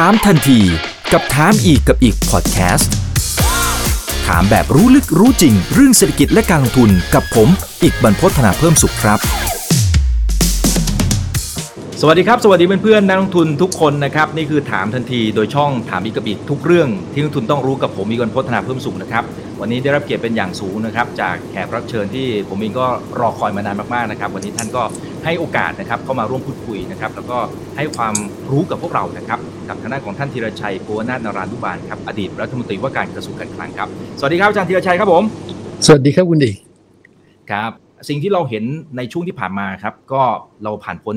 [0.00, 0.60] ถามทันที
[1.12, 2.92] กับถามอีกกับอีกพอดแคสต์
[4.26, 7.48] ถามแบบรู้ลึกรู้จริง เรื่องเศรษฐกิจและการลงทุนกับผม
[7.82, 9.18] อีกบรรพฒนาเพิ่มสุขครับ
[12.00, 19.24] สวัสดีครับ สวัสดีเพื่อนๆนักลงทุนทุกคนนะครับ นี่คือถามทันทีโดยช่องถามอีกกับอีกทุกเรื่องที่นักลงทุนต้องรู้กับผมอีกบรรพฒนาเพิ่มสุขนะครับ
[19.60, 22.86] วันนี้ได้รับเกียรติเป็นอย่างสูงนะครับ จากแขกรับเชิญที่ผมเองก็
[23.20, 24.82] รอคอยมานานมากๆนะครับ วันนี้ท่านก็
[25.24, 27.38] ให้โอกาสนะครับเข้ามาร่วมพูดคุยนะครับ แล้วก็
[27.76, 28.14] ให้ความ
[28.50, 29.38] รู้กับพวกเรานะครับ
[29.68, 35.22] กับทางด้านของท่านธีรชัยโกนาถนารานุบาลครับอดีตรัฐมนตรีว่าการกระทรวงการคลังครับ สวัสดีครับอาจารย์ธีรชัยครับผม
[35.86, 36.52] สวัสดีครับคุณดี
[37.50, 37.70] ครับ
[38.08, 38.64] สิ่งที่เราเห็น
[38.96, 40.22] ในช่วงที่ผ่านมาครับ ก็
[40.64, 41.16] เราผ่านพ้น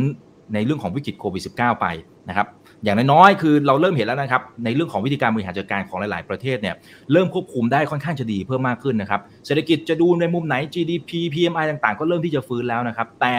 [0.53, 1.85] ในเรื่องของวิกฤตโควิด -19 ไป
[2.29, 2.47] นะครับ
[2.83, 6.75] อย่างน้อยๆ คือเราเริ่มเห็นแล้วนะครับ ในเรื่องของวิธีการบริหารจัดการของหลาย ๆ ประเทศเนี่ย
[7.11, 13.35] เริ่มควบคุมได้ค่อนข้างจะดีเพิ่มมากขึ้นนะครับ เศรษฐกิจจะดูในมุมไหน GDP PMI ต่างๆ ก็เริ่มที่จะฟื้นแล้วนะครับ แต่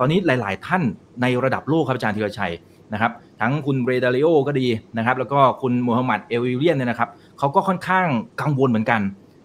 [0.00, 0.82] ตอนนี้หลาย ๆ ท่าน
[1.22, 2.52] ในระดับโลกครับอาจารย์ธีรชัย
[2.92, 4.66] นะครับทั้งคุณเรดาริโอก็ดี
[4.98, 8.06] นะครับแล้วก็คุณมูฮัมหมัดเอวิเลียนเนี่ยนะครับเขาก็ค่อนข้าง
[8.40, 9.00] กังวลเหมือนกัน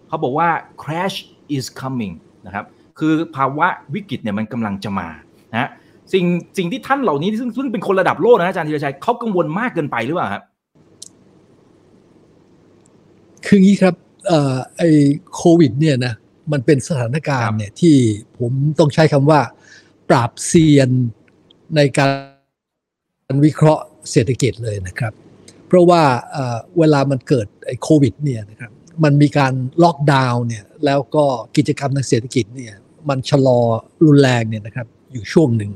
[0.08, 0.48] เขาบอกว่า
[0.82, 1.16] crash
[1.56, 2.14] is coming
[2.46, 2.64] นะครับ
[2.98, 5.08] คือภาวะวิกฤตเนี่ยมันกำลังจะมา
[5.52, 5.68] นะ
[6.12, 6.24] สิ่ง
[6.58, 10.42] สิ่งที่ท่านเหล่านี้ซึ่งซึ่งเป็นคนระดับโลกนะอาจารย์ธีรชัยเขากังวลมากเกินไปหรือเปล่าครับ
[13.46, 13.94] คืองี้ครับ
[14.26, 14.82] เอ่อไอ
[15.34, 16.12] โควิดเนี่ยนะ
[16.52, 17.94] มันเป็นสถานการณ์เนี่ยที่
[18.38, 19.40] ผมต้องใช้คำว่า
[20.08, 20.90] ปราบเซียน
[21.76, 22.06] ในกา
[23.32, 25.12] รวิเคราะห์เศรษฐกิจเลยนะครับ
[25.66, 26.02] เพราะว่า
[26.78, 28.72] เวลามันเกิดไอโควิดเนี่ยนะครับ
[29.04, 31.24] มันมีการล็อกดาวน์เนี่ยแล้วก็
[31.56, 32.74] กิจกรรมทางเศรษฐกิจเนี่ย
[33.08, 33.60] มันชะลอ
[34.04, 35.72] รุนแรงเนี่ยนะครับอยู่ช่วงหนึ่ง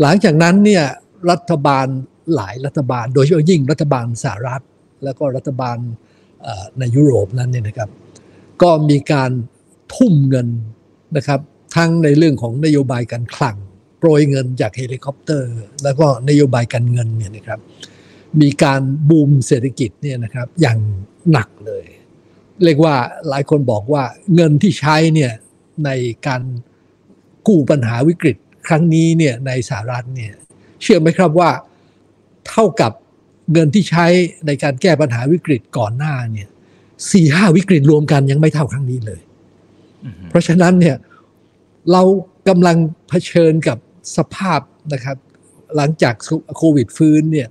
[0.00, 0.84] หลังจากนั้นเนี่ย
[1.30, 1.86] รัฐบาล
[2.34, 4.62] หลายรัฐบาล โดยเฉพาะยิ่งรัฐบาลสหรัฐ
[5.04, 5.76] แล้วก็รัฐบาล
[6.78, 7.90] ในยุโรปนั้นเนี่ยนะครับ
[8.62, 9.30] ก็มีการ
[9.94, 10.48] ทุ่มเงิน
[11.16, 11.40] นะครับ
[11.76, 13.56] ทั้งในเรื่องของนโยบายการคลัง
[13.98, 15.48] โปรยเงินจากเฮลิคอปเตอร์
[15.84, 17.60] แล้วก็นโยบายการเงินเนี่ยนะครับ
[18.40, 20.78] มีการบูมเศรษฐกิจเนี่ยนะครับอย่าง
[21.32, 21.84] หนักเลย
[22.64, 22.94] เรียกว่า
[23.28, 25.32] หลายคนบอกว่าเงินที่ใช้เนี่ย
[25.84, 25.90] ใน
[26.26, 26.42] การ
[27.46, 30.32] กู้ปัญหาวิกฤตครั้งนี้เนี่ยในสหรัฐเนี่ย
[30.82, 31.50] เชื่อไหมครับว่า
[32.48, 32.92] เท่ากับ
[33.52, 34.06] เงินที่ใช้
[34.46, 36.48] ในการแก้ปัญหาวิกฤตก่อนหน้าเนี่ย
[37.12, 39.20] สี่ห้าวิกฤตรวมกันยังไม่เท่าครั้งนี้เลย
[40.28, 40.96] เพราะฉะนั้นเนี่ย
[41.92, 42.02] เรา
[42.48, 42.76] กำลัง
[43.08, 43.78] เผชิญกับ
[44.16, 44.60] สภาพ
[44.92, 45.16] นะครับ
[45.76, 46.14] หลังจาก
[46.56, 47.48] โควิดฟื้นเนี่ย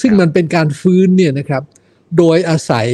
[0.00, 1.62] ซึ่งมันเป็นการฟื้นเนี่ยนะครับ
[2.18, 2.88] โดยอาศัย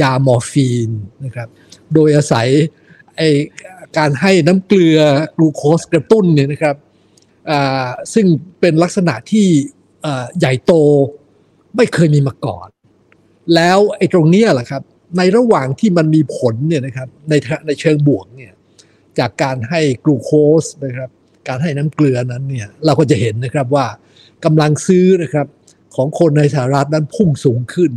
[0.00, 0.90] ยา มอร์ฟีน
[1.24, 1.48] นะครับ
[1.94, 2.48] โดยอาศัย
[3.16, 3.22] ไอ
[3.98, 4.98] การให้น้ำเกลือ
[5.36, 6.76] กลูโคสกระตุ้นเนี่ยนะครับ
[8.14, 8.26] ซึ่ง
[8.60, 9.46] เป็นลักษณะที่
[10.38, 10.72] ใหญ่โต
[11.76, 12.68] ไม่เคยมีมาก่อน
[13.54, 14.82] แล้วไอ้ตรงนี้แหละครับ
[15.16, 17.34] ในระหว่างที่มันมีผลเนี่ยนะครับใน
[17.66, 18.49] ในเชิงบวกเนี่ย
[19.20, 20.32] จากการให้กลูโค
[20.62, 21.10] สนะครับ
[21.48, 23.86] การให้น้ำเกลือนั้นเนี่ยเราก็จะเห็นนะครับว่า
[24.44, 25.46] กำลังซื้อนะครับ
[25.96, 27.92] ของคนในสหรัฐนั้นพุ่งสูงขึ้น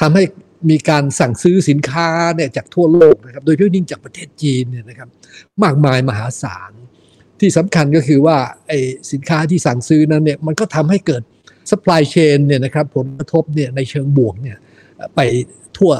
[0.00, 0.24] ทำให้
[0.70, 5.08] มีการสั่งซื้อสินค้าเนี่ยจากทั่วโลกนะครับโดยเฉพาะยิ่งจากประเทศจีนเนี่ยนะครับ
[5.62, 6.72] มากมายมหาศาล
[7.40, 8.36] ที่สำคัญก็คือว่า
[8.68, 8.78] ไอ้
[9.12, 11.22] สินค้าที่สั่งซื้อนั้นเนี่ยมันก็ทำให้เกิด
[11.70, 14.58] supply chain เนี่ยนะครับผลกระทบเนี่ยในเชิงบวกเนี่ย
[15.14, 15.20] ไป
[15.76, 15.92] ทั่ว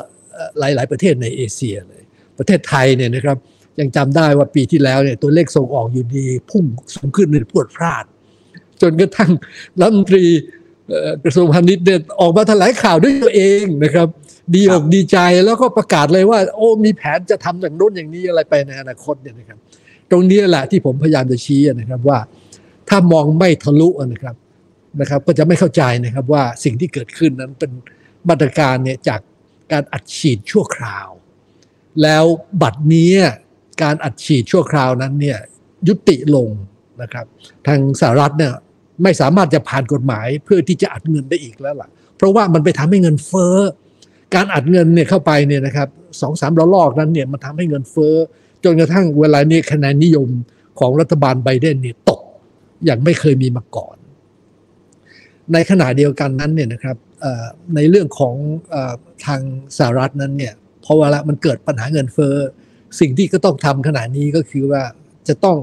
[0.58, 2.02] หลาย ๆ ประเทศในเอเชียเลย
[2.38, 3.38] ประเทศไทยเนี่ยนะครับ
[3.80, 6.64] ยังจำได้ว่าปีที่แล้วเนี่ยตัวเลขส่งออกอยู่ดี พุ่ง
[6.94, 8.04] สูงขึ้นเลยพวดพลาด
[8.82, 9.30] จนกระทั่ง
[9.80, 10.24] รัฐมนตรี
[11.24, 14.08] กระทรวงพาณิชย์เนี่ยออกมาแถลงข่าวด้วยตัวเองนะครับ
[14.54, 19.58] ดีอกดีใจแล้วก็ประกาศเลยว่า โอ้มีแผนจะทำอย่างโน้นอย่างนี้อะไรไปในอนาคตเนี่ยนะครับ
[20.10, 22.18] ตรงนี้แหละที่ผมพยายามจะชี้นะครับว่า
[22.88, 24.36] ถ้ามองไม่ทะลุนะครับ
[25.00, 27.70] นะครับ ก็จะไม่เข้าใจนะครับว่าสิ่งที่เกิดขึ้นนั้นเป็น
[28.28, 29.20] มาตรการเนี่ยจาก
[29.72, 31.08] การอัดฉีดชั่วคราว
[32.02, 32.24] แล้ว
[32.62, 33.12] บัตรนี้
[33.82, 35.38] การอัดฉีดชั่วคราวนั้นเนี่ย
[35.88, 36.48] ยุติลง
[37.02, 37.26] นะครับ
[37.66, 38.52] ทางสหรัฐเนี่ย
[39.02, 43.56] ไม่สามารถจะผ่านกฎหมายเพื่อที่จะอัดเงินได้อีกแล้วล่ะ เพราะว่ามันไปทำให้เงินเฟ้อ
[44.34, 45.88] การอัดเงินเนี่ยเข้าไปเนี่ยนะครับ
[46.20, 48.14] สองสามระลอกนั้นเนี่ยมันทำให้เงินเฟ้อ
[48.64, 50.28] จนกระทั่งเวลานี้คะแนนนิยม
[50.78, 52.20] ของรัฐบาลไบเดนเนี่ยตก
[52.84, 53.96] อย่างไม่เคยมีมาก่อน
[55.52, 56.96] ในขณะเดียวกันนั้นเนี่ยนะครับ
[57.74, 58.34] ในเรื่องของ
[59.26, 59.40] ทาง
[59.78, 60.54] สหรัฐนั้นเนี่ย
[60.84, 62.34] พอเวลามันเกิดปัญหาเงินเฟ้อ
[63.00, 64.82] สิ่งที่ก็ต้องทำขณะนี้ก็คือว่า
[65.28, 65.58] จะต้อง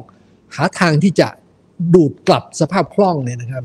[0.55, 1.27] หาทางที่จะ
[1.93, 3.63] ดูดกลับสภาพคล่องเนี่ยนะครับ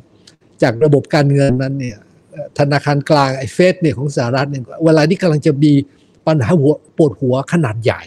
[0.63, 1.99] จากระบบการเงินนั้นเนี่ย
[2.59, 5.73] ธนาคารกลางไอ้เฟดเนี่ยของสหรัฐเนี่ยเวลานี้กำลังจะมี
[6.27, 8.03] ปัญหาหัวปวดหัวขนาดใหญ่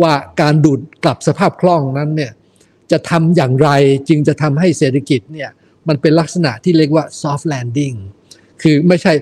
[0.00, 2.32] ว่าการดูดกลับสภาพคล่องนั้นเนี่ย
[2.92, 3.70] จะทำอย่างไร
[4.08, 5.50] จึงจะทำให้เศรษฐกิจเนี่ย
[5.88, 7.96] มันเป็นลักษณะที่เรียกว่า soft landing
[8.62, 9.12] คือไม่ใช่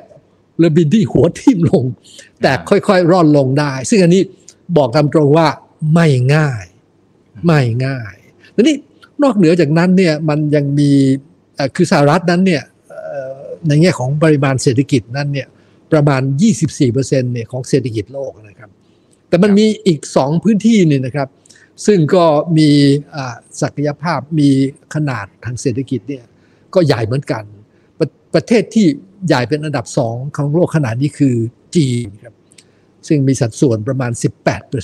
[0.58, 1.84] เรือบินที่หัวทิ่มลง
[2.42, 4.22] แต่ค่อยๆ ร่อนลงได้ ซึ่งอันนี้
[4.76, 5.46] บอกตามตรงว่า
[5.94, 6.64] ไม่ง่าย
[7.46, 8.14] ไม่ง่าย
[8.52, 8.76] แล้วนี่
[9.22, 10.90] นอกเหนือจากนั้นเนี่ยมันยังมี
[11.76, 12.62] คือสหรัฐนั้นเนี่ย
[13.68, 15.48] ในแง่ของปริมาณเศรษฐกิจนั้นเนี่ย
[15.92, 16.22] ประมาณ
[16.76, 18.70] 24%เนี่ยของเศรษฐกิจโลกนะครับ
[19.28, 21.28] แต่มันมีอีก 2 พื้นที่นี่นะครับ
[21.86, 22.24] ซึ่งก็
[22.58, 22.70] มี
[23.62, 24.50] ศักยภาพมี
[24.94, 26.24] ขนาดทางเศรษฐกิจเนี่ย
[26.74, 27.44] ก็ใหญ่เหมือนกัน
[27.98, 28.86] ประประเทศที่
[29.26, 31.36] ใหญ่เป็นอันดับสองของโลกขนาดนี้คือ
[31.76, 32.34] จีนครับ
[33.08, 34.12] ซึ่งมีสัดส่วนประมาณ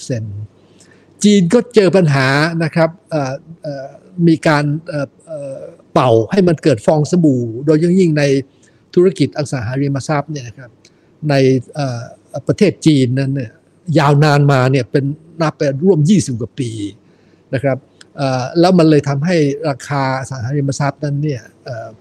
[0.05, 2.26] 18%จีนก็เจอปัญหา
[2.64, 2.90] นะครับ
[4.26, 4.64] มีการ
[5.93, 8.25] เป่าให้มันเกิดฟองสบู่ โดยยิ่งยิ่งใน
[8.94, 10.70] ธุรกิจอสังหาริมทรัพย์เนี่ยนะครับ
[11.31, 11.34] ใน
[12.46, 13.50] ประเทศจีนนั้นเนี่ย
[13.99, 15.05] ยาวนานมาเนี่ยเป็น
[15.40, 16.70] นับไปร่วม 20 กว่าปี
[17.55, 17.78] นะครับ
[18.61, 19.37] แล้วมันเลยทำให้
[19.69, 21.43] ราคาอสังหาริมทรัพย์นั้นเนี่ย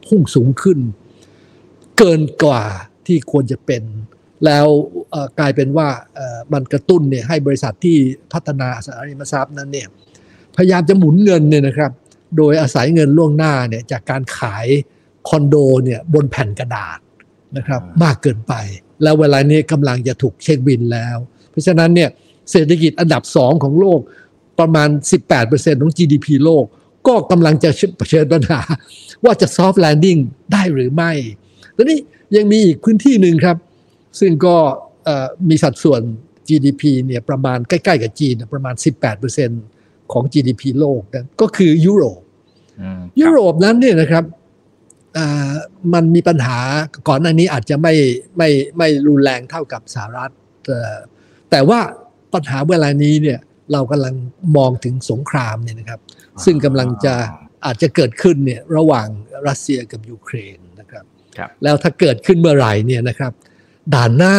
[0.06, 0.80] พุ่งสูงขึ้น
[1.98, 2.64] เกินกว่า
[3.08, 3.84] ที่ควรจะเป็น
[4.46, 4.66] แล้ว
[5.40, 5.88] กลายเป็นว่า
[6.54, 7.98] มันกระตุ้นเนี่ยให้บริษัทที่
[8.34, 9.88] พัฒนาอสังหาริมทรัพย์นั้นเนี่ย
[10.56, 11.92] พยายามจะหมุนเงินเนี่ยนะครับ
[12.38, 14.68] โดยอาศัยเงินล่วงหน้าเนี่ยจากการขาย
[15.30, 17.00] คอนโดเนี่ยบนแผ่นกระดาษ
[17.58, 18.54] นะครับมากเกินไป
[19.04, 21.18] แล้วเวลานี้กำลังจะถูกเช็คบินแล้ว
[21.52, 22.10] เพราะฉะนั้นเนี่ย
[22.52, 24.00] เศรษฐกิจอันดับสองของโลก
[24.60, 24.90] ประมาณ
[25.36, 26.66] 18%ของ GDP โลก
[27.08, 28.62] ก็กำลังจะเผชิญปัญหา
[29.24, 30.20] ว่าจะ soft landing
[30.54, 31.12] ได้หรือไม่
[31.76, 32.00] ทีนี้
[32.36, 33.58] ยังมีอีกพื้นที่หนึ่งครับ
[34.20, 34.56] ซึ่งก็
[35.50, 36.02] มีสัดส่วน
[36.48, 38.76] GDP เนี่ยประมาณใกล้ๆกับจีนประมาณ
[39.44, 42.22] 18%ของ GDP โลกนะก็คือยุโรป
[43.22, 44.24] ยุโรปนั้นเนี่ยนะครับ
[45.94, 46.60] มันมีปัญหา
[47.08, 47.94] ก่อนหน้านี้อาจจะไม่
[48.38, 50.32] ไม่ไม่รุนแรงเท่ากับสหรัฐ
[51.52, 51.80] แต่ว่า
[52.34, 53.40] ปัญหาเวลานี้เนี่ย
[53.72, 54.16] เรากำลัง
[54.58, 56.00] มองถึงสงครามเนี่ยนะครับ
[56.46, 57.16] ซึ่งกำลังจะ
[57.66, 59.08] อาจจะเกิดขึ้นเนี่ยระหว่าง
[59.48, 61.06] รัสเซียกับยูเครนนะครับ
[61.40, 63.32] รบแล้วถ้าเกิดขึ้นเมื่อไหร่เนี่ยนะครับ
[63.94, 64.36] ด่านหน้า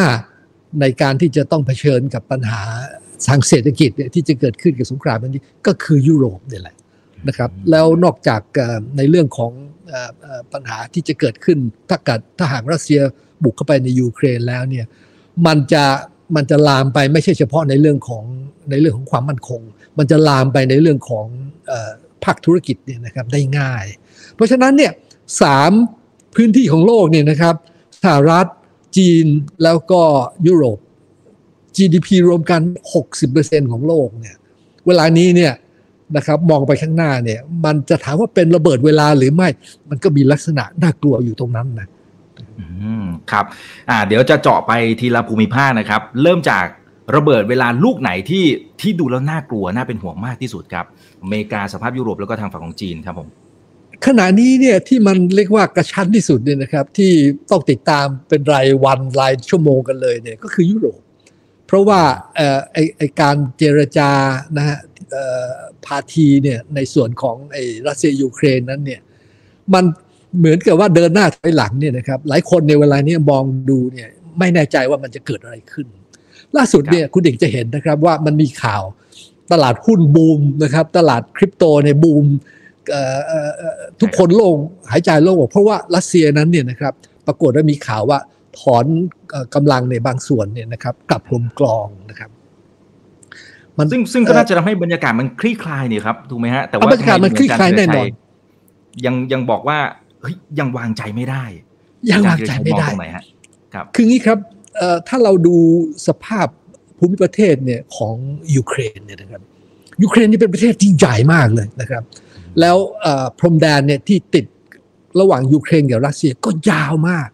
[0.81, 2.63] ในการที่จะต้องเผชิญกับปัญหา
[3.29, 6.77] ทางเศรษฐกิจเนี่ยที่จะเกิดขึ้นกับสงครามนี้ก็คือยุโรปเนี่ยแหละ
[7.29, 8.41] นะครับแล้วนอกจาก
[8.97, 9.53] ในเรื่องของ
[10.53, 11.59] ปัญหาที่จะเกิดขึ้น
[11.89, 13.01] ถ้าเกิดถ้าหากรัสเซีย
[13.43, 14.87] บุกเข้าไปในยูเครนแล้วเนี่ย
[15.47, 15.85] มันจะ
[16.37, 18.25] มันจะลามไปไม่ใช่เฉพาะในเรื่องของ
[18.71, 19.61] ในเรื่องของความมั่นคง
[19.99, 21.27] มันจะลามไปในเรื่องของ
[22.25, 23.85] ภาคธุรกิจเนี่ยนะครับได้ง่าย
[24.35, 24.93] เพราะฉะนั้นเนี่ย
[25.43, 25.73] สาม
[26.35, 27.55] พื้นที่ของโลกเนี่ยนะครับ
[28.03, 28.47] สหรัฐ
[28.97, 29.27] จีน
[29.63, 30.03] แล้วก็
[30.47, 30.79] ยุโรป
[31.77, 32.61] GDP รวมกัน
[33.17, 34.37] 60%ของโลกเนี่ย
[34.87, 35.53] เวลานี้เนี่ย
[36.17, 39.49] นะครับมองไปข้างหน้าเนี่ยมันจะถามว่าเป็นระเบิดเวลาหรือไม่
[39.91, 41.89] มันก็มีลักษณะน่ากลัวอยู่ตรงนั้นนะ
[43.31, 43.45] ครับ
[43.91, 46.67] อ่าเดี๋ยวจะเจาะไปทีละภูมิภาคนะครับ เริ่มจาก
[47.17, 48.45] ระเบิดเวลาลูกไหนที่
[48.81, 50.87] ที่ดูแล้วน่ากลัวน่าเป็นห่วงมากที่สุดครับ
[51.23, 53.29] อเมริกาสภาพยุโรปแล้วก็ทางฝั่งของจีนครับผม
[54.07, 57.13] ขณะนี้เนี่ยที่มันเรียกว่ากระชั้นที่สุดเนี่ยนะครับที่
[57.51, 61.01] ต้องติดตามเป็นรายวันรายชั่วโมงกันเลยเนี่ยก็คือยุโรป
[61.67, 62.01] เพราะว่า
[62.73, 64.11] ไอไอการเจรจา
[64.57, 64.79] นะฮะ
[65.85, 69.01] พาทีเนี่ยในส่วนของไอ้รัสเซียยูเครนนั้นเนี่ย
[69.75, 69.85] มัน
[70.39, 74.09] เหมือนกับว่าเดินหน้าถอยหลังเนี่ยนะครับหลายคนในเวลานี้มองดูเนี่ย
[74.39, 75.87] ไม่แน่ใจว่ามันจะเกิดอะไรขึ้น
[76.57, 78.83] ล่าสุดเนี่ยคุณเด็กจะเห็นนะครับว่ามันมีข่าว
[79.53, 82.27] ตลาดหุ้นบูมนะครับตลาดคริปโตในบูม
[84.01, 84.57] ทุกคนโล่ง
[84.91, 86.93] หายใจโล่งเพราะว่ารัสเซียนั้นเนี่ยนะครับ
[87.27, 88.19] ปรากฏว่ามีข่าวว่า
[88.61, 88.85] ถอน
[89.55, 92.31] กำลังในบางส่วนเนี่ยนะครับกลับลมกลองนะครับ
[93.77, 98.07] มันซึ่งซึ่งก็น่าจะทำให้บรรยากาศมันคลี่คลายนี่ครับถูกไหมฮะแต่ว่าบรรยากาศมันคลี่คลายแน่นอน
[99.05, 99.79] ยังยังบอกว่า
[100.21, 101.45] เฮ้ยยังวางใจไม่ได้
[102.11, 103.25] ยังวางใจไม่ได้ตรงไหนฮะ
[103.75, 104.39] ครับคืองี้ครับ
[105.09, 105.57] ถ้าเราดู
[106.07, 106.47] สภาพ
[106.99, 108.15] ภูมิประเทศเนี่ยของ
[108.57, 109.43] ยูเครนเนี่ยนะครับ
[110.03, 112.03] ยูเครนนี่เป็นประเทศที่ใหญ่มากเลยนะครับ
[112.61, 112.77] แล้ว
[113.39, 114.47] พรมแดนเนี่ยที่ติด
[115.21, 117.29] ระหว่างยูเครนกับรัสเซียก็ยาวมาก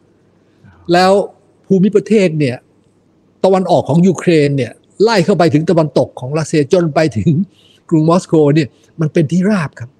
[0.92, 1.12] แล้ว
[1.66, 2.56] ภูมิประเทศเนี่ย
[3.44, 7.30] ตะวันออกของยูเครนเนี่ยไล่เข้าไปถึงตะวันตกของรัสเซียจนไปถึง
[7.88, 8.68] กรุงมอสโกเนี่ย
[9.00, 9.90] มันเป็นที่ราบครับ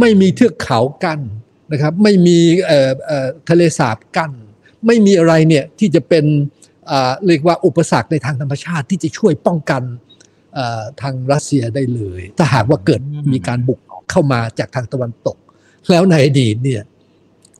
[0.00, 1.20] ไม่มีเทือกเขากั้น
[1.72, 2.38] นะครับ ไม่มี
[3.48, 4.32] ทะเลสาบกั้น
[4.86, 6.24] ไม่มีอะไรเนี่ยที่จะเป็น
[7.26, 9.82] เรียกว่าอุปสรรคในทางธรรมชาติที่จะช่วยป้องกัน
[11.02, 13.00] ทางรัสเซียได้เลย ถ้าหากว่าเกิด
[13.32, 15.36] มีการบุก เข้ามาจากทางตะวันตก
[15.90, 16.82] แล้วในอดีตเนี่ย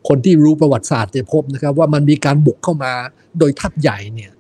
[0.09, 2.93] คนที่รู้ประวัติศาสตร์จะพบนะครับว่ามันมีการบุกเข้ามา
[3.39, 4.33] โดยทัพใหญ่เนี่ย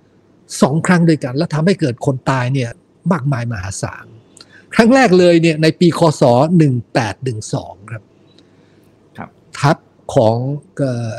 [0.63, 2.71] สองครั้งด้วยกัน แล้วทำให้เกิดคนตายเนี่ย
[3.13, 4.05] มากมายมหาศาล
[4.75, 6.23] ครั้งแรกเลยเนี่ยในปีคศ
[7.07, 8.03] 1812 ครับ
[9.19, 9.31] ครับ
[9.61, 9.77] ทัพ
[10.15, 10.37] ของ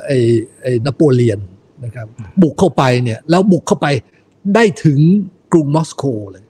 [0.06, 0.20] ไอ้
[0.62, 1.40] ไอ้นโปเลียน
[1.86, 2.08] นะครับ
[2.42, 3.88] บุกเข้าไปเนี่ยแล้วบุกเข้าไป
[4.56, 5.00] ได้ถึง
[5.52, 6.46] กรุงมอสโกเลย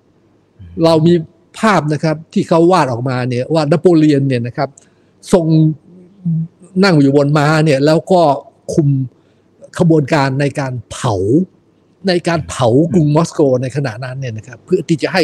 [0.83, 1.13] เรามี
[1.59, 4.69] ภาพนะครับที่เขาวาดออกมาเนี่ยว่านโปเลียนเนี่ยนะครับ
[5.33, 5.45] ทรง
[6.83, 8.21] นั่งอยู่บนม้าเนี่ยแล้วก็
[8.73, 8.89] คุม
[9.79, 11.15] ขบวนการในการเผา
[12.07, 15.21] ในการเผากรุงมอสโกในขณะนั้นเนี่ยนะครับเพื่อที่จะให้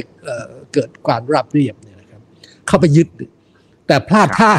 [0.74, 2.22] เกิดการราบเรียบเนี่ยนะครับ
[2.68, 3.08] เข้าไปยึด
[3.88, 4.52] แต่พลาดท่า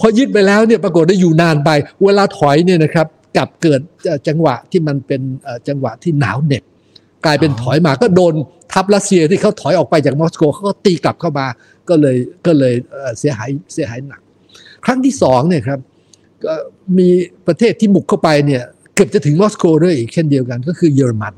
[0.00, 1.70] พอยึดไปแล้วเนี่ยปรากฏได้อยู่นานไป
[2.04, 3.80] เวลาถอยเนี่ยนะครับกับเกิด
[4.28, 5.22] จังหวะที่มันเป็น
[5.68, 6.64] จังหวะที่หนาวเหน็บ
[7.24, 8.34] กลายเป็นถอยมาก็โดน
[8.72, 11.46] ทัพรัสเซียที่เขาถอยออกไปจากมอสโกเขาก็ตีกลับเข้ามา
[11.88, 12.74] ก็เลยก็เลย
[13.18, 14.20] เสียหายเสียหายหนัก
[14.84, 15.80] ครั้งที่สองเนี่ยครับ
[16.44, 16.54] ก็
[16.98, 17.08] มี
[17.46, 18.62] ประเทศที่บุกเข้าไปเนี่ย
[18.94, 21.34] เกือบจะถึงมอสโกด้วยอีกเช่นเดียวกันก็คือเยอรมัน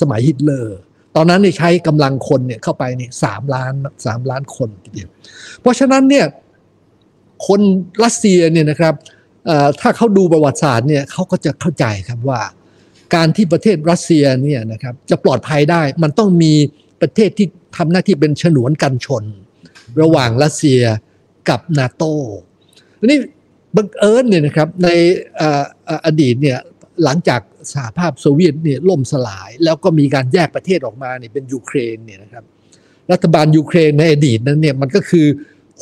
[0.00, 0.78] สมัยฮิตเลอร์
[1.16, 3.72] ตอนนั้นเนี่ยใช้กำลังคนเนี่ยเข้าไปเนี่ยสามล้าน
[4.06, 5.08] สามล้านคนทีเดียว
[5.60, 6.26] เพราะฉะนั้นเนี่ย
[7.46, 7.60] คน
[8.04, 8.94] รัสเซียเนี่ยนะครับ
[9.80, 12.40] ถ้าเขาดูประวัติศาสตร์เนี่ยเขาก็จะเข้าใจครับว่า
[13.14, 16.52] การที่ประเทศรัสเซียเนี่ยนะครับจะปลอดภัยได้มันต้องมี
[17.00, 17.46] ประเทศที่
[17.76, 19.24] ทำหน้าที่เป็นฉนวนกันชน
[20.02, 20.80] ระหว่างรัสเซีย
[21.48, 22.14] กับนาโต้
[23.06, 23.18] นี่
[23.76, 24.88] บังเอิญเนี่ยนะครับใน
[26.06, 26.58] อดีตเนี่ย
[27.04, 27.40] หลังจาก
[27.72, 32.44] สหภาพโซเวียตเนี่ยล่มสลาย แล้วก็มีการแยกประเทศออกมาเนี่ยเป็นยูเครนเนี่ยนะครับ
[33.12, 35.26] รัฐบาลยูเครนในอดีตนั้นเนี่ยมันก็คือ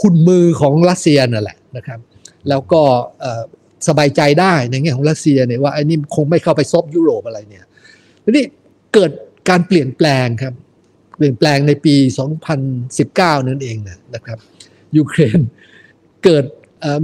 [0.01, 2.01] คุณมือของรัสเซียนั่นแหละนะครับ
[2.49, 2.83] แล้วก็
[3.89, 7.65] สบายใจได้ในแง่ของรัสเซียเนี่ยว่าไอ้นี่คงไม่เข้าไปซบยุโรปอะไรเนี่ย
[8.25, 8.45] ทีนี้
[8.95, 9.11] เกิด
[9.49, 10.55] การเปลี่ยนแปลงครับ
[11.17, 11.95] เปลี่ยนแปลงในปี
[12.53, 13.77] 2019 นั่นเอง
[14.15, 14.39] นะครับ
[14.97, 15.41] ยูเครน
[16.25, 16.45] เกิด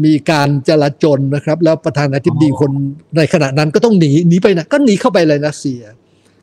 [0.04, 2.70] มีการจลาจลนะครับ แล้วประธานาธิบดีคน
[3.16, 5.80] ในขณะนั้นก็ต้องหนีหนีไปนะก็หนีเข้าไปเลยรัสเซีย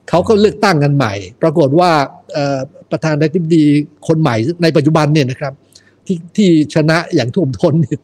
[0.09, 1.91] เขาก็เลือกตั้งกันใหม่ ปรากฏว่า
[2.91, 3.63] ประธานาธิบดี
[4.07, 5.53] คนใหม่ในปัจจุบันเนี่ยนะครับ
[6.05, 7.99] ที่ที่ชนะอย่างท่วมท้นเนี่ย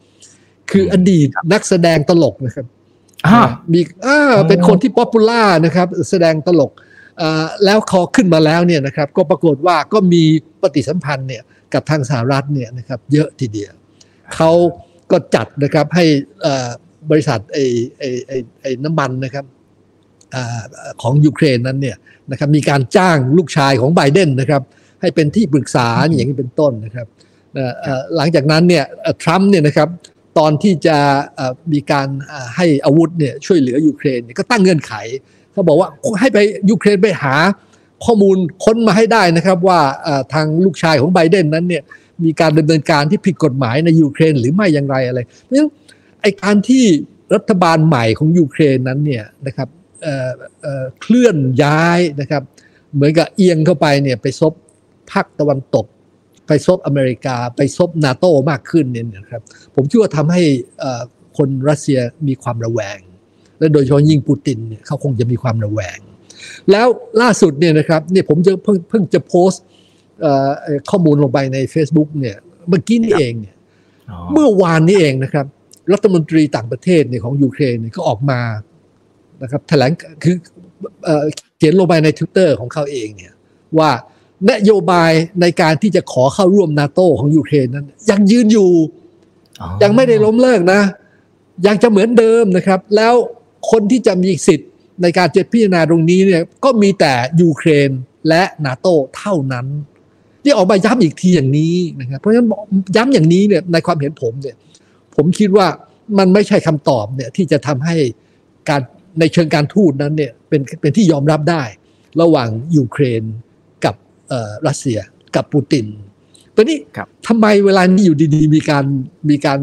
[0.72, 2.66] คืออดีตนักแสดงตลกนะครับ
[3.72, 6.72] มีอ่าเป็นคนที่ popular นะครับ แสดงตลก
[7.64, 10.22] แล้วเขาขึ้นมาแล้วเนี่ยนะครับ ก็ปรากฏว่าก็มี
[10.62, 11.42] ปฏิสัมพันธ์เนี่ย
[11.74, 13.72] กับทางสหรัฐเนี่ยนะครับ เยอะทีเดียว
[14.34, 14.50] เขา
[15.10, 16.04] ก็จัดนะครับให้
[17.10, 17.64] บริษัทไอ้
[17.98, 19.44] ไอ้ไอ้ไอ้น้ำมันนะครับ
[21.02, 21.96] ของยูเครนนั้นเนี่ย
[22.30, 24.62] นะครับมีการจ้างลูกชายของไบเดนนะครับ
[25.00, 27.06] ให้เป็นที่ปรึกษาอย่างนี้เป็นต้นนะครับ
[28.16, 28.84] หลังจากนั้นเนี่ย
[29.22, 29.88] ทรัมป์เนี่ยนะครับ
[30.38, 30.96] ตอนที่จะ
[31.72, 32.08] มีการ
[32.56, 34.94] ให้อาวุธเนี่ยช่วยเหลือยูเครนก็ตั้งเงื่อนไข
[35.52, 35.88] เขาบอกว่า
[36.20, 36.38] ให้ไป
[36.70, 37.34] ยูเครนไปหา
[38.04, 39.80] ข้อมูลค้นมาให้ได้นะครับว่า
[40.32, 41.82] ทางลูกชายของไบเดนนั้นเนี่ย
[42.24, 45.70] มีการดำเนินการที่ผิดกฎหมายในยูเครนหรือไม่อย่างไรอะไรเพราะฉะนั้น
[46.22, 46.84] ไอการที่
[47.34, 49.68] รัฐบาลใหม่ของยูเครนนั้นเนี่ยนะครับ
[51.00, 52.42] เคลื่อนย้ายนะครับ
[52.94, 54.52] เหมือนกับเอียงเข้าไปเนี่ยไปซบ
[55.10, 55.86] ภาคตะวันตก
[56.52, 59.42] ไปซบอเมริกาไปซบนาโตมากขึ้นเนี่ยนะครับ
[59.74, 60.42] ผมคิดว่าทำให้
[61.36, 62.98] คนรัสเซียมีความระแวง
[63.58, 65.98] และโดยเฉพาะยิ่งปูตินเนี่ยเขาคงจะมีความระแวง
[66.70, 66.86] แล้ว
[67.22, 69.62] ล่าสุดเนี่ยนะครับเนี่ยผมจะเพิ่งเพิ่งจะโพสต์
[70.90, 72.36] ข้อมูลลงไปใน Facebook เนี่ย
[72.68, 73.56] เมื่อกี้นี่เองเนี่ย
[74.32, 75.46] เมื่อวานนี้เองนะครับ
[75.92, 78.40] รัฐมนตรีต่างประเทศเนี่ยของยูเครนเนี่ยก็ออกมา
[79.42, 79.90] นะครับแถลง
[80.24, 80.36] คือ
[81.56, 83.32] เขียนลงไปในทวิตเตอร์ของเขาเองเนี่ย
[83.78, 83.90] ว่า
[84.50, 88.70] นโยบายในการที่จะขอเข้าร่วมนาโตของยูเครนนั้น ยังยืนอยู่
[89.82, 90.80] ยังไม่ได้ล้มเลิกนะ
[91.66, 93.14] ยังจะเหมือนเดิมนะครับ แล้ว
[93.70, 94.70] คนที่จะมีสิทธิ์
[95.02, 97.90] ในการจะพิจารณาตรงนี้เนี่ยก็มีแต่ยูเครน
[98.28, 99.66] และนาโตเท่านั้น
[100.42, 102.48] ที่ออกมาย้ำอีกทีอย่างนี้นะครับเพราะฉะนั้น
[102.96, 104.56] ย้ำอย่างนี้เนี่ยในความเห็นผมเนี่ย
[105.16, 105.66] ผมคิดว่า
[106.18, 107.96] มันไม่ใช่คำตอบเนี่ยที่จะทำให้
[108.68, 108.80] การ
[109.20, 111.62] ในเชิงการทูตนั้นเนี่ยเป็นเป็นที่ยอมรับได้
[112.20, 113.22] ระหว่างยูเครน
[114.66, 114.98] รัสเซีย
[115.36, 115.86] กับปูติน
[116.56, 116.78] ตอนนี้
[117.26, 118.84] ทำไมเวลานี้อยู่ดีๆ มีการ
[119.30, 119.60] มีการ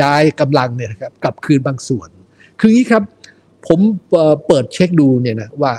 [0.00, 2.08] ย้ายกำลังเนี่ยครับกลับคืนบางส่วน
[2.60, 3.02] คืองี้ครับ
[3.66, 3.80] ผม
[4.46, 5.72] เปิดเช็คดูเนี่ยนะว่า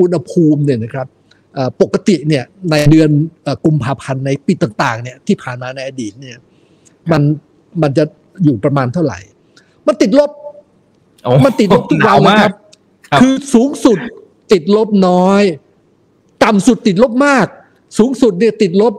[0.00, 1.06] อุณหภูมิเนี่ยนะครับ
[1.82, 3.10] ปกติเนี่ยในเดือน
[3.64, 6.36] กุมภาพันธ์ในปีต่างๆเนี่ยที่ผ่านมาในอดีตเนี่ย
[7.10, 7.22] มัน
[7.82, 8.04] มันจะ
[8.44, 9.18] อยู่ประมาณเท่าไหร่
[9.86, 10.30] มันติดลบ
[11.44, 12.54] มันติดลบทุกวันนะครับ
[13.20, 13.98] คือสูงสุด
[14.52, 15.42] ติดลบน้อย
[16.46, 17.46] ต่ำสุดติดลบมาก
[17.98, 18.94] สูงสุดเนี่ยติดลบ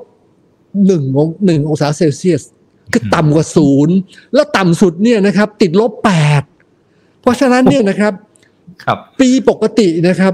[0.85, 1.03] หนึ่ง
[1.45, 2.43] หนึ่งองศาเซลเซียส
[2.91, 3.95] คือต่ำกว่าศูนย์
[4.33, 6.11] แล้วต่ำสุดเนี่ยนะครับ ติดลบแป
[6.41, 6.43] ด
[7.21, 8.13] เพราะฉะนั้นเนี่ยนะครับ
[8.83, 10.33] ครับ ปีปกตินะครับ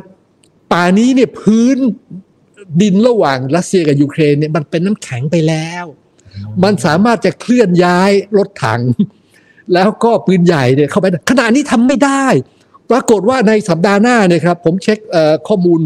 [0.72, 1.78] ป่านี้เนี่ยพื้น
[2.82, 5.86] ดินระหว่างรัสเซียกับยูเครนเนี่ยมันเป็นน้ำแข็งไปแล้ว
[6.64, 8.82] มันสามารถจะเคลื่อนย้ายรถถัง
[9.74, 12.26] แล้วก็ปืนใหญ่เนี่ยเข้าไปขณะนี้ทำไม่ได้
[12.92, 15.00] ปรากฏว่าในสัปดาห์หน้าเนี่ยครับ ผมเช็ค
[15.48, 15.82] ข้อมูล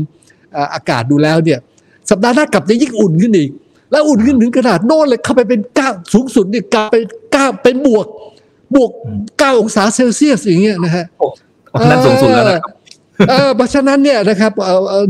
[0.73, 1.59] อากาศดูแล้วเนี่ย
[2.09, 3.49] สัปดาห์หน้ากลับจะยิ่งอุ่นขึ้นอีก
[3.91, 8.05] แล้วอุ่นขึ้นถึงขนาดโน่นเลยเข้าไปเป็นเก้าสูงสุดเนี่ยกลายเป็นเก้าเป็นบวก
[8.75, 8.91] บวก
[9.39, 11.05] เก้าองศาเซลเซียสอย่างเงี้ยนะฮะ
[11.89, 12.73] นั่นสูงสุดแล้วนะครับ
[13.29, 14.51] เออเพราะฉะนั้นเนี่ยนะครับ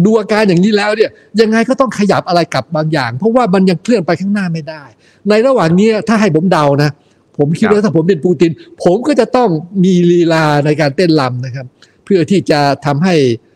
[0.05, 1.09] ดูอาการอย่างนี้แล้วเนี่ย
[1.41, 4.83] ยังไงก็ต้องขยับอะไรกับบางอย่าง เพราะว่ามันยังเคลื่อนไปข้างหน้าไม่ได้
[5.29, 6.89] ในระหว่างนี้ถ้าให้ผมเดานะ
[7.37, 8.51] ผมคิดว่าถ้าผมเป็นปูติน
[8.83, 9.49] ผมก็จะต้อง
[9.83, 11.65] มีลีลาในการเต้นลำนะครับ
[12.05, 13.46] เพื่อที่จะทำให้อ่า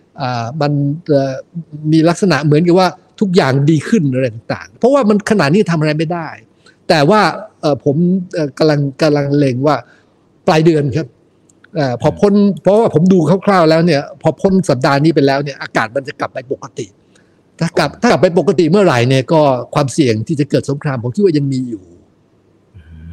[0.61, 0.71] มัน
[1.91, 6.27] มีลักษณะเหมือนกับว่าทุกอย่างดีขึ้นอะไรต่างๆ เพราะว่ามันขนาดนี้ทำอะไรไม่ได้
[6.89, 7.21] แต่ว่า
[7.83, 7.95] ผม
[8.57, 9.75] กำลังกำลังเล็งว่า
[10.47, 11.07] ปลายเดือนครับ
[11.79, 16.85] อพอพ้นเพราะว่าผมดูคร่าวๆแล้วเนี่ย พอพ้นสัปดาห์นี้ไปแล้วเนี่ยอากาศมันจะกลับไปปกติ
[17.59, 19.41] ถ้ากลับถ้ากลับไปปกติเมื่อไหร่เนี่ยก็
[19.75, 21.83] ความเสี่ยงที่จะเกิดสงครามผมคิดว่ายังมีอยู่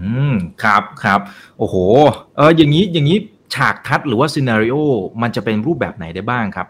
[0.02, 1.20] อืมครับครับ
[1.58, 1.76] โอ้โห
[2.36, 3.18] เอออย่างนี้อย่างนี้
[3.54, 4.76] ฉากทัดหรือว่าซีนารีโอ
[5.22, 6.66] มันจะเป็นรูปแบบไหนได้บ้างครับ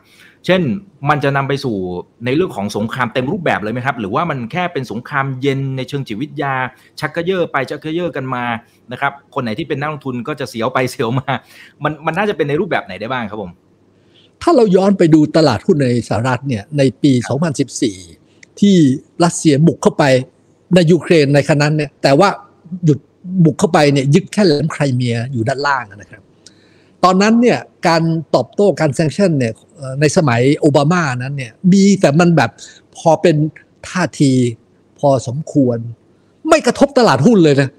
[0.46, 0.62] เช่น
[1.08, 1.76] มันจะนำไปสู่
[2.24, 6.54] ในเรื่องของสงครามเต็มรูปแบบเลยไหมครับ หรือว่ามันแค่เป็นสงครามเย็นในเชิงจิตวิทยา
[7.00, 8.44] ชักกระเยาะไปชักกระเยาะกันมา
[8.92, 11.32] นะครับ คนไหนที่เป็นนักลงทุนก็จะเสียวไปเสียวมา
[11.84, 13.52] มันมันน่าจะเป็นในรูปแบบไหนได้บ้างครับผม
[14.42, 17.12] ถ้าเราย้อนไปดูตลาดหุ้นในสหรัฐเนี่ยในปี
[17.86, 18.76] 2014 ที่
[19.24, 20.04] รัสเซียบุกเข้าไป
[20.74, 22.28] ในยูเครนในขณะนั้นเนี่ยแต่ว่า
[22.84, 22.98] หยุด
[23.44, 26.22] บุกเข้าไปเนี่ยยึดแค่แหลมไครเมียอยู่ด้านล่างนะครับ
[27.04, 28.02] ตอนนั้นเนี่ยการ
[28.34, 29.52] ตอบโต้การแซงชั่นเนี่ย
[30.00, 32.50] ในสมัยโอบามานั้นเนี่ยมีแต่มันแบบ
[32.96, 33.36] พอเป็น
[33.88, 34.32] ท่าที
[34.98, 35.78] พอสมควร
[36.48, 37.70] ไม่กระทบตลาดหุ้นเลยนะ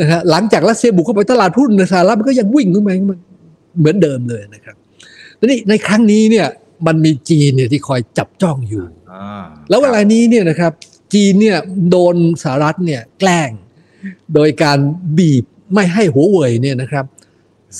[0.00, 2.94] นะฮะหลังจากรัสเซียบุกเข้าไปตลาดหุ้นในสหรัฐมันก็ยังวิ่งขึ้นมา
[3.78, 4.76] เหมือนเดิมเลยนะครับ
[5.38, 6.46] ทีนี้ในครั้งนี้เนี่ย
[6.86, 8.84] มันมีจีนเนี่ยที่คอยจับจ้องอยู่
[9.68, 10.72] แล้วเวลานี้เนี่ยนะครับ
[11.14, 11.58] จีนเนี่ย
[11.90, 13.50] โดนสหรัฐเนี่ยแกล้ง
[14.34, 14.78] โดยการ
[15.18, 17.04] บีบไม่ให้หัวเว่ยเนี่ยนะครับ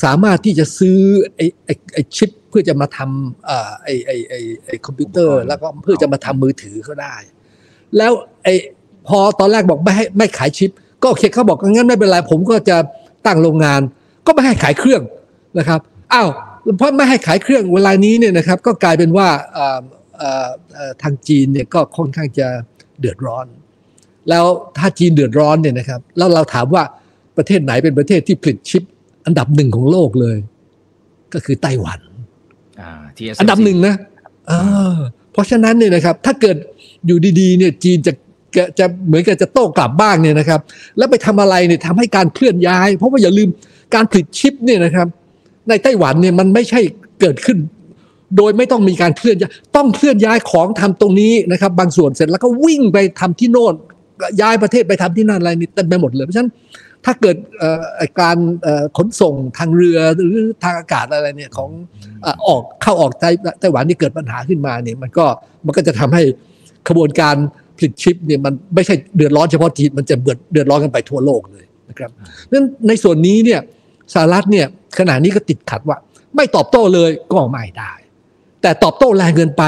[0.02, 0.99] สามารถที่จะซื้อ
[1.35, 7.14] ไอ้ไอ้ไอ้ชิป เพื่อจะมาทำอ่าไอ้ไอ้ไอ้ไอ้คอมพิวเตอร์ แล้วก็เพื่อจะมาทำมือถือเขาได้
[7.97, 8.12] แล้ว
[8.44, 8.54] ไอ้
[9.09, 10.71] พอตอนแรกบอกไม่ให้ไม่ขายชิป
[11.02, 12.76] ก็โอเคเขาบอกงั้นไม่เป็นไรผมก็จะ
[13.26, 13.80] ตั้งโรงงาน
[14.26, 15.02] ก็ไม่ให้ขายเครื่อง
[15.59, 15.80] นะครับ
[16.12, 16.28] อ้าว
[16.76, 19.28] เพราะไม่ให้ขายเครื่องเวลานี้เนี่ยนะครับ ก็กลายเป็นว่า
[21.02, 22.49] ทางจีนเนี่ยก็ค่อนข้างจะ
[23.00, 23.47] เดือดร้อน
[24.28, 24.44] แล้ว
[24.78, 26.82] ถ้าจีนเดือดร้อนเนี่ยนะครับ แล้วเราถามว่า
[27.37, 28.82] ประเทศไหนเป็นประเทศที่ผลิตชิป
[29.26, 30.37] อันดับหนึ่งของโลกเลย
[31.35, 32.00] ก็คือไต้หวัน
[33.41, 33.95] อันดับหนึ่งนะ
[35.33, 36.57] เพราะฉะนั้นเนี่ยนะครับ ถ้าเกิด
[37.07, 38.12] อยู่ดีๆเนี่ยจีนจะ
[38.79, 40.61] จะเหมือนกับจะโต้กลับบ้างเนี่ยนะครับ
[40.99, 43.49] แล้วไปทำอะไรเนี่ยทำให้การเคลื่อนย้าย เพราะว่าอย่าลืม
[43.95, 45.07] การผลิตชิปเนี่ยนะครับ
[45.69, 46.81] ในไต้หวันเนี่ยมันไม่ใช่
[47.21, 47.59] เกิดขึ้น
[48.37, 53.75] โดยไม่ต้องมีการเคลื่อนย้ายต้องเคลื่อนย้ายของทำตรงนี้นะครับ บางส่วนเสร็จแล้วก็วิ่งไปทำที่โน่น
[54.40, 56.51] ย้ายประเทศไปทำที่นั่นอะไรนี่เต็มไปหมดเลยเพราะฉะนั้น
[57.05, 57.37] ถ้าเกิด
[58.21, 58.37] การ
[58.97, 60.35] ขนส่งทางเรือหรือ
[60.65, 61.71] ทางอากาศอะไรเนี่ยของ
[62.49, 63.12] ออกเข้าออก
[63.61, 65.27] ไต้หวันนี่เกิดปัญหาขึ้นมาเนี่ยมันก็
[65.67, 66.23] มันก็จะทำให้
[66.88, 67.35] ขบวนการ
[67.79, 72.11] ผลิตชิปเนี่ยมันไม่ใช่เดือดร้อนเฉพาะจีนมันจะเดือดเดือดร้อนกันไปทั่วโลกเลยนะครับ
[72.51, 73.61] นั้นในส่วนนี้เนี่ย
[74.15, 74.67] สหรัฐเนี่ย
[74.99, 75.97] ขณะนี้ก็ติดขัดว่า
[76.37, 77.93] ไม่ตอบโต้เลยก็ไม่ได้
[78.62, 79.62] แต่ตอบโต้แรงเกินไป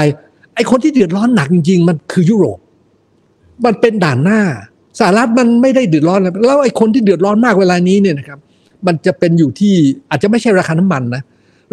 [0.55, 2.59] ไอ้คนที่เดือดร้อนหนักจริงๆ มันคือยุโรป
[3.65, 4.41] มันเป็นด่านหน้า
[4.99, 8.39] สหรัฐมันไม่ได้เดือดร้อนแล้วไอ้คนที่เดือดร้อนมากเวลานี้เนี่ยนะครับ
[8.87, 9.73] มันจะเป็นอยู่ที่
[10.09, 11.23] อาจจะไม่ใช่ราคาน้ำมันนะ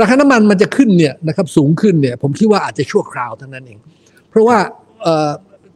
[0.01, 3.79] ราคาน้ำมันมันจะขึ้นเนี่ยนะครับสูงขึ้นเนี่ยผมคิดว่าอาจจะชั่วคราวเท่านั้นเอง
[4.29, 4.59] เพราะว่า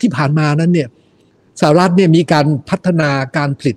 [0.01, 0.89] ที่ผ่านมานั้นเนี่ย
[1.61, 3.77] สหรัฐเนี่ยมีการพัฒนาการผลิต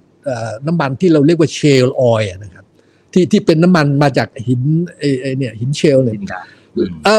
[0.68, 2.66] น้ำมันที่เราเรียกว่าเชลออยนะครับ
[3.14, 4.62] ที่ที่เป็นน้ำมันมาจากหิน
[5.22, 6.18] ไอ้เนี่ยหินเชลเนี่ย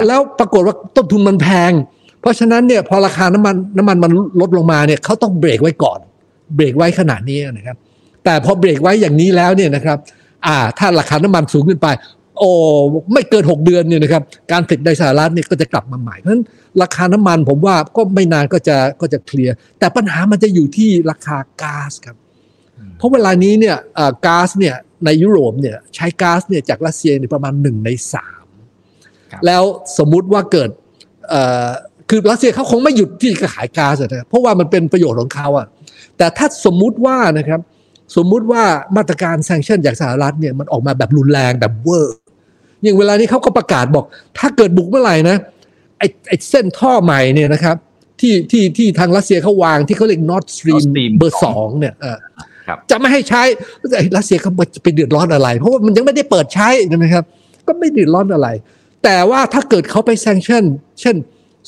[0.06, 1.72] แล้วปรากฏว่าต้นทุนมันแพง
[2.20, 6.00] เพราะฉะนั้นเนี่ยพอราคาน้ำมันน้ำมันมันลดลงมาเนี่ยเขาต้องเบรกไว้ก่อน
[6.56, 7.76] เบรกไว้ขนาดนี้นะครับ
[8.24, 9.98] แต่พอเบรกไว้อย่างนี้แล้วเนี่ยนะครับ
[10.46, 11.88] อ่า ถ้าราคาน้ำมันสูงขึ้นไป
[12.38, 12.50] โอ้
[13.12, 16.44] ไม่เกิน 6 เดือนเนี่ยนะครับ การผลิตในสหรัฐเนี่ยก็จะกลับมาใหม่เพราะฉะนั้น
[16.82, 22.16] ราคาน้ำมันผมว่าก็ไม่นานก็จะก็จะเคลียร์ แต่ปัญหามันจะอยู่ที่ราคาก๊าซครับ
[22.96, 23.76] เพราะเวลานี้เนี่ย
[24.26, 28.44] ก๊าซเนี่ยในยุโรปเนี่ยใช้ก๊าซเนี่ยจากรัสเซียเนี่ยประมาณหนึ่งในสาม
[29.46, 29.62] แล้ว
[29.98, 30.70] สมมุติว่าเกิด
[32.10, 35.66] คือรัสเซียเขาคงไม่หยุดที่จะขายก๊าซนะเพราะว่ามันเป็นประโยชน์ของเขาอะ
[36.20, 37.60] แต่ถ้าสมมุติว่านะครับ
[38.16, 38.62] สมมุติว่า
[38.96, 42.16] มาตรการ sanction จากสหรัฐเนี่ยมันออกมาแบบรุนแรงแบบเวอร์
[42.82, 44.04] อย่างเวลานี้เขาก็ประกาศบอก
[44.38, 45.36] ถ้าเกิดบุกเมื่อไหร่นะ
[45.98, 47.76] ไอ้ไอ้เส้นท่อใหม่เนี่ยนะครับ
[48.20, 50.84] ที่ที่ที่ทางรัสเซียเขาวางที่เขาเรียก Nord Stream
[51.18, 51.94] เบอร์สองเนี่ย
[52.90, 53.42] จะไม่ให้ใช้
[54.16, 54.52] รัสเซียเขา
[54.82, 57.24] ไปเดือดร้อนอะไร เพราะว่ามันยังไม่ได้เปิดใช้ใช่ไหมครับ
[57.66, 58.48] ก็ไม่เดือดร้อนอะไร
[59.04, 60.64] แต่ว่าถ้าเกิดเขาไป sanction
[61.00, 61.16] เช่น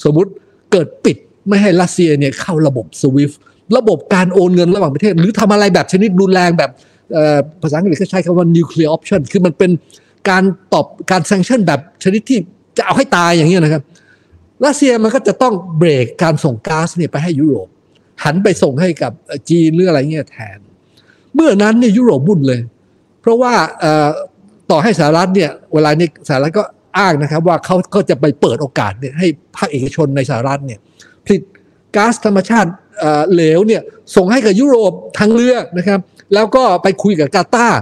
[0.05, 0.31] สมมุติ
[0.73, 1.17] เกิดปิด
[1.49, 3.33] ไม่ให้รัสเซียเนี่ยเข้าระบบ SWIFT
[3.77, 6.71] ระบบการโอนเงินระหว่างประเทศ หรือทำอะไรแบบชนิดรุนแรงแบบ
[7.63, 9.71] ภาษาอังกฤษเขาใช้คำว่า nuclear option คือมันเป็น
[10.31, 12.39] การตอบการแซงชั่นแบบชนิดที่
[12.77, 13.83] จะเอาให้ตายอย่างนี้นะครับ
[14.65, 17.69] รัสเซียมันก็จะต้องเบรกการส่งก๊าซเนี่ยไปให้ยุโรป
[18.25, 19.13] หันไปส่งให้กับ
[19.51, 20.59] จีนหรืออะไรเงี้ยแทน
[21.35, 22.61] เมื่อนั้นเนี่ยยุโรปบุ่นเลย
[23.21, 23.53] เพราะว่า
[24.71, 26.65] ต่อให้สหรัฐเนี่ยเวลานี้สหรัฐก็
[26.99, 30.79] อ้างนะครับว่าเขาก็จะไปเปิดโอกาสเนี่ยให้ภาคเอกชนในสหรัฐเนี่ย
[31.27, 31.41] ผลิต
[31.97, 32.71] ก๊าซธรรมชาติ
[33.33, 33.83] เหลวเนี่ย
[34.17, 36.01] ส่งให้กับยุโรปทางเรือนะครับ
[36.35, 37.81] แล้วก็ไปคุยกับกาตาร์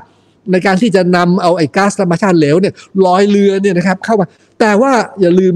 [0.52, 2.74] ในการที่จะนำเอาไอ้ก๊าซธรรมชาติเหลวเนี่ย
[3.06, 4.26] ลอยเรือเนี่ยนะครับเข้ามา
[4.60, 5.54] แต่ว่าอย่าลืม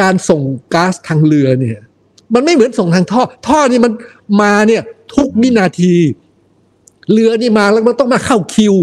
[0.00, 0.42] การส่ง
[0.74, 1.78] ก๊าซทางเรือเนี่ย
[2.34, 3.92] มันไม่เหมือนส่งทางท่อ ท่อนี่มัน
[4.42, 4.82] มาเนี่ย
[5.16, 5.94] ทุกวินาที
[7.12, 8.74] เรือนี่มาแล้วมันต้องมาเข้าคิว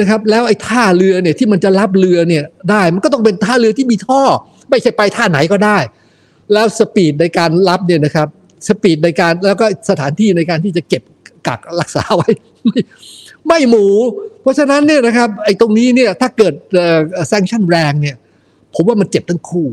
[0.00, 4.22] นะครับ แล้วไอ้ท่าเรือเนี่ยที่มันจะรับเรือเนี่ยได้มันก็ต้องเป็นท่าเรือที่มีท่อ
[4.70, 5.78] ไม่ใช่ไปท่าไหนก็ได้
[6.52, 8.28] แล้ว speed ในการรับเนี่ยนะครับ
[8.68, 11.02] speed ในการแล้วก็สถานที่ในการที่จะเก็บ
[11.46, 12.28] กักรักษาไว้
[12.66, 12.80] ไม่
[13.48, 13.86] ไม่หมู
[14.42, 16.54] เพราะฉะนั้นเนี่ยนะครับไอ้ตรงนี้เนี่ยถ้าเกิด
[17.28, 18.16] sanction แรงเนี่ย
[18.74, 19.66] ผมว่ามันเจ็บทั้งคู่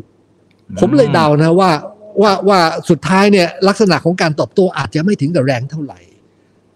[0.80, 1.71] ผมเลยเดานะว่า
[2.21, 5.99] ว่าว่าสุดท้ายเนี่ยลักษณะของการตอบโต้อาจจะไม่ถึงกับแรงเท่าไหร่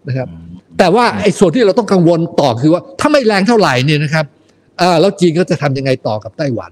[0.07, 0.27] นะครับ
[0.79, 4.25] แต่ว่าไอ้ส่วนที่เราต้องกังวลต่อคือว่าถ้าไม่แรงเท่าไหร่เนี่ยนะครับ
[4.81, 6.71] อ่าแล้วจีนก็จะทำยังไงต่อกับไต้หวัน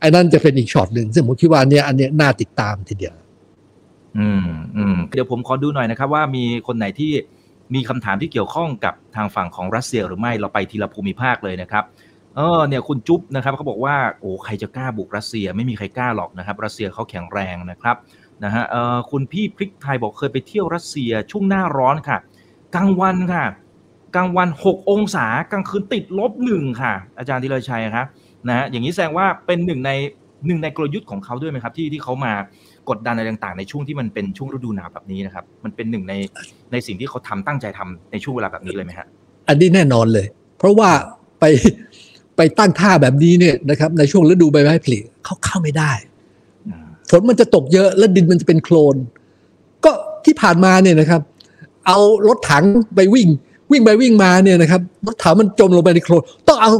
[0.00, 3.14] ไอ้นั่นจะเป็นอีกช็อตหนึ่งซึ่งผมคิดว่าเนี่ยอันเนี้ยน่าติดตามทีเดียว
[4.18, 4.46] อืม
[4.76, 7.12] อืมเดี๋ยวผมขอดูหน่อยนะครับ ว่ามีคนไหนที่
[7.74, 11.84] มีคำถามที่เกี่ยวข้องกับทางฝั่งของรัสเซียหรือไม่เราไปทีละภูมิภาคเลยนะครับ
[12.36, 17.96] เออเนี่ยคุณจุ๊บนะครับเขาบอกว่าโอ้ใครจะกล้าบุกรัสเซียไม่มีใครกล้าหรอกนะครับ รัสเซียเขาแข็งแรงนะครับ
[18.44, 22.18] นะฮะเออคุณพี่พริกไทยบอกเคยไปเที่ยวรัสเซียช่วงหน้าร้อนค่ะ
[22.74, 23.44] กลางวันค่ะ
[24.16, 28.06] กลางวัน 6 องศากลางคืนติดลบหนึ่งค่ะ อาจารย์ธีรชัยครับ
[28.48, 29.90] นะฮะอย่างนี้แสดงว่าเป็นหนึ่งใน
[30.46, 32.32] หนึ่งในกลยุทธ์ของเขาด้วยไหมครับที่ที่เขามา
[32.88, 36.14] กดดันอะไรต่างๆ ในช่วงที่มันเป็นช่วงฤดูหนาวแบบนี้นะครับ มันเป็นหนึ่งใน
[36.72, 39.06] ในสิ่งที่เขาทำตั้งใจทำในช่วงเวลาแบบนี้เลยไหมฮะ
[39.48, 40.26] อันนี้แน่นอนเลย
[40.58, 40.90] เพราะว่า
[41.40, 41.44] ไป
[42.36, 45.92] ไปตั้งท่าแบบนี้เนี่ยนะครับในช่วงฤดูใบไม้ผลิเขาเข้าไม่ได้
[47.10, 48.96] ฝนมันจะตกเยอะแล้วดินมันจะเป็นโคลน
[49.84, 49.90] ก็
[50.24, 51.20] ที่ผ่านมาเนี่ยนะครับ
[51.86, 52.64] เอารถถัง
[52.96, 53.28] ไปวิ่ง
[53.72, 56.72] วิ่งไปวิ่งมาเนี่ยนะครับรถถังมันจมลงไปในโคลน ต้องเอา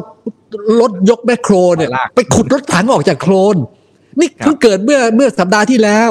[0.81, 3.57] รถยกแมคโครเนี่ยไปขุดรถถังออกจากโคลน
[4.21, 6.11] นี่เพิ่งเกิดเมื่อเมื่อสัปดาห์ที่แล้ว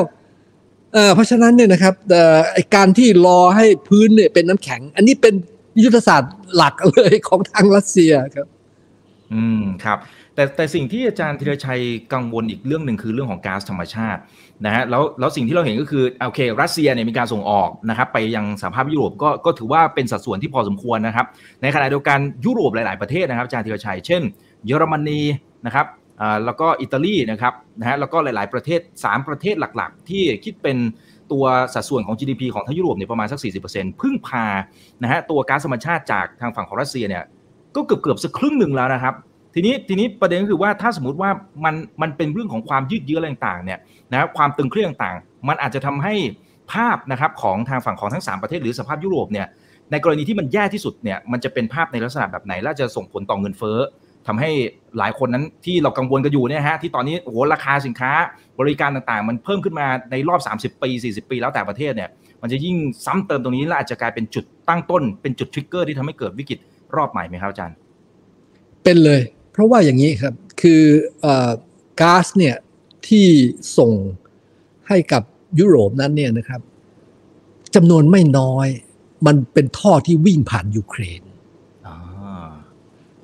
[0.93, 5.33] เอ่อเพราะฉะนั้นเนี่ยนะครับเอ่อไอการที่รอให้พื้นเนี่ยเป็นน้ำแข็ง อันนี้เป็น
[5.83, 8.47] ยุทธศาสตร์หลักเลยของทางรัสเซียครับ
[9.33, 9.99] อืมครับ
[10.35, 11.81] แต่แต่สิ่งที่อาจารย์ธีรชัย
[12.13, 14.21] กังวลอีกเรื่องหนึ่งคือเรื่องของก๊าซธรรมชาติ
[14.65, 21.25] นะฮะแล้วแล้วสิ่งที่เราเห็นก็คือโอเค รัสเซียเนี่ยมีการส่งออกนะครับ ไปยังสหภาพยุโรปก็ก็ถือว่าเป็นสัดส่วนที่พอสมควรนะครับ
[21.61, 24.21] ในขณะเดียวกันยุโรปหลาย ๆประเทศนะครับอาจารย์ธีรชัยเช่น
[24.65, 25.21] เยอรมนี
[25.65, 26.02] นะครับอ่า
[26.45, 30.77] แล้วก็อิตาลีนะครับนะฮะแล้วก็หลาย ๆประเทศ 3 ประเทศหลักๆ ที่คิดเป็น
[31.31, 33.39] ตัวสัดส่วนของ GDP ของทั้งยุโรปเนี่ยประมาณสัก
[33.71, 34.45] 40%พึ่งพา
[35.03, 37.23] นะฮะตัวก๊าซธรรมชาติจากทางฝั่งของรัสเซียเนี่ย
[37.75, 39.13] ก็เกือบเกือบสักครึ่งหนึ่งแล้วนะครับ
[39.55, 41.29] ทีนี้ทีนี้ประเด็นก็คือว่าถ้าสมมติว่า
[41.65, 43.79] มันมันเป็นเรื่องของความยืดเยื้ออะไรต่างๆเนี่ย
[44.11, 46.13] นะความตึงเครียดต่างๆ มันอาจจะทำให้
[46.73, 49.47] ภาพนะครับของทางฝั่งของทั้ง 3 ประเทศหรือสภาพยุโรปเนี่ย
[49.91, 53.79] ในกรณีที่มันแย่ที่สุดเนี่ยมันจะเป็นภาพในลักษณะแบบไหนและจะส่งผลต่อเงินเฟ้อ
[54.27, 54.49] ทำให้
[54.97, 58.11] หลายคนนั้นที่เรากังวลกันอยู่เนี่ยฮะที่ตอนนี้โอ้โหราคาสินค้า
[58.59, 62.09] บริการต่างๆ มันเพิ่มขึ้นมาในรอบ 30 ปี 40 ปีแล้วแต่ประเทศเนี่ย
[62.41, 66.59] มันจะยิ่งซ้ำเติมตรงนี้และอาจจะกลายเป็นจุดตั้งต้น เป็นจุดทริกเกอร์ที่ทำให้เกิดวิกฤต
[66.95, 67.75] รอบใหม่ไหมครับอาจารย์
[68.83, 70.81] เป็นเลย เพราะว่าอย่างนี้ครับคือ
[71.25, 71.27] อ
[72.01, 72.55] ก๊าซเนี่ย
[73.07, 73.25] ที่
[73.77, 73.91] ส่ง
[74.87, 75.23] ให้กับ
[75.59, 76.61] ยุโรปนั้นเนี่ยนะครับ
[77.75, 78.67] จำนวนไม่น้อย
[79.25, 81.21] มันเป็นท่อที่วิ่งผ่านยูเครน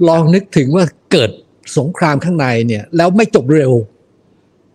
[0.07, 1.31] ลองนึกถึงว่าเกิด
[1.77, 3.71] สงครามข้างในเนี่ยแล้วไม่จบเร็ว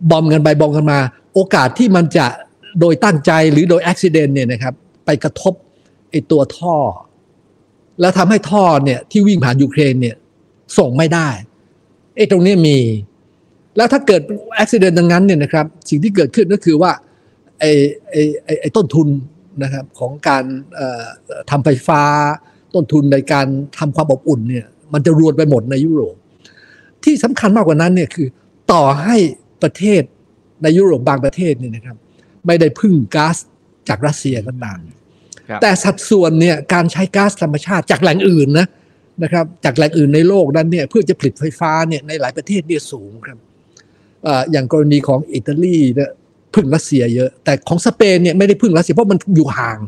[0.09, 0.99] บอมกันไปบอมกันมา
[1.33, 2.27] โอกาสที่มันจะ
[2.79, 4.73] โดยตั้งใจหรือโดยอุบิเหตุเนี่ยนะครับ
[5.05, 5.53] ไปกระทบ
[6.11, 6.75] ไอตัวท่อ
[8.01, 10.15] แล้วทำให้ท่อเนี่ยที่วิ่งผ่านยูเครนเนี่ย
[10.77, 11.29] ส่งไม่ได้
[12.15, 12.77] ไอ้ตรงนี้มี
[13.77, 16.91] แล้วถ้าเกิดอุบิเหตุดังนั้นเนี่ยนะครับ สิ่งที่เกิดขึ้นก็คือว่า
[17.59, 17.71] ไอ้
[18.11, 19.07] ไอ้ไอ้ไอต้นทุน
[19.63, 20.43] นะครับของการ
[21.51, 22.01] ทำไฟฟ้า
[22.75, 26.15] ต้นทุนในการทำความอบอุ่นเนี่ย มันจะรวนไปหมดในยุโรป
[27.03, 28.27] ที่สำคัญมากกว่านั้นเนี่ยคือ
[28.71, 29.17] ต่อให้
[29.63, 30.01] ประเทศ
[30.63, 31.97] ในยุโรปบางประเทศเนี่ยนะครับ
[32.45, 33.37] ไม่ได้พึ่งก๊าซ
[33.89, 34.79] จากรัสเซียก็ตาม
[35.49, 38.67] ครับแต่สัดส่วนเนี่ยการใช้ก๊าซธรรมชาติจากแหล่งอื่นนะ
[39.23, 43.37] นะครับจากแหล่งอื่นในโลกนั้นเนี่ยเพื่อจะผลิตไฟฟ้าเนี่ยในหลายประเทศเนี่ยสูงครับ
[44.23, 46.09] เอ่ออย่างกรณีของอิตาลีเนี่ย
[46.55, 49.79] พึ่งรัสเซียเยอะ แต่ของสเปนเนี่ยไม่ได้พึ่งรัสเซียเพราะมันอยู่ห่าง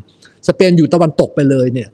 [0.48, 1.88] สเปนอยู่ตะวันตกไปเลยเนี่ย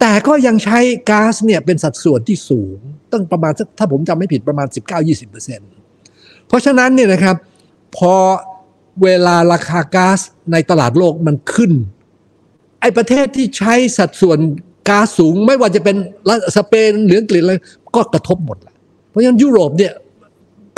[0.00, 0.78] แต่ก็ยังใช้
[1.10, 2.76] ก๊าซเนี่ยเป็นสัดส่วนที่สูง
[3.12, 4.66] ตั้งประมาณสักถ้าผมจำไม่ผิดประมาณ
[5.36, 7.36] 19-20%เพราะฉะนั้นเนี่ยนะครับ
[7.96, 8.14] พอ
[9.02, 10.20] เวลาราคาก๊าซ
[10.52, 11.72] ในตลาดโลกมันขึ้น
[12.80, 14.38] ไอ้ประเทศที่ใช้สัดส่วน
[14.88, 15.96] ก๊าซสูง ไม่ว่าจะเป็น
[16.56, 17.54] สเปนหรืออังกฤษอะไร
[17.96, 18.74] ก็กระทบหมดละ
[19.08, 19.92] เพราะฉะนั้นยุโรปเนี่ย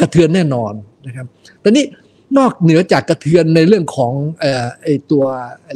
[0.01, 0.73] กระเทือนแน่นอน
[1.07, 1.27] นะครับ
[1.61, 1.85] แต่นี้
[2.39, 5.25] นอกเหนือจากกระเทือนในเรื่องของออไอ้ตัว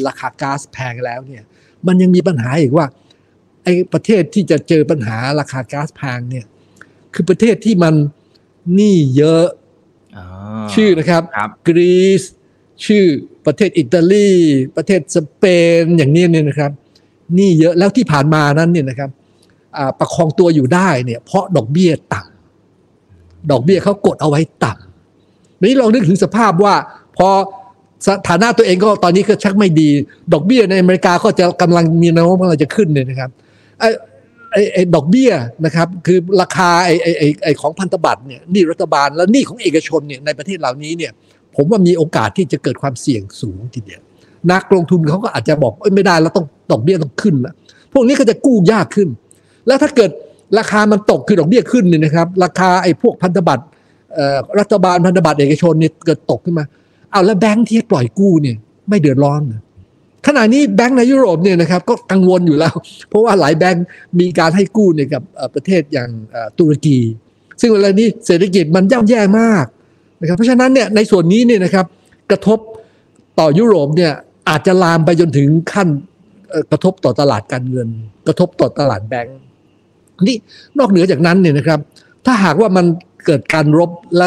[0.07, 1.43] ราคาก๊าซแพงแล้วเนี่ย
[1.87, 2.87] มันยังมีปัญหาอีกว่า
[3.65, 6.47] ไอ้ประเทศที่จะเจอปัญหาราคาก๊าซแพงเนี่ย
[7.15, 7.95] คือประเทศที่มัน
[8.75, 9.47] หนี้เยอะ
[10.17, 10.25] อ่า
[10.75, 12.23] ชื่อนะครับครับกรีซ
[12.87, 13.05] ชื่อ
[13.47, 14.31] ประเทศอิตาลี
[14.77, 15.45] ประเทศสเป
[15.81, 16.73] นอย่างนี้เนี่ยนะครับ
[17.35, 19.11] หนี่เยอะแล้วที่ผ่านมานั้นเนี่ยนะครับ
[19.77, 26.75] อ่าประคองตัวอยู่ได้เนี่ย เพราะดอกเบี้ยต่ำดอกเบี้ยเขากดเอาไว้ต่ำนี้ลองนึกถึงสภาพว่า
[27.17, 27.29] พอ
[28.07, 29.89] สถานะตัวเองก็ตอนนี้ก็ชักไม่ดี
[30.33, 33.31] ดอกเบี้ยในอเมริกาก็จะกำลังมีแนวโน้มกำลังจะขึ้นเนี่ยนะครับ
[33.81, 33.91] ไอ้
[34.75, 35.33] ไอ้ดอกเบี้ย
[35.65, 41.13] นะครับคือราคาไอ้ไอ้ไอ้ของพันธบัตรเนี่ยหนี่รัฐบาลแล้วหนี่ของเอกชนเนี่ยในประเทศเหล่านี้เนี่ย
[41.57, 44.01] ผมว่ามีโอกาสที่จะเกิดความเสี่ยงสูงทีเดียว
[44.53, 47.55] นักลงทุนเขาก็อาจจะบอกไม่ได้แล้วต้องดอกเบี้ยต้องขึ้นแล้ว
[47.93, 49.09] พวกนี้ก็จะกู้ยากขึ้น
[49.67, 50.11] แล้วถ้าเกิด
[50.59, 53.65] ราคามันตกคือดอกเบี้ยขึ้นเนี่ยนะครับ ราคาไอ้พวกพันธบัตร
[54.61, 56.65] รัฐบาลพันธบัตรเอกชนเนี่ยเกิดตกขึ้นมา
[57.11, 58.57] เอาแล้วแบงค์ที่ปล่อยกู้เนี่ย
[58.89, 59.61] ไม่เดือดร้อนนะ
[60.27, 62.75] ขณะนี้แบงค์ในยุโรปเนี่ยนะครับก็กังวลอยู่แล้ว
[63.09, 63.85] เพราะว่าหลายแบงค์
[64.21, 65.23] มีการให้กู้เนี่ยกับ
[65.55, 66.11] ประเทศอย่าง
[66.59, 66.99] ตุรกี
[67.61, 69.67] ซึ่งเวลานี้เศรษฐกิจมันย่ำแย่มาก
[70.21, 71.87] นะครับเพราะฉะนั้นเนี่ยในส่วนนี้เนี่ยนะครับ
[72.31, 72.59] กระทบ
[73.39, 74.13] ต่อยุโรปเนี่ย
[74.49, 75.89] อาจจะลามไปจนถึงขั้น
[76.71, 77.89] กระทบต่อตลาดการเงิน
[78.27, 79.37] กระทบต่อตลาดแบงค์
[80.27, 80.37] นี่
[80.79, 81.81] นอกเหนือจากนั้นเนี่ยนะครับ
[82.27, 82.87] ถ้าหากว่ามัน
[83.27, 84.27] เกิดการรบและ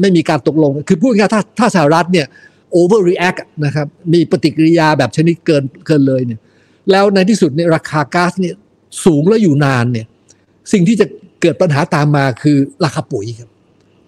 [0.00, 2.26] ไม่มีการตกลง คือพูดง่ายถ้าถ้าสหรัฐเนี่ย
[2.80, 6.40] overreact นะครับมีปฏิกิริยาแบบชนิดเกินเกินเลยเนี่ย
[6.90, 8.54] แล้วในที่สุดเนี่ยราคาก๊าซเนี่ย
[9.04, 10.06] สูงแล้วอยู่นานเนี่ย
[10.72, 11.06] สิ่งที่จะ
[11.42, 13.48] เกิดปัญหาตามมาคือราคาปุ๋ยครับ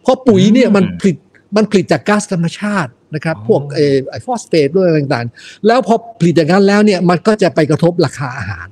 [0.02, 1.16] เพราะปุ๋ยเนี่ยมันผลิต
[1.56, 8.68] มันผลิตจากก๊าซธรรมชาตินะครับ พวกเออไอฟอสเฟตด้วยอะไรต่างๆ แล้วพอผลิตอย่างนั้นแล้วเนี่ยมันก็จะไปกระทบราคาอาหาร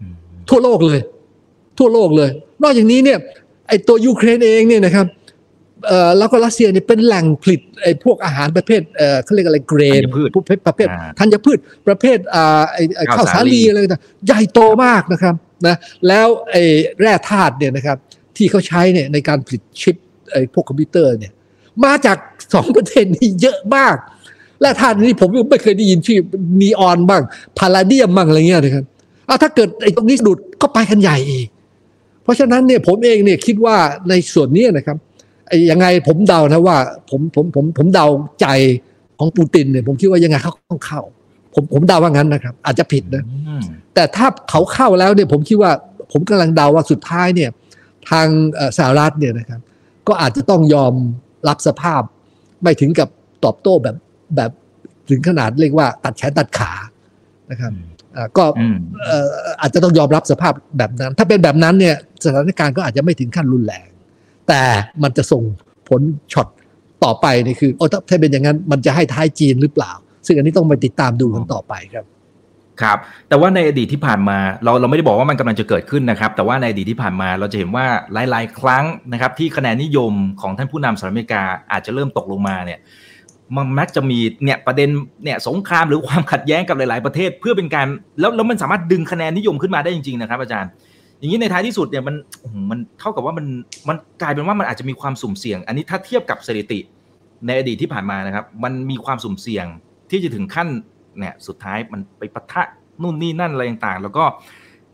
[0.00, 0.14] อืม
[0.48, 1.00] ทั่วโลกเลย
[1.78, 2.30] ทั่วโลกเลย
[2.62, 3.18] นอกจากนี้เนี่ย
[3.68, 5.25] ไอตัวยูเครนเองเนี่ยนะครับเอ่อ
[6.18, 15.34] แล้วก็รัสเซียเนี่ยเป็นแหล่งผลิตไอพวกอาหารประเภทเอ่อเขาเรียกอะไรเกรนธัญพืชประเภทประเภทอ่าธัญพืชประเภทอ่าไอไอ้ข้าข้าววสาสาลีลีอะไรต่างๆใหญ่โตมากนะครับ
[15.66, 15.76] นะ
[16.08, 16.56] แล้วไอ
[17.00, 17.96] แร่ธาตุเนี่ยนะครับ
[18.36, 19.96] ที่เขาใช้เนี่ยในการผลิตชิป
[20.32, 21.32] ไอพวกคอมพิวเตอร์เนี่ย
[21.84, 22.16] มาจาก
[22.54, 23.96] สองประเทศนี้เยอะมาก
[24.60, 26.18] แร่ธาตุนี้ผมไม่เคยได้ยินชื่อ
[26.60, 27.22] นีออนบ้าง
[27.58, 28.84] พาราเดียมบ้างอะไรเงี้ยนะครับ
[29.28, 31.48] อะถ้าเกิดไอ้ตรงนี้สะดุดก็ไปกันใหญ่อีก
[32.22, 33.76] เพราะฉะนั้นเนี่ยผมเองเนี่ยคิดว่า
[34.08, 35.05] ในส่วนนี้นะครับไอ้
[35.70, 36.76] ยังไงผมเดานะว่า
[37.10, 38.06] ผมผมผมผมเดา
[38.40, 38.46] ใจ
[39.18, 41.00] ของปูตินเนี่ยผมคิดว่ายังไงเขาต้องเข้า
[41.54, 43.62] ผมผมเดาว่างั้นนะครับ อาจจะผิดนะอืม
[43.94, 45.72] แต่ถ้าเขาเข้าแล้วเนี่ยผมคิดว่า
[46.12, 47.50] ผมกำลังเดาว่าสุดท้ายเนี่ย
[48.10, 49.60] ทางเอ่อสหรัฐเนี่ยนะครับ
[50.08, 50.94] ก็อาจจะต้องยอม
[51.48, 52.02] รับสภาพ
[52.62, 53.08] ไม่ถึงกับ
[53.44, 53.96] ตอบโต้แบบ
[54.36, 54.50] แบบ
[55.10, 56.72] ถึงขนาดเรียกว่า ตัดแขนตัดขา
[57.50, 57.72] นะครับ
[58.16, 59.28] อ่าก็อืมเอ่อ
[59.60, 63.86] อาจจะต้องยอมรับสภาพแบบนั้น ถ้าเป็นแบบนั้นเนี่ยสถานการณ์ก็อาจจะไม่ถึงขั้นรุนแรง
[64.48, 64.62] แต่
[65.02, 65.42] มันจะส่ง
[65.88, 66.00] ผล
[66.32, 66.46] ช็อต
[67.04, 69.92] ต่อไปนี่คือโอ้ถ้าเป็นอย่างนั้นมันจะให้ท้ายจีนหรือเปล่า
[70.26, 72.04] ซึ่งอันนี้ต้องไปติดตามดูกันต่อไปครับ
[72.82, 77.86] ครับ แต่ว่าในอดีตที่ผ่านมาเราเราไม่ได้บอกว่ามันกำลังจะเกิดขึ้นนะครับ แต่ว่าในอดีตที่ผ่านมาเราจะเห็นว่า
[78.30, 82.78] หลาย ๆ ครั้งนะครับ ที่คะแนนนิยมของท่านผู้นำสหรัฐอเมริกาอาจจะเริ่มตกลงมาเนี่ย
[83.56, 84.88] มันมักจะมีเนี่ยประเด็น
[85.24, 87.86] เนี่ยสงครามหรือความขัดแย้งกับหลาย ๆ ประเทศ เพื่อเป็นการ
[88.20, 90.70] แล้วแล้วมันสามารถดึงคะแนนนิยมขึ้นมาได้จริง ๆ นะครับ อาจารย์
[91.18, 92.16] อย่างนี้ในท้ายที่สุดเนี่ยมัน
[92.70, 93.46] มันเท่ากับว่ามัน
[93.88, 96.80] มันกลายเป็นว่ามันอาจจะมีความสุ่มเสี่ยง อันนี้ถ้าเทียบกับสถิติ
[97.46, 99.66] ในอดีตที่ผ่านมานะครับ มันมีความสุ่มเสี่ยง
[100.10, 100.68] ที่จะถึงขั้น
[101.18, 102.62] เนี่ยสุดท้ายมันไปปะทะ
[103.02, 104.24] นู่นนี่นั่นอะไรต่างๆ แล้วก็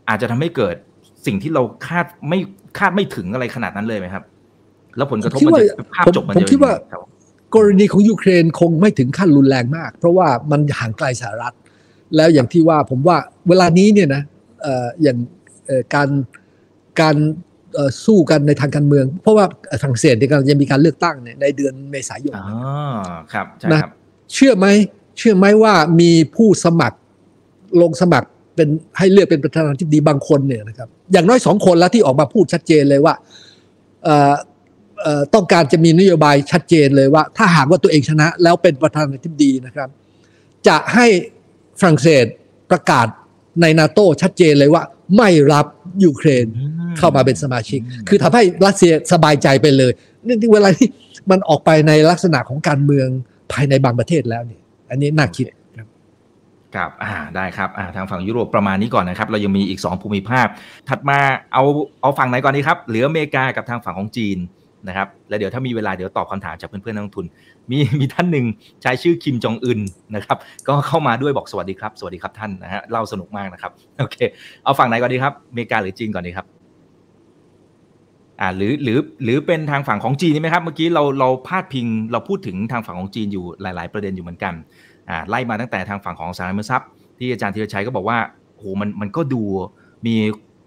[0.09, 0.75] อาจจะทำให้เกิด
[1.25, 2.39] สิ่งที่เราคาดไม่
[2.77, 4.23] คาดไม่ถึงอะไรขนาดนั้นเลยไหมครับ
[4.97, 7.01] แล้วผลกระทบผมคิดมันว่าจะภาพจบมันผมจะคิดว่าเป็นยังไงครับ
[7.55, 11.55] กรณีของยูเครนคงไม่ถึงขั้นรุนแรงมาก เพราะว่ามันห่างไกลสหรัฐ
[12.15, 14.21] แล้วอย่างที่ว่าผมว่าเวลานี้เนี่ยนะ
[15.03, 15.17] อย่าง
[15.95, 16.09] การ
[17.01, 17.15] การ
[17.75, 19.45] เอ่อสู้กันในทางการเมือง เพราะว่า
[19.81, 22.47] ฝรั่งเศสเนี่ยกำลังจะมีการเลือกตั้งเนี่ยในเดือนเมษายนอ๋อ
[23.33, 23.91] ครับใช่นะครับ
[24.33, 24.67] เชื่อไหม
[25.17, 26.97] เชื่อไหมว่ามีผู้สมัคร
[27.81, 33.13] ลงสมัครเป็นให้เลือกเป็นประธานาธิบดีบางคนเนี่ยนะครับ อย่างน้อยสองคนแล้วที่ออกมาพูดชัดเจนเลยว่า
[34.03, 34.33] เอ่อ
[35.01, 39.89] เอ่อต้องการจะมีนโยบายชัดเจนเลยว่า ถ้าหากว่าตัวเองชนะ แล้วเป็นประธานาธิบดีนะครับ
[40.67, 41.07] จะให้
[41.79, 42.25] ฝรั่งเศส
[42.71, 43.07] ประกาศ
[43.61, 44.83] ในนาโต้ชัดเจนเลยว่า
[45.17, 45.65] ไม่รับ
[46.03, 49.91] ยูเครนอืมเข้ามาเป็นสมาชิก คือทำให้รัสเซียสบายใจไปเลย
[50.25, 50.87] นี่ที่เวลาที่
[51.31, 53.07] มันออกไปในลักษณะของการเมือง
[53.51, 55.45] ภายในบางประเทศแล้วเนี่ย อันนี้น่าคิด
[55.77, 55.87] ครับ
[56.75, 60.47] ครับอ่าได้ครับอ่าทางฝั่งยุโรปประมาณนี้ก่อนนะครับ เรายังมีอีก 2 ภูมิภาค
[60.89, 61.19] ถัดมา
[61.53, 61.63] เอา
[62.01, 64.37] เอาฝั่งไหนก่อนดีครับ เหลืออเมริกากับทางฝั่งของจีน
[64.87, 67.25] นะครับแล้วเดี๋ยวถ้ามีเวลาเดี๋ยวตอบคำถามจากเพื่อนๆนักลงทุน
[67.71, 68.45] มีมีท่านหนึ่ง
[68.81, 69.79] ใช้ชื่อคิมจองอึน
[70.15, 74.17] นะครับ ก็เข้ามาด้วยบอกสวัสดีครับ สวัสดีครับท่านนะฮะเล่าสนุกมากนะครับโอเค
[74.63, 76.45] เอาฝั่งไหนก่อนดีครับอเมริกาหรือจีนก่อนดีครับ
[78.41, 84.53] อ่าหรือหรือหรือเป็นทางฝั่งของจีนนี่ไหมครับ เมื่อกี้เราเราพาดพิงเราพูดถึงทางฝั่งของจีนอยู่หลาย ๆ ประเด็นอยู่เหมือนกัน
[85.09, 86.87] อ่าไล่มาตั้งแต่ทางฝั่งของสารมือทรัพย์
[87.19, 88.17] ที่อาจารย์ธีรชัยก็บอกว่า
[88.57, 89.41] โหมันมันก็ดู
[90.07, 90.15] มี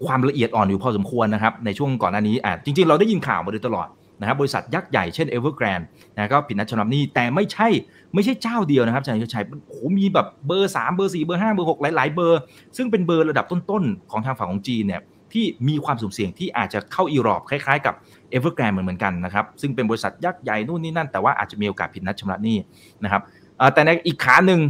[0.05, 3.87] ความละเอียดอ่อนอยู่พอสมควรนะครับในช่วงก่อนหน้านี้อ่าจริง ๆ เราได้ยินข่าวมาโดยตลอด
[4.19, 7.67] นะครับบริษัทยักษ์ใหญ่เช่น Evergrande นะก็ผิดนัดชำระหนี้แต่ไม่ใช่
[8.13, 12.41] ไม่ใช่เจ้าเดียวนะครับอาจารย์ชัยโหมีแบบเบอร์ 3 เบอร์ 4 เบอร์ 5 เบอร์ 6 หลาย ๆ เบอร์
[12.77, 15.01] ซึ่งเป็นเบอร์ระดับต้นๆ ของทางฝั่งของจีนเนี่ย
[15.33, 17.93] ที่มีความสุ่มเสี่ยงที่อาจจะเข้าอีรอบคล้ายๆ กับ
[18.33, 22.57] Evergrande เหมือนเหมือนกันนะครับซึ่งเป็นบริษัทยักษ์ใหญ่นู่นนี่นั่นแต่ว่าอาจจะมีโอกาสผิดนัดชำระหนี้
[23.03, 23.21] นะครับ
[23.73, 24.61] แต่ในอีกขาหนึ่ง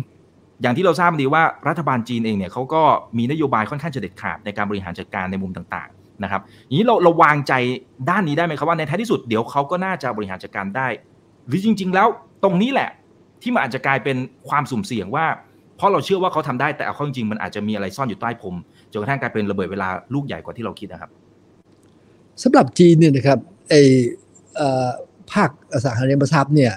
[0.62, 2.82] อย่างที่เราทราบดีว่ารัฐบาลจีนเองเนี่ยเขาก็
[3.18, 5.90] มีนโยบายค่อนข้างจะเด็ดขาดในการบริหารจัดการในมุมต่าง
[6.24, 7.54] นะครับอย่างนี้เราเราวางใจ
[8.10, 10.88] ด้านนี้ได้ไหมครับว่าในท้ายที่สุดเดี๋ยวเขาก็น่าจะบริหารจัดการได้
[11.48, 12.08] หรือจริง ๆ แล้ว
[12.44, 12.90] ตรงนี้แหละ
[13.42, 14.18] ที่มันอาจจะกลายเป็น
[14.50, 15.26] ความสุ่มเสี่ยงว่า
[15.78, 18.56] เพราะเราเชื่อว่าเขาทำได้แต่เอาเข้าจริงมันอาจจะมีอะไรซ่อนอยู่ใต้พรม
[18.92, 21.12] จนกระทั่งกลายเป็นระเบิดเวลาลูกใหญ่กว่าที่เราคิดนะครับ
[22.44, 23.74] สำหรับจีนเนี่ยนะครับไอ
[25.32, 26.74] ภาคอสังหาริมทรัพย์เนี่ย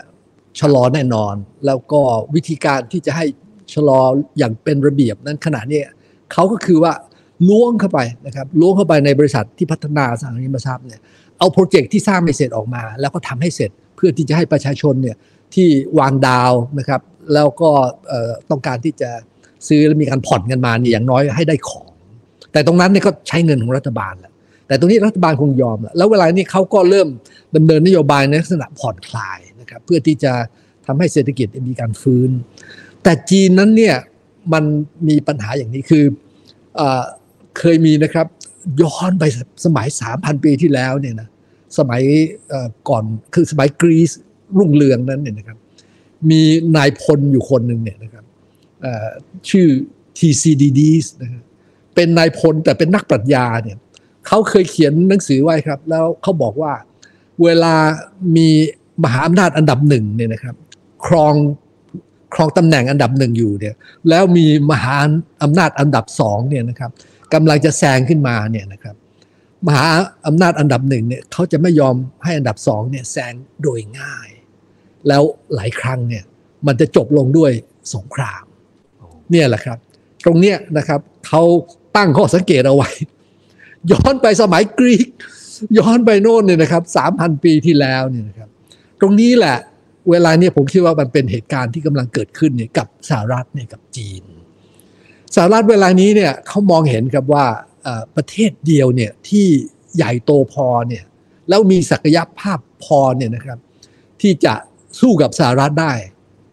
[0.61, 1.35] ชะลอแน่นอน
[1.67, 2.01] แล้วก็
[2.35, 3.25] วิธีการที่จะให้
[3.75, 4.01] ชะลอ
[4.39, 5.83] อย่างเป็นระเบียบนั้นขณะนี้
[6.33, 6.93] เขาก็คือว่า
[7.49, 11.01] ล้วงเข้าไปนะครับล้วงเข้าไปในบริษัทที่พัฒนาสังหาริมทรัพย์เนี่ย
[11.39, 15.17] เอาโปรเจกต์ที่สร้างไม่เสร็จออกมา แล้วก็ทำให้เสร็จเพื่อที่จะให้ประชาชนเนี่ย
[15.55, 17.01] ที่วางดาวนะครับ
[17.35, 17.71] แล้วก็
[18.51, 19.11] ต้องการที่จะ
[19.69, 21.89] ซื้อแล้วมีการผ่อนกันมาเนี่ยอย่างน้อยให้ได้ของ
[22.53, 24.33] แต่ตรงนั้นเนี่ยก็ใช้เงินของรัฐบาลแหละ
[24.67, 27.09] แต่ตรงนี้รัฐบาลคงยอมแล้วแล้วเวลานี้เขาก็เริ่ม
[27.57, 30.33] ดำเนินนโยบายในลักษณะผ่อนคลายนะครับเพื่อที่จะ
[30.87, 32.31] ทำให้เศรษฐกิจมีการฟื้น
[33.03, 33.97] แต่จีนนั้นเนี่ย
[34.53, 34.65] มัน
[35.09, 36.05] มีปัญหาอย่างนี้คือ
[37.61, 38.27] เคยมีนะครับ
[38.83, 39.25] ย้อนไป
[39.65, 41.29] สมัย 3,000 ปีที่แล้วเนี่ยนะ
[41.79, 42.03] สมัย
[42.89, 44.11] ก่อนคือสมัยกรีซ
[44.59, 45.59] รุ่งเรืองนั้นเนี่ยนะครับ
[46.31, 46.43] มี
[46.77, 48.25] นายพลอยู่คนหนึ่งเนี่ยนะครับ
[49.51, 49.67] ชื่อ
[50.19, 50.81] TCDD
[51.23, 51.43] นะครับ
[51.95, 53.79] เป็นนายพลแต่เป็นนักปรัชญาเนี่ย
[54.27, 56.73] เขาเคยเขียนหนังสือไว้ครับ แล้วเขาบอกว่า
[57.43, 57.75] เวลา
[58.37, 58.49] มี
[59.05, 60.55] มหาอำนาจอันดับหนึ่งเนี่ยนะครับ
[61.07, 61.35] ครอง
[62.35, 63.75] ครองตำแหน่งอันดับหนึ่งอยู่เนี่ย
[64.09, 64.97] แล้วมีมหา
[65.43, 66.91] อำนาจอันดับสองเนี่ยนะครับ
[67.35, 68.95] กำลังจะแซงขึ้นมาเนี่ยนะครับ
[69.67, 69.85] มหา
[70.27, 74.29] อำนาจอันดับหนึ่งเนี่ยเขาจะไม่ยอมให้อันดับสองเนี่ยแซงโดยง่าย
[75.09, 75.23] แล้ว
[75.55, 76.25] หลายครั้งเนี่ย
[76.67, 77.53] มันจะจบลงด้วย
[77.95, 78.45] สงคราม
[79.31, 79.79] เนี่ยแหละครับ
[80.25, 81.43] ตรงเนี้ยนะครับเขา
[81.97, 82.91] ตั้งข้อสังเกตเอาไว้
[83.93, 85.09] ย้อนไปสมัยกรีก
[85.79, 88.49] ย้อนไปโน่นเนี่ยนะครับสามพันปีที่แล้วเนี่ยนะครับ
[89.01, 89.57] ตรงนี้แหละ
[90.11, 94.23] เวลาเนี่ยผมคิดว่ามันเป็นเหตุการณ์ที่กำลังเกิดขึ้นเนี่ยกับสหรัฐเนี่ยกับจีน
[95.35, 97.47] สหรัฐเวลานี้เนี่ยเขามองเห็นครับว่า
[98.17, 99.47] ประเทศเดียวเนี่ยที่
[99.97, 101.05] ใหญ่โตพอเนี่ย
[101.49, 103.59] แล้วมีศักยภาพพอเนี่ยนะครับ
[104.21, 104.55] ที่จะ
[105.01, 105.93] สู้กับสหรัฐได้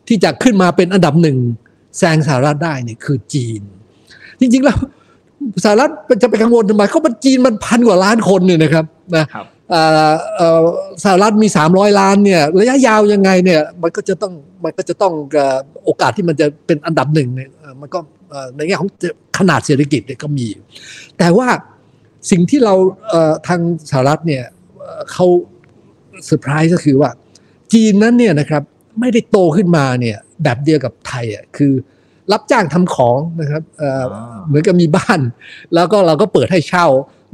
[0.08, 1.38] ที่จะขึ้นมาเป็นอันดับหนึ่ง
[1.98, 3.62] แซงสหรัฐได้เนี่ยคือจีน
[4.40, 4.78] จริงๆแล้ว
[5.64, 5.90] สหรัฐ
[6.22, 9.26] จะไปกังวลทำไมเขาเป็นจีนมันพันกว่าล้านคนเนี่ยนะครับนะ
[11.04, 15.14] สหรัฐมีสามร้อยล้านเนี่ยระยะยาวยังไงเนี่ยมันก็จะต้องมันก็จะต้อง
[15.86, 17.50] โอกาสที่มันจะเป็นอันดับหนึ่งเนี่ย
[17.82, 18.00] มันก็
[18.56, 18.92] ในแง่ของ
[19.38, 20.48] ขนาดเศรษฐกิจเนี่ยก็มี
[21.18, 21.48] แต่ว่า
[22.32, 22.74] สิ่งที่เรา
[23.48, 24.44] ทางสหรัฐเนี่ย
[25.12, 25.26] เขา
[26.26, 27.10] เซอร์ไพรส์ก็คือว่า
[27.74, 28.64] จีนนั้นเนี่ยนะครับ
[29.00, 31.74] ไม่ได้โตขึ้นมาเนี่ยแบบเดียวกับไทยอะคือ
[32.32, 33.64] รับจ้างทำของนะครับ
[34.48, 35.20] เหมือนกับมีบ้าน
[35.74, 36.86] แล้วก็เราก็เปิดให้เช่า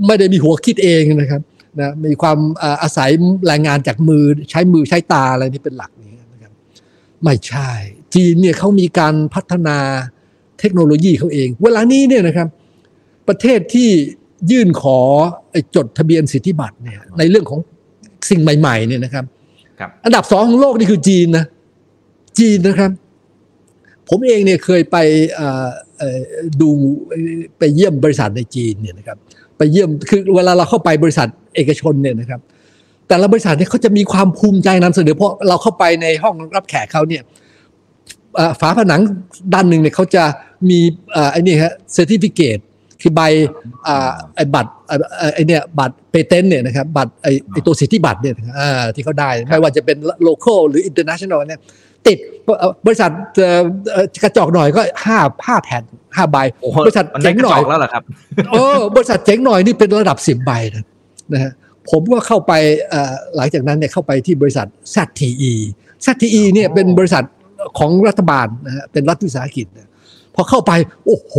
[0.06, 1.42] ไม่ได้มีหัวคิดเองนะครับ
[1.80, 2.38] นะมีความ
[2.84, 3.10] อาศัย
[3.48, 6.52] แรงงานจากมือใช้มือใช้ตาอะไรนี่เป็นหลักนี้นะครับ
[7.24, 7.70] ไม่ใช่
[8.16, 9.78] จีนเนี่ยเขามีการพัฒนา
[10.60, 12.48] เทคโนโลยีเขาเอง เวลานี้เนี่ยนะครับ
[13.28, 13.90] ประเทศที่
[14.52, 15.00] ยื่นขอ
[15.76, 17.60] จดทะเบียนสิทธิบัตรเนี่ยในเรื่องของ
[18.30, 19.26] สิ่งใหม่ๆเนี่ยนะครับ
[20.06, 21.46] อันดับสองของโลกนี่คือจีนนะ
[22.40, 22.92] จีนนะครับ
[24.10, 24.98] ผมเองเนี่ยเคยไป
[26.62, 26.70] ดู
[27.58, 29.18] ไปเยี่ยมบริษัทในจีนเนี่ยนะครับ
[29.58, 32.40] ไปเยี่ยมคือเวลาเราเข้าไปบริษัท เอกชนเนี่ยนะครับ
[33.08, 37.24] แต่ละบริษัทเนี่ยเขาจะมีความภูมิใจนำเสนอเพราะเราเข้าไปในห้องรับแขกเขาเนี่ย
[38.60, 39.02] ฝาผนัง
[39.54, 40.24] ด้านหนึ่งเนี่ยเขาจะ
[40.70, 40.80] มี
[41.32, 42.60] ไอ้นี่ฮะ certificate
[43.02, 43.22] คือใบ
[44.36, 44.72] ไอ้บัตร
[45.34, 48.36] ไอ้นี่บัตร patent เนี่ยนะครับบัตรไอ้ตัวสิทธิบัตรเนี่ย
[48.96, 51.60] ที่เขาได้ ไม่ว่าจะเป็น local หรือ international เนี่ย
[52.08, 52.18] ติด
[52.86, 53.12] บริษัท
[54.24, 55.84] กระจอกหน่อยก็ห้าห้าแผ่น
[56.16, 56.38] ห้าใบ
[56.86, 58.04] บริษัทเจ๋งหน่อยแล้วเหรอครับ
[58.52, 60.86] เออบริษัทเจ๋งหน่อยนี่เป็นระดับสิบใบนะ
[61.44, 61.54] ฮะ
[61.90, 62.54] ผมก็เข้าไป
[63.36, 65.54] หลังจากนั้นเนี่ยเข้าไปที่บริษัท ZTE
[66.06, 67.24] ZTE เนี่ยเป็นบริษัท
[67.78, 69.66] ของรัฐบาลนะฮะเป็นรัฐวิสาหกิจ
[70.36, 70.72] พอเข้าไป
[71.06, 71.36] โอ้โห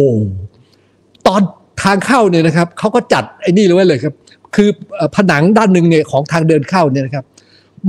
[1.26, 1.40] ตอน
[1.82, 4.14] ทางเข้าเนี่ยนะครับเขาก็จัดไอ้นี่เลยเลยครับ
[4.54, 4.68] คือ
[5.16, 7.24] ผนังด้านหนึ่งเนี่ยของทางเดินเข้าเนี่ยนะครับ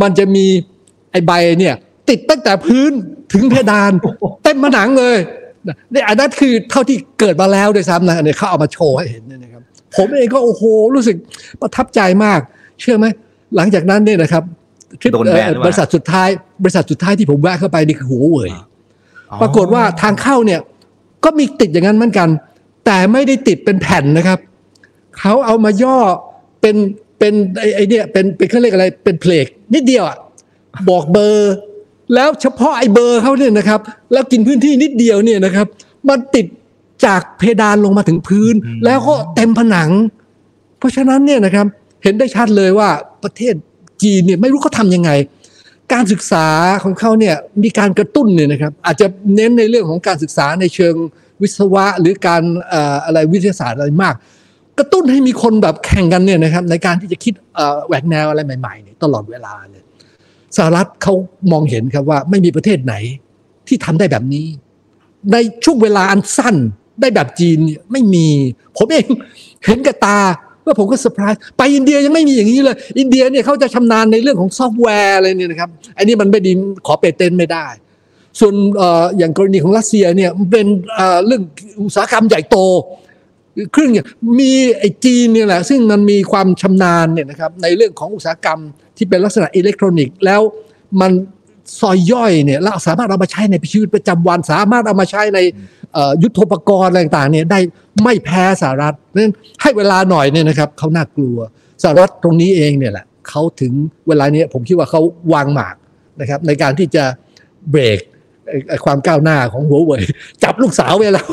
[0.01, 0.45] มันจะมี
[1.11, 1.75] ไอ้ใบเนี่ย
[2.09, 2.91] ติดตั้งแต่พื้น
[3.33, 3.91] ถึงเพดาน
[4.43, 5.17] เต็มผนังเลย
[5.93, 9.54] นี่อันนั้นคือเท่าที่เกิดมาแล้วด้วยซ้ำนะเนี่ยเขาเอามาโชว์ให้เห็นเนี่ยนะครับ
[9.97, 10.63] ผมเองก็โอ้โห
[10.95, 11.15] รู้สึก
[11.61, 12.39] ประทับใจมาก
[12.81, 13.05] เชื่อไหม
[13.55, 14.43] หลังจากนั้นเนี่ยนะครับ
[15.01, 15.11] ทริป
[15.65, 16.29] บริษัทสุดท้าย
[16.63, 18.51] บริษัทสุดท้ายที่ผมแวะเข้าไปนี่คือหัวเว่ย
[19.41, 20.59] ปรากฏว่าทางเข้าเนี่ย
[21.23, 22.29] ก็มีติดอย่างนั้นเหมือนกัน
[22.85, 24.39] แต่ไม่ได้ติดเป็นแผ่นนะครับ
[25.19, 25.97] เขาเอามาย่อ
[26.61, 26.75] เป็น
[27.19, 30.17] เป็นไอ้ไอเนี่ยเป็นเป็นเขาเรียกอะไรเป็นเพลกนิดเดียวอะ
[30.89, 31.53] บอกเบอร์
[32.13, 33.79] แล้วเฉพาะไอ้เบอร์เขาเนี่ยนะครับ
[34.11, 35.67] แล้วกินพื้นที่นิดเดียวเนี่ยนะครับ
[36.09, 36.45] มันติด
[37.05, 38.53] จากเพดานลงมาถึงพื้น
[38.85, 39.89] แล้วก็เต็มผนัง
[40.77, 41.65] เพราะฉะนั้นเนี่ยนะครับ
[42.03, 42.89] เห็นได้ชัดเลยว่า
[43.23, 43.53] ประเทศ
[44.03, 45.11] จีนเนี่ยไม่รู้เขาทำยังไง
[45.93, 46.45] การศึกษา
[46.83, 50.95] ของเขาเนี่ยมีการกระตุ้นเนี่ยนะครับอาจจะเน้นในเรื่องของการศึกษาในเชิง
[51.41, 52.43] วิศวะหรือการ
[53.05, 54.15] อะไรวิทยาศาสตร์อะไรมาก
[54.77, 57.33] กระตุ้นให้มีคนแบบแข่งกันเนี่ยนะครับในการที่จะคิด
[57.87, 59.83] แหวกแนวอะไรใหม่ๆเนี่ยตลอดเวลาเลย
[60.57, 61.13] สหรัฐเขา
[61.51, 62.95] มองเห็นครับว่าไม่มีประเทศไหน
[63.67, 64.45] ที่ทำได้แบบนี้
[65.31, 66.55] ในช่วงเวลาอันสั้น
[67.01, 67.57] ได้แบบจีน
[67.91, 68.27] ไม่มี
[68.77, 69.05] ผมเอง
[69.65, 70.19] เห็นกับตา
[70.65, 76.51] ว่าผมก็เซอร์ไพรส์ไปอินเดียยังไม่มีอย่างนี้เลย อินเดียเนี่ยเขาจะชำนาญในเรื่องของซอฟต์แวร์อะไรเนี่ยนะครับอันนี้มันไม่ดี
[76.85, 77.65] ขอ patent ไม่ได้
[78.39, 78.55] ส่วน
[79.17, 80.67] อย่างกรณีของรัสเซียเนี่ยเป็น
[81.25, 81.41] เรื่อง
[81.83, 82.57] อุตสาหกรรมใหญ่โต
[83.73, 84.05] เครื่องเนี่ย
[84.39, 88.59] มีไอจีนเนี่ยแหละซึ่งมันมีความชำนาญเนี่ยนะครับในเรื่องของอุตสาหกรรม
[88.97, 90.41] ที่เป็นลักษณะอิเล็กทรอนิกส์แล้ว
[91.01, 91.11] มัน
[91.79, 95.39] ซอยย่อยเนี่ยเราสามารถเอามาใช้ในชีวิตประจำวัน สามารถเอามาใช้ใน
[96.21, 97.59] ยุทโธปกรณ์อะไรต่างๆเนี่ยได้
[98.03, 101.37] ไม่แพ้สหรัฐนั้นให้เวลาหน่อยเนี่ยนะครับเขาน่ากลัว
[101.83, 103.73] สหรัฐตรงนี้เองเนี่ยแหละเขาถึง
[104.07, 105.01] เวลานี้ผมคิดว่าเขา
[105.33, 105.75] วางหมาก
[106.21, 107.03] นะครับในการที่จะ
[107.71, 108.01] เบรก
[108.85, 110.03] ความก้าวหน้าของหัวเว่ย
[110.43, 111.27] จับลูกสาวไว้แล้ว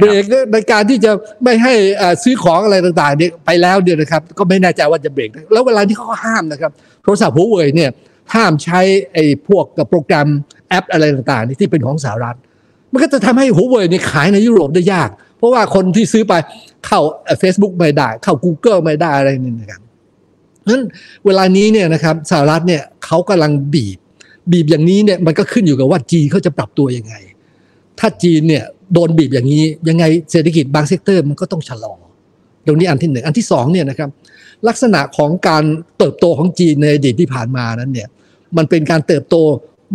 [0.00, 1.12] เบรกในการที่จะ
[1.44, 1.74] ไม่ให้
[2.22, 6.72] ซื้อของอะไรต่างๆเนี่ยไปแล้วเดียวนะครับ ก็ไม่แน่ใจว่าจะเบรกแล้วเวลาที่เขาห้ามนะครับ
[7.02, 7.90] โทรศัพท์หัวเว่ยเนี่ย
[8.34, 8.80] ห้ามใช้
[9.12, 10.28] ไอ้พวกกับโปรแกรม
[10.68, 12.36] แอปอะไรต่างๆที่เป็นของสหรัฐ
[12.92, 16.32] มันก็จะทำให้หัวเว่ยเนี่ยขายในยุโรปได้ยาก เพราะว่าคนที่ซื้อไป
[16.86, 17.00] เข้า
[17.42, 19.80] Facebook ไม่ได้ เข้า Google ไม่ได้อะไรนี่นะครับ
[20.68, 20.82] นั้น
[21.26, 23.98] เวลานี้เนี่ยนะครับสหรัฐเนี่ยเขากำลังบีบ
[24.50, 27.14] บีบอย่างนี้เนี่ยมันก็ขึ้นอยู่กับว่าจีนเขาจะปรับตัวยังไง
[27.98, 31.94] ถ้าจีนเนี่ยโดนบีบอย่างนี้ ยังไงเศรษฐกิจบาง sector มันก็ต้องชะลอ
[32.66, 34.08] ตรงนี้อันที่หนึ่งอันที่สองเนี่ยนะครับ
[34.68, 35.64] ลักษณะของการ
[35.98, 38.08] เติบโตของจีนในอดีตที่ผ่านมานั้นเนี่ย
[38.56, 39.36] มันเป็นการเติบโต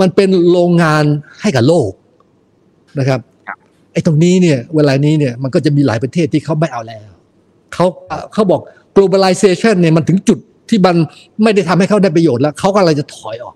[0.02, 1.04] มันเป็นโรงงาน
[1.42, 1.92] ให้กับโลก
[3.00, 3.20] นะครับ
[3.92, 7.10] ไอ้ตรงนี้เนี่ยเวลานี้เนี่ยมันก็จะมีหลายประเทศที่เขาไม่เอาแล้ว
[7.74, 7.86] เขา
[8.34, 8.62] เขาบอก
[8.96, 10.40] globalization เนี่ยมันถึงจุด
[10.70, 10.96] ที่มัน
[11.44, 13.56] ไม่ได้ทำให้เขาได้ประโยชน์แล้วเขาก็เลยจะถอยออก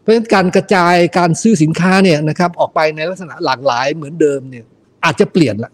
[0.00, 4.64] เพราะฉะนั้นการกระจายการซื้อสินค้าเนี่ยนะครับออกไปในลักษณะหลากหลายเหมือนเดิมเนี่ย
[5.04, 5.72] อาจจะเปลี่ยนละ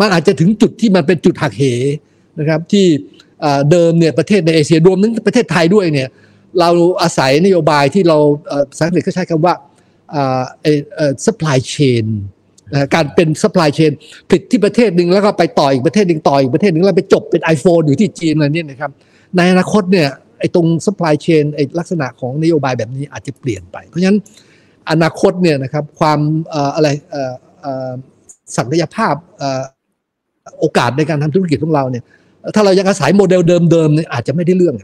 [0.00, 1.62] มันอาจจะถึงจุดที่มันเป็นจุดหักเห
[2.38, 2.86] นะครับที่
[3.70, 6.08] เดิมเนี่ยประเทศในเอเชียรวมทั้งประเทศไทยด้วยเนี่ย
[6.60, 6.70] เรา
[7.02, 8.18] อาศัยนโยบายที่เรา
[8.78, 9.54] สังเกตก็ใช้คำว่า
[10.12, 12.06] เออ supply chain
[12.94, 13.92] การเป็น supply chain
[14.28, 18.90] ผลิตที่ประเทศหนึ่งแล้วก็ไปต่ออีกประเทศหนึ่งต่ออีกประเทศหนึ่งแล้วไปจบเป็น iPhone อยู่ที่จีนอะไรเนี่ยนะครับ
[19.36, 24.18] ในอนาคตเนี่ยไอ้ตรง supply chain ไอ้ลักษณะของนโยบายแบบนี้อาจจะเปลี่ยนไป เพราะฉะนั้น
[24.90, 26.18] อนาคตเนี่ยนะครับความ
[26.74, 26.88] อะไร
[28.56, 29.14] ศักยภาพ
[30.60, 32.04] โอกาสในการทำธุรกิจของเราเนี่ย
[32.54, 34.76] ถ้าเรายังอาศัยโมเดลเดิมๆเนี่ยอาจจะไม่ได้เรื่อง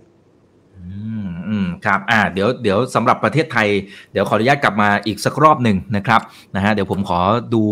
[1.54, 3.68] อืมครับอ่าเดี๋ยวเดี๋ยวสำหรับประเทศไทย
[4.12, 6.20] เดี๋ยวขออนุญาตกลับมาอีกสักรอบหนึ่งนะครับ
[6.56, 7.20] นะฮะเดี๋ยวผมขอ
[7.54, 7.62] ดู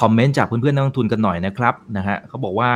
[0.00, 2.70] คอมเมนต์จากเพื่อนๆนักลงทุนกันหน่อยนะครับนะฮะเขาบอกว่า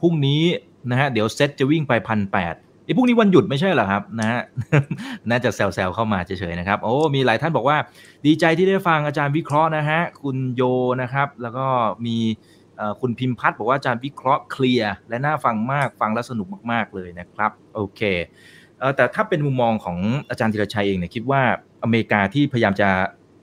[0.00, 0.42] พรุ่งนี้
[0.90, 2.54] นะฮะเดี๋ยวเซ็ตจะวิ่งไปพันแปด
[2.84, 4.40] ไอ้พรุ่งนี้วันหยุดไม่ใช่เหรอครับนะฮะ
[5.30, 7.76] น่าจะแซวๆเข้ามาเฉยๆนะครับโอ้มีหลายท่านบอกว่า
[8.26, 10.62] ดีใจที่ได้ฟังอาจารย์วิเคราะห์นะฮะคุณโย
[11.02, 11.66] นะครับ แล้วก็
[12.06, 12.16] มี
[13.00, 18.00] คุณพิมพัฒน์บอกว่าอาจารย์วิเคราะห์เคลียร์และน่าฟังมากฟังแล้วสนุกมากๆเลยนะครับ โอเค
[18.96, 19.98] แต่ถ้าเป็นมุมมองของ
[20.30, 21.40] อาจารย์ธีรชัยเองเนี่ยคิดว่า
[21.82, 22.88] อเมริกาที่พยายามจะ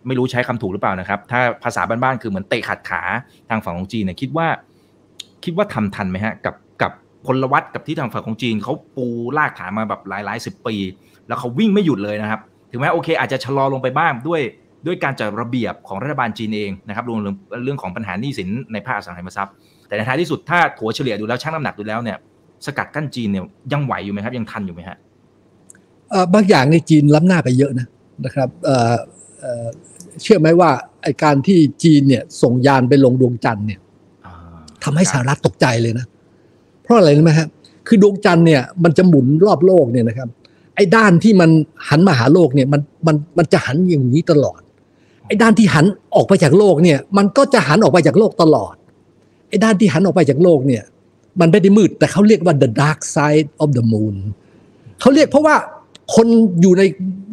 [0.07, 3.01] ไม่รู้ใช้คำถูกหรือเปล่านะครับ ถ้าภาษาบ้านๆคือเหมือนเตะขัดขา
[3.49, 4.47] ทางฝั่งของจีนเนี่ยคิดว่า
[5.43, 6.91] คิดว่าทำทันไหมฮะ กับกับ
[7.25, 9.07] พลวัตกับที่ทางฝั่งของจีนเขาปู
[9.38, 10.75] ลากฐานมาแบบหลายหลายสิบปี
[11.27, 12.39] แล้วเขาวิ่งไม่หยุดเลยนะครับ
[12.71, 14.41] ถึงแม้โอเค อาจจะชะลอลงไปบ้างด้วย
[14.85, 19.53] ด้วยการจัดระเบียบของรัฐบาลจีนเองนะครับรวมถึงเรื่องของปัญหาหนี้สินในภาคอสังหาริมทรัพย์
[19.88, 22.17] แต่ในท้ายที่สุดถ้าถัวเฉลี่ยดูแล้วชั่งน้ำหนักดูแล้วเนี่ย
[22.65, 24.97] สกัดกั้นจีนเนี่ยยังไหวอยู่ไหมครับยังทันอยู่ไหมฮะ
[26.34, 27.88] บางอย่างในจีนล้ำหน้าไปเยอะนะ
[28.26, 28.49] นะครับ
[30.22, 30.72] เชื่อไหมว่า
[31.03, 33.80] ไอการที่จีนเนี่ยส่งยานไปลงดวงจันทร์เนี่ย
[34.84, 36.05] ทำให้สหรัฐตกใจเลยนะ
[36.84, 37.47] เพราะอะไรรู้ไหมฮะ
[37.88, 40.30] คือดวงจันทร์เนี่ยมันจะหมุนรอบโลกเนี่ยนะครับ
[40.76, 41.49] ไอ้ด้านที่มัน
[41.89, 44.60] หันมาหาโลกเนี่ยมันมันมันจะหันอย่างนี้ตลอด
[45.28, 45.86] ไอ้ด้านที่หัน
[46.16, 48.76] ออกไปจากโลกเนี่ย มันก็จะหันออกไปจากโลกตลอด
[49.49, 50.84] ไอ้ด้านที่หันออกไปจากโลกเนี่ย
[51.39, 54.16] มันไม่ได้มืดแต่เขาเรียกว่า the dark side of the moon
[54.99, 55.55] เขาเรียกเพราะว่า
[56.16, 56.28] คน
[56.62, 56.84] อยู่ใน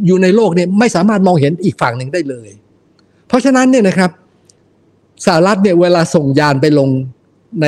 [0.06, 2.48] อยู่ในโลกเนี่ยไม่สามารถมองเห็นอีกฝั่งหนึ่งได้เลย
[3.28, 4.10] เพราะฉะนั้นเนี่ยนะครับ
[5.26, 6.88] สหรัฐเนี่ยเวลาส่งยานไปลง
[7.62, 7.66] ใน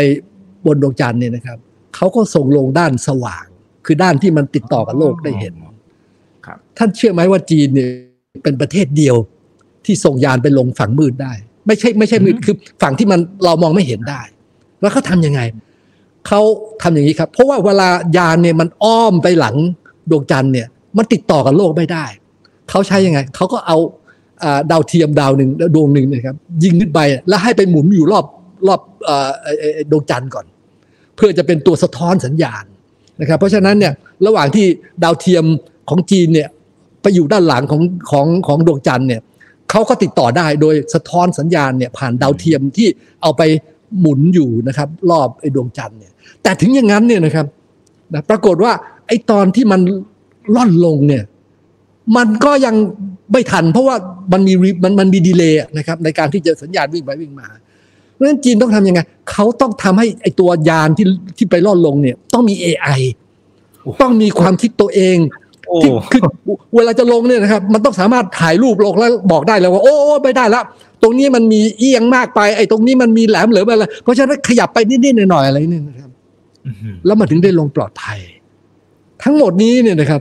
[0.66, 1.58] บนดวงจันทร์เนี่ยนะครับ
[1.96, 3.44] เขาก็ส่งลงด้านสว่าง
[3.86, 5.54] คือด้านที่มันติดต่อกับโลกได้เห็น
[6.46, 7.90] ครับท่านเชื่อไหมว่าจีนเนี่ย
[8.44, 9.16] เป็นประเทศเดียว
[9.86, 11.32] ที่ส่งยานไปลงฝั่งมืดได้
[11.66, 14.20] ไม่ใช่ไม่ใช่มืดคือฝั่งที่มันเรามองไม่เห็นได้
[14.80, 15.40] แล้วเขาทายังไง
[16.26, 16.40] เขา
[16.82, 19.54] ทำอย่างนี้ครับ เพราะว่าเวลายานเนี่ยมันอ้อมไปหลัง
[20.10, 22.04] ดวงจันทร์เนี่ย มันติดต่อกับโลกไม่ได้
[22.70, 23.78] เขาใช้ยังไง เขาก็เอา
[24.70, 28.24] ดาวเทียมดาวหนึ่งดวงหนึ่งนะครับ ยิงขึ้นไปแล้วให้ไปหมุนอยู่รอบ
[28.66, 28.80] รอบ
[29.90, 30.46] ดวงจันทร์ก่อน
[31.16, 32.64] เพื่อจะเป็นตัวสะท้อนสัญญาณ
[33.20, 33.92] นะครับ เพราะฉะนั้นเนี่ย
[34.26, 34.66] ระหว่างที่
[35.04, 35.44] ดาวเทียม
[35.88, 36.48] ของจีนเนี่ย
[37.02, 39.22] ไปอยู่ด้านหลังของของของดวงจันทร์เนี่ย
[39.70, 42.88] เขาก็ติดต่อได้โดยสะท้อนสัญญาณเนี่ยผ่านดาวเทียมที่
[43.22, 43.42] เอาไป
[44.00, 47.46] หมุนอยู่นะครับ รอบไอ้ดวงจันทร์เนี่ยแต่ถึงอย่างนั้นเนี่ยนะครับ
[48.14, 48.72] นะปรากฏว่า
[49.06, 49.80] ไอ้ตอนที่มัน
[50.54, 51.24] ล่อนลงเนี่ย
[52.16, 52.74] มันก็ยัง
[53.32, 53.96] ไม่ทัน เพราะว่า
[54.32, 57.48] มันมีมันมันมีดีเลย์นะครับ ในการที่จะสัญญาณวิ่งไปวิ่งมา
[58.12, 63.00] เพราะฉะนั้นจีนต้องทำยังไงเขาต้องทำให้ไอ้ตัวยานที่ที่ไปล่อนลงเนี่ย ต้องมี AI
[64.00, 65.16] ต้องมีความคิดตัวเอง
[65.82, 66.20] ที่คือ
[66.76, 70.64] เวลาจะลงเนี่ยนะครับ มันต้องสามารถถ่ายรูปลงแล้วบอกได้แล้วว่า โอ้ไม่ได้แล้ว
[71.02, 76.10] ตรงนี้มันมีเอียงมากไป ไอ้ตรงนี้มันมีแหลมเหลืออะไรเพราะฉะนั้นขยับไปนิดๆหน่อยๆอะไรนี่นะครับ
[77.06, 78.18] แล้วมาถึงได้ลงปลอดภัย
[79.22, 80.20] ทั้งหมดนี้เนี่ยนะครับ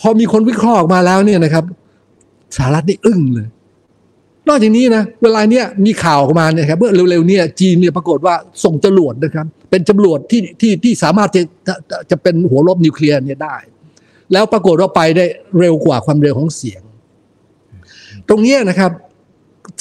[0.00, 1.64] พอมีคนวิเคราะห์ออกมาแล้วเนี่ยนะครับ
[2.56, 3.48] สหรัฐนี่อึ้งเลย
[4.48, 8.34] นอกจากนี้นะเวลาเนี้ยมีข่าวออกมาเนี่ยครับเมื่อเร็วๆเนี่ยจีนเนี่ยปรากฏว่า
[8.64, 11.74] ส่งจรวดนะครับ เป็นจรวดที่ที่ที่สามารถจะจะ
[12.10, 13.56] จะเป็นหัวรบนิวเคลียร์เนี่ยได้
[14.32, 15.24] แล้วปรากฏว่าไปได้
[15.58, 16.82] เร็วกว่าความเร็วของเสียง
[18.28, 18.90] ตรงนี้นะครับ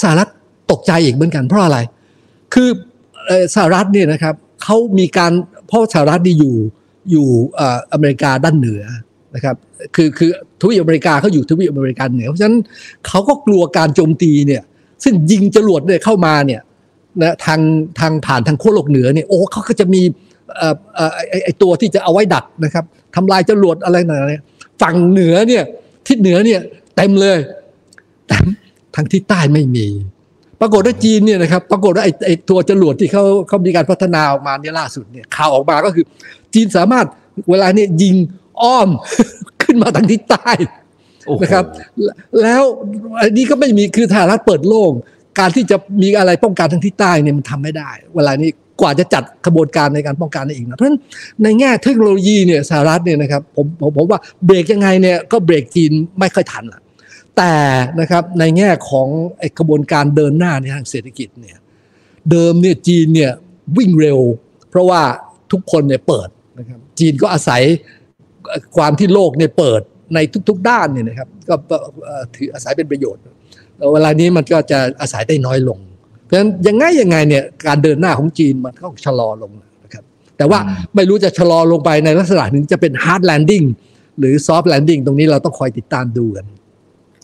[0.01, 0.29] สหรัฐ
[0.71, 1.77] ตกใจอีกเหมือนกันเพราะอะไร
[2.53, 2.69] คือ
[3.55, 5.31] สหรัฐเนี่ยนะครับเขามีการ
[5.67, 6.55] เพราะสหรัฐนี่อยู่
[7.11, 7.27] อยู่
[7.93, 8.83] อเมริกาด้านเหนือ
[9.35, 9.55] นะครับ
[9.95, 10.29] คือคือ
[10.61, 12.57] ทวีปอเมริกาเขาอยู่ทวีปอเมริกาเหนือเพราะฉะนั้น
[13.07, 14.63] เขาก็กลัวการโจมตีเนี่ย
[15.03, 16.61] ซึ่งยิงจรวดเนี่ยเข้ามาเนี่ย
[17.21, 17.59] นะทาง
[17.99, 20.01] ทางผ่านทางขั้วโลกเหนือเนี่ยโอ้เขาก็จะมี
[20.57, 25.63] เอ่อเอ่อไออตัวที่จะเอาไว้ดักนะครับทำลายจรวดอะไรต่างๆฝั่งเหนือเนี่ย
[26.07, 26.59] ทิศเหนือเนี่ย
[26.95, 27.37] เต็มเลย
[28.27, 28.37] แต่
[28.95, 29.87] ทางทิศใต้ไม่มี
[30.61, 36.05] ปรากฏว่าจีนเนี่ยนะครับปรากฏว่าไอไอตัวจรวดที่เขาเขามีการพัฒนาออกมาเนี่ยล่าสุดเนี่ยข่าวออกมาก็คือ
[36.53, 37.05] จีนสามารถ
[37.49, 38.15] เวลาเนี่ยยิง
[38.63, 38.89] อ้อม
[39.63, 40.51] ขึ้นมาทางทิศใต้
[41.41, 41.65] นะครับ
[42.41, 42.63] แล้ว
[43.21, 44.93] อันนี้ก็ไม่มีคือสหรัฐเปิดโล่ง
[45.39, 48.49] การที่จะมีอะไรป้องกันทางทิศใต้เนี่ยมันทำไม่ได้ เวลานี้
[48.81, 50.99] กว่าจะจัดกระบวนการในการป้องกันได้อีกนะเพราะฉะนั้น
[51.43, 56.81] ในแง่เทคโนโลยีเนี่ยสหรัฐเนี่ยนะครับผมผมผมว่าเบรกยังไงเนี่ยก็เบรกจีนไม่ค่อยทันละ
[57.37, 57.53] แต่
[57.99, 59.07] นะครับในแง่ของ
[59.39, 61.57] ไอ้กระบวนการเดินหน้าในทางเศรษฐกิจเนี่ย
[62.31, 63.31] เดิมเนี่ยจีนเนี่ย
[63.77, 64.19] วิ่งเร็ว
[64.69, 65.01] เพราะว่า
[65.51, 66.29] ทุกคนเนี่ยเปิด
[66.59, 67.63] นะครับจีนก็อาศัย
[68.77, 69.81] ความที่โลกเนี่ยเปิด
[70.15, 70.19] ใน
[70.49, 71.55] ทุก ๆ ด้านเนี่ยนะครับ ก็
[72.35, 73.21] ถืออาศัยเป็นประโยชน์
[73.93, 75.79] เวลานี้มันก็จะอาศัยได้น้อยลง
[76.23, 79.51] เพราะฉะนั้นยังไงยังไงเนี่ยการเดินหน้าของจีนมันก็ชะลอลง
[79.83, 80.03] นะครับ
[80.37, 80.59] แต่ว่า
[80.95, 83.65] ไม่รู้จะชะลอลงไปในลักษณะนึงจะเป็น hard landing
[84.19, 86.45] หรือ soft landing ตรงนี้เราต้องคอยติดตามดูกัน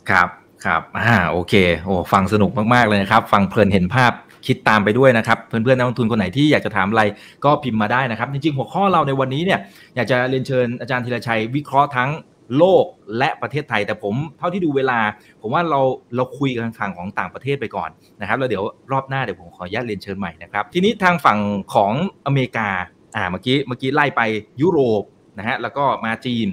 [0.10, 0.30] ครับ
[0.66, 1.54] ครับอ่าโอเค
[1.86, 4.12] โอ้ฟังสนุกมาก ๆ เลยนะครับ ฟังเพลินเห็นภาพ
[4.46, 7.04] คิดตามไปด้วยนะครับ เพื่อนๆนักลงทุนคนไหนที่อยากจะถามอะไร
[7.46, 9.60] ก็พิมพ์มาได้นะครับ จริงๆ หัวข้อเราในวันนี้เนี่ย
[9.96, 12.10] อยากจะเรียนเชิญอาจารย์ธีรชัยวิเคราะห์ทั้ง
[12.58, 12.86] โลก
[13.18, 15.00] และประเทศไทย แต่ผมเท่าที่ดูเวลา
[15.42, 15.82] ผมว่าเรา
[16.16, 17.90] เราคุยกันฝั่งของต่างประเทศไปก่อน
[18.22, 21.40] นะครับแล้วเดี๋ยวรอบหน้าเดี๋ยวผมขออนุญาตเรียนเชิญใหม่นะครับทีนี้ทางฝั่ง
[21.76, 21.94] ของ
[22.26, 22.70] อเมริกา
[23.16, 24.22] อ่าเมื่อกี้เมื่อกี้ไล่ไป
[24.62, 25.04] ยุโรป
[25.38, 26.48] นะฮะแล้วก็มาจีน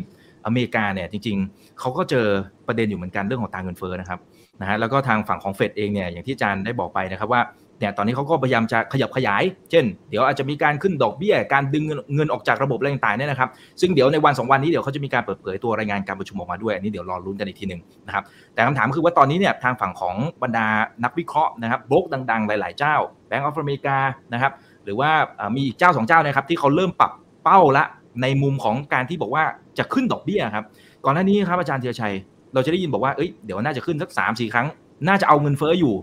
[0.46, 2.26] อเมริกาเนี่ยจริง ๆเขาก็เจอ
[2.66, 4.20] ประเด็นอยู่เหมือนกันเรื่องของตางเงินเฟ้อนะครับ
[4.60, 7.40] นะฮะแล้วก็ทางฝั่งของเฟดเองเนี่ยอย่างที่อาจารย์ได้บอกไปนะครับว่า
[7.80, 13.48] เนี่ยตอนนี้เขาก็พยายามจะขยับขยาย เช่น เดี๋ยวอาจจะมีการขึ้นดอกเบี้ย การดึงเงินออกจากระบบอะไรต่างๆเนี่ยนะครับ
[13.80, 18.24] ซึ่งเดี๋ยวในวันสองวันนี้เดี๋ยวเขาจะมีการเปิดเผยตัวรายงานการประชุมออกมาด้วยอันนี้เดี๋ยวรอรุ้นกันอีกทีหนึ่งนะครับ
[18.54, 20.66] แต่คำถามคือว่าตอนนี้เนี่ยทางฝั่งของบรรดา
[21.04, 22.94] นักวิเคราะห์นะครับบล็อกดังๆ หลาย ๆ เจ้า
[23.28, 23.96] Bank of America
[24.32, 24.52] นะครับ
[24.84, 25.10] หรือว่า
[25.56, 27.12] มีอีกเจ้าสองเจ้านะครับที่เขาเริ่มปรับ
[27.44, 27.84] เป้าละ
[28.22, 29.44] ในมุมของการที่บอกว่า
[29.78, 30.64] จะขึ้นดอกเบี้ยครับ
[31.04, 32.14] ก่อนหน้านี้ครับอาจารย์เทียชัย
[32.54, 34.66] เราจะได้ยินบอกว่าเอ้ยเดี๋ยวน่าจะขึ้นสักสาสี่ครั้ง
[35.08, 35.94] น่าจะเอาเงินเฟ้ออยู่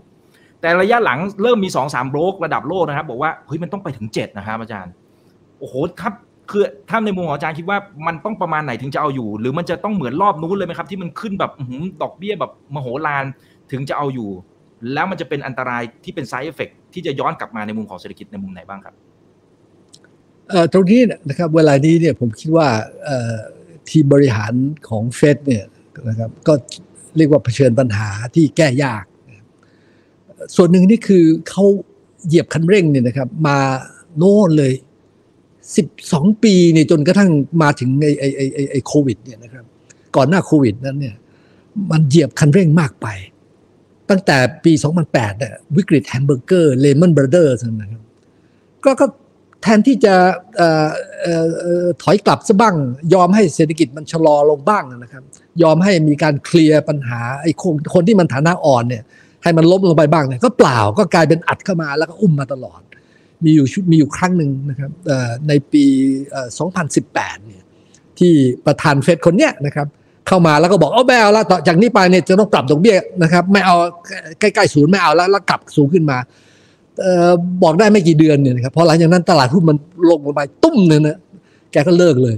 [0.60, 4.92] แต่ระยะหลังเริ่มมีสองสามโบรกระดับโลกนะครับ บอกว่าเฮ้ยมันต้องไปถึงเจ็ดนะครับอาจารย์
[5.58, 6.14] โอ้โหครับ
[6.50, 11.52] คือถ้าในมุมของอาจารย์คิดว่ามันต้องประมาณไหนถึงจะเอาอยู่ หรือมันจะต้องเหมือนรอบนู้นเลยไหมครับ ที่มันขึ้นแบบ
[12.02, 13.24] ดอกเบี้ยแบบมโหฬาร
[13.70, 14.30] ถึงจะเอาอยู่
[14.92, 18.94] แล้วมันจะเป็นอันตรายที่เป็น side effect ที่จะย้อนกลับมาในมุมของเศรษฐกิจในมุมไหนบ้างครับ
[20.72, 22.68] ตรงนี้นะครับเวลานี้เนี่ยผมคิดว่า
[23.90, 24.52] ทีมบริหาร
[24.88, 25.64] ของเฟดเนี่ย
[26.08, 26.52] นะครับก็
[27.16, 29.04] เรียกว่าเผชิญปัญหาที่แก้ยาก
[30.56, 31.64] ส่วนหนึ่งนี่คือเขา
[32.26, 33.58] เหยียบคันเร่งเนี่ยนะครับ มา
[34.16, 34.72] โน่นเลย
[35.76, 37.30] สิบสองปีเนี่ยจนกระทั่ง
[37.62, 39.64] มาถึงไอ้ไอ้ไอ้ไอไอโควิดเนี่ยนะครับ
[40.16, 41.14] ก่อนหน้าโควิดนั้นเนี่ย
[41.90, 43.06] มันเหยียบคันเร่งมากไป
[44.10, 44.72] ตั้งแต่ปี
[45.06, 48.02] 2008เนี่ยวิกฤตแฮมเบอร์เกอร์ Lehman Brothers นะครับ
[48.84, 49.06] ก็ก็
[49.62, 50.14] แทนที่จะ
[52.02, 52.74] ถอยกลับซะบ้าง
[53.14, 55.22] ยอมให้เศรษฐกิจมันชะลอลงบ้างนะครับ
[55.62, 59.02] ยอมให้มีการเคลียร์ปัญหาไอ้คนคนที่มันฐานะอ่อนเนี่ย
[59.42, 62.80] ให้มันล้มลงไปบ้างเนี่ยก็เปล่าก็กลายเป็นอัดเข้ามาแล้วก็อุ้มมาตลอด
[63.44, 64.90] มีอยู่ชุดมีอยู่ครั้งหนึ่งนะครับ
[65.48, 65.84] ในปี
[66.66, 67.62] 2018 เนี่ย
[68.18, 68.32] ที่
[68.66, 69.86] ประธานเฟดคนเนี้ยนะครับ
[70.26, 73.76] เข้ามาแล้วก็บอกเอาไม่เอาแล้วต่อจากนี้ไปเนี่ยจะต้องปรับดอกเบี้ยนะครับไม่เอา
[74.40, 76.18] ใกล้ๆศูนย์ไม่เอาแล้วแล้วกลับสูงขึ้นมา
[77.62, 79.76] บอกได้ไม่กี่เดือนเนี่ยนะครับพอหลังจากนั้นตลาดหุ้นมัน
[80.08, 81.18] ลงลงไปตุ้มเนี่ยนะ
[81.72, 82.36] แกก็เลิกเลย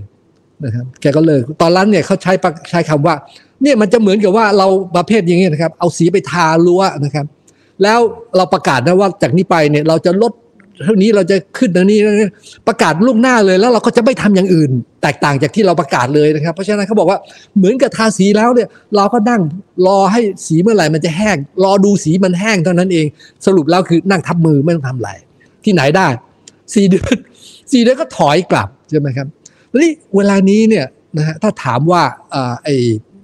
[0.64, 2.32] นะครับแกก็เลิกตอนนั้นเนี่ยเขาใช้
[2.70, 3.14] ใช้คำว่า
[3.62, 7.26] เนี่ยมันจะเหมือนกับว่าเราประเภทอย่างเงี้ยนะครับ เอาสีไปทารั้วนะครับ
[7.82, 7.98] แล้ว
[8.36, 10.32] เราประกาศนะว่าจากนี้ไปเนี่ยเราจะลด
[10.84, 11.98] เท่านี้เราจะขึ้นเท่านี้
[12.68, 14.70] ประกาศล่วงหน้าเลยแล้วเราก็จะไม่ทำอย่างอื่น
[15.02, 17.18] แตกต่างจากที่เราประกาศเลยนะครับ เพราะฉะนั้นเขาบอกว่า
[17.56, 19.40] เหมือนกับทาสีแล้วเนี่ย เราก็นั่ง
[19.86, 23.06] รอให้สีเมื่อไหร่มันจะแห้ง รอดูสีมันแห้งเท่านั้นเอง
[23.46, 25.10] สรุปแล้วคือนั่งทับมือไม่ต้องทำอะไร
[25.64, 26.06] ที่ไหนได้
[26.74, 27.14] สี่เดือน
[27.72, 29.26] สี่เดือนก็ถอยกลับใช่ไหมครับ
[29.70, 32.02] แล้วนี่เวลานี้เนี่ยนะฮะถ้าถามว่า
[32.64, 32.76] ไอ้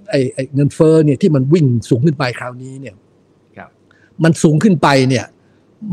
[0.09, 2.95] ไอ้ไอ้เงินเฟ้อเนี่ยที่มันวิ่งสูงขึ้นไปคราวนี้เนี่ย
[4.23, 5.25] มันสูงขึ้นไปเนี่ย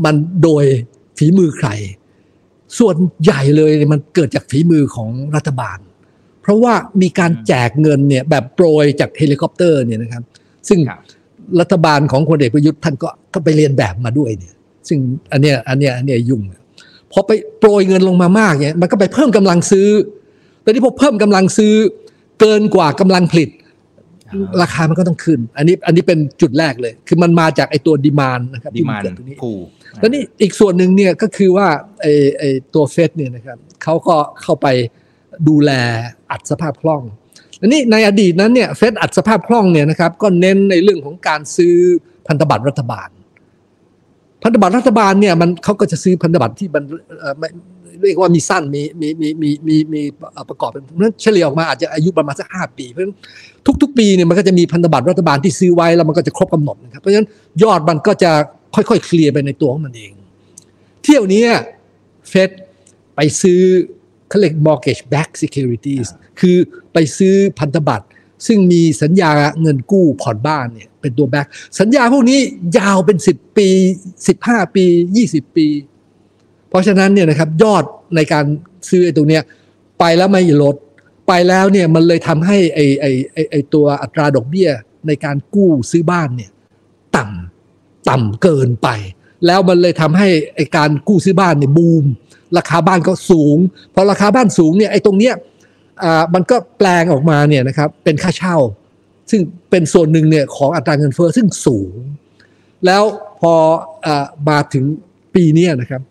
[0.05, 0.63] มันโดย
[1.17, 1.69] ฝีมือใคร
[2.79, 5.77] ส่วนใหญ่เลยมันเกิดจากฝีมือของรัฐบาล
[6.41, 10.23] เพราะว่ามีการแจกเงินเนี่ยแบบโปรยจากเฮลิคอปเตอร์เนี่ยนะครับ
[10.67, 10.79] ซึ่ง
[11.59, 14.53] รัฐบาลของพลเอกประยุทธ์ท่านก็ก็ไปเลียนแบบมาด้วยเนี่ย
[14.87, 14.99] ซึ่ง
[15.31, 16.41] อันเนี้ยอันเนี้ยอันเนี้ยยุ่ง
[17.11, 19.87] พอไปโปรยเงินลงมามากเนี่ยมันก็ไปเพิ่มกำลังซื้อ
[20.65, 21.73] แต่ที่พอเพิ่มกำลังซื้อ
[22.39, 23.49] เกินกว่ากำลังผลิต
[24.61, 29.35] ราคามันก็ต้องขึ้น อันนี้อันนี้เป็นจุดแรกเลย คือมันมาจากไอ้ตัวดีมานนะครับที่มันเกิดตรงนี้
[29.99, 31.67] แล้วนี่อีกส่วนหนึ่งเนี่ยก็คือว่า
[32.01, 34.67] ไอ้ไอ้ตัวเฟดเนี่ยนะครับเขาก็เข้าไป
[35.47, 35.71] ดูแล
[36.31, 37.01] อัดสภาพคล่อง
[37.61, 41.75] อันนี้ในอดีตนั้นเนี่ยเฟดอัดสภาพคล่องเนี่ยนะครับก็เน้นในเรื่องของการซื้อ
[42.27, 43.09] พันธบัตรรัฐบาล
[44.43, 46.83] พันธบัตรรัฐบาลเนี่ยมันเขาก็จะซื้อพันธบัตรที่มัน
[48.03, 50.01] เรียกว่ามีสั้นมีมีมีมีมีมี
[50.49, 53.15] ประกอบเป็นนั้นเฉลี่ยออกมาอาจจะอายุประมาณสักห้าปีเพราะฉะนั้น
[53.81, 57.27] ทุก ๆ ปีเนี่ยมันก็จะมีพันธบัตรรัฐบาลที่ซื้อไว้แล้วมันก็จะครบกำหนดนะครับเพราะฉะนั้น
[57.63, 58.31] ยอดมันก็จะ
[58.75, 60.11] ค่อยๆ เคลียร์ไปในตัวของมันเอง
[61.03, 61.43] เที่ยวนี้
[62.29, 62.49] เฟด
[63.15, 63.61] ไปซื้อ
[64.29, 66.07] เขาเรียก mortgage back securities
[66.39, 66.57] คือ
[66.93, 68.05] ไปซื้อพันธบัตร
[68.47, 69.31] ซึ่งมีสัญญา
[69.61, 71.47] เงินกู้ผ่อนบ้านเนี่ยเป็นตัวแบ็ก
[71.79, 72.39] สัญญาพวกนี้
[72.77, 73.69] ยาวเป็น 10 ปี
[74.23, 74.85] 15 ปี
[75.25, 75.94] 20 ปีเพ
[76.75, 77.83] ราะฉะนั้นเนี่ยนะครับยอด
[78.15, 78.45] ในการ
[78.89, 79.43] ซื้อไอ้ตรงเนี้ย
[79.99, 80.75] ไปแล้วไม่ลด
[81.27, 84.69] ไปแล้วเนี่ยมันเลยทำให้ไอ้ไอ้ไอ้ไอ้ตัวอัตราดอกเบี้ย
[85.07, 86.51] ในการกู้ซื้อบ้านเนี่ย
[87.15, 88.89] ต่ำต่ำเกินไป
[89.45, 92.05] แล้วมันเลยทำให้ไอการกู้ซื้อบ้านเนี่ยบูม
[92.57, 93.57] ราคาบ้านก็สูง
[93.93, 95.33] พอราคาบ้านสูงเนี่ยไอ้ตรงเนี้ย
[96.33, 98.57] มันก็แปลงออกมาเนี่ยนะครับเป็นค่าเช่า
[99.31, 101.93] ซึ่งเป็นส่วนหนึ่งเนี่ยของอัตราเงินเฟอ้อซึ่งสูง
[102.85, 103.03] แล้ว
[103.41, 103.53] พ
[104.05, 104.07] อ
[104.49, 104.85] มาถึง
[105.35, 106.01] ปีนี้นะครับ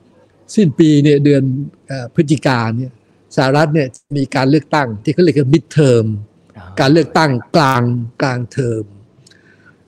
[0.54, 1.42] สิ้นปีเนี่ยเดือน
[2.14, 2.92] พฤศจิกาเนี่ย
[3.36, 6.04] สหรัฐเนี่ยมีการเลือกตั้งที่เขาเรียกว่า midterm
[6.80, 7.82] การเลือกตั้งกลาง
[8.22, 8.82] กลางเทอม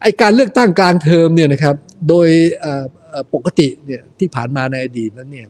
[0.03, 1.77] ไอ้การเลือกตั้งกลางเทอมเนี่ยนะครับ
[2.09, 2.29] โดย
[3.35, 5.49] ปกติเนี่ยที่ผ่านมาในอดีตนั้นเนี่ย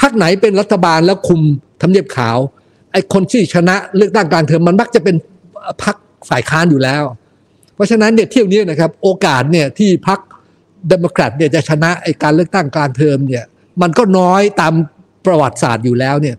[0.00, 1.40] พรรคไหนเป็นรัฐบาลแล้วคุม
[1.82, 2.38] ทำเนียบขาว
[2.92, 5.16] ไอ้คนที่ชนะเลือกตั้งกลางเทอมมันมักจะเป็น
[5.82, 5.96] พรรค
[6.28, 7.04] ฝ่ายค้านอยู่แล้ว
[7.74, 10.18] เพราะฉะนั้นเนี่ยเที่ยวนี้นะครับ โอกาสเนี่ยที่พรรค
[10.88, 13.44] เดโมแครตเนี่ยจะชนะไอ้การเลือกตั้งกลางเทอมเนี่ย
[13.82, 14.74] มันก็น้อยตาม
[15.26, 16.36] ประวัติศาสตร์อยู่แล้วเนี่ย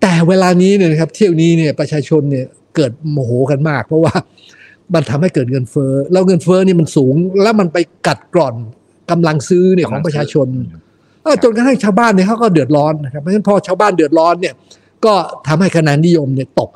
[0.00, 2.46] แต่เวลานี้เนี่ยนะครับ เที่ยวนี้เนี่ยประชาชนเนี่ย
[2.76, 4.14] เกิดโมโหกันมาก เพราะว่า
[4.94, 8.54] มันทำให้เกิดเงินเฟ้อแล้วเงินเฟ้อนี่มันสูง แล้วมันไปกัดกร่อน
[9.10, 10.46] กำลังซื้อเนี่ยของประชาชน
[11.42, 14.54] จนกระทั่งชาวบ้านเนี่ยเขาก็เดือดร้อนนะครับเพราะฉะนั้นพอชาวบ้านเดือดร้อนเนี่ย
[15.04, 15.12] ก็
[15.46, 16.70] ทำให้คะแนนนิยมเนี่ยตก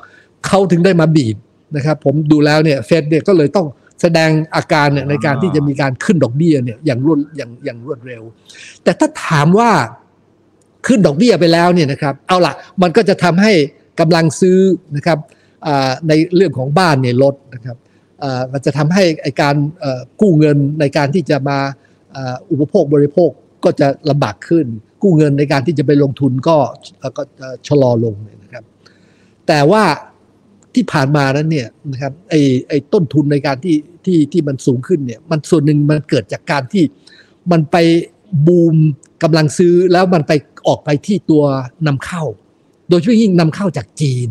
[0.47, 1.35] เขาถึงได้มาบีบ
[1.75, 3.67] นะครับ ผมดูแล้วเนี่ยเฟดเนี่ยก็เลยต้อง
[4.01, 8.23] แสดงอาการเนี่ยในการที่จะมีการขึ้นดอกเบี้ยเนี่ยอย่างรวดอย่างอย่างรวดเร็ว
[8.83, 9.71] แต่ถ้าถามว่า
[10.87, 13.53] ขึ้นดอกเบี้ยไปแล้วเนี่ยนะครับ เอาละมันก็จะทำให้
[13.99, 14.57] กำลังซื้อ
[14.95, 15.17] นะครับ
[16.07, 17.77] ในเรื่องของบ้านเนี่ยลดนะครับ
[18.51, 19.03] มันจะทำให้
[19.41, 19.55] การ
[20.21, 21.59] กู้เงินในการที่จะมา
[22.51, 23.29] อุปโภคบริโภค
[23.63, 24.65] ก็จะลำบากขึ้น
[25.03, 26.57] กู้เงินในการที่จะไปลงทุนก็
[27.17, 27.23] ก็
[27.67, 28.63] ชะลอลงนะครับ
[29.47, 29.83] แต่ว่า
[30.75, 36.83] ที่ผ่านมานั้นเนี่ยนะครับไอ้ไอ้ต้นทุนในการที่ที่ที่มันสูงขึ้นเนี่ย มันส่วนหนึ่งมันเกิดจากการที่
[37.51, 37.77] มันไป
[38.47, 38.75] บูม
[39.23, 40.31] กำลังซื้อแล้วมันไป
[40.67, 41.43] ออกไปที่ตัว
[41.87, 42.23] นำเข้า
[42.89, 44.29] โดยเฉพาะยิ่งนำเข้าจากจีน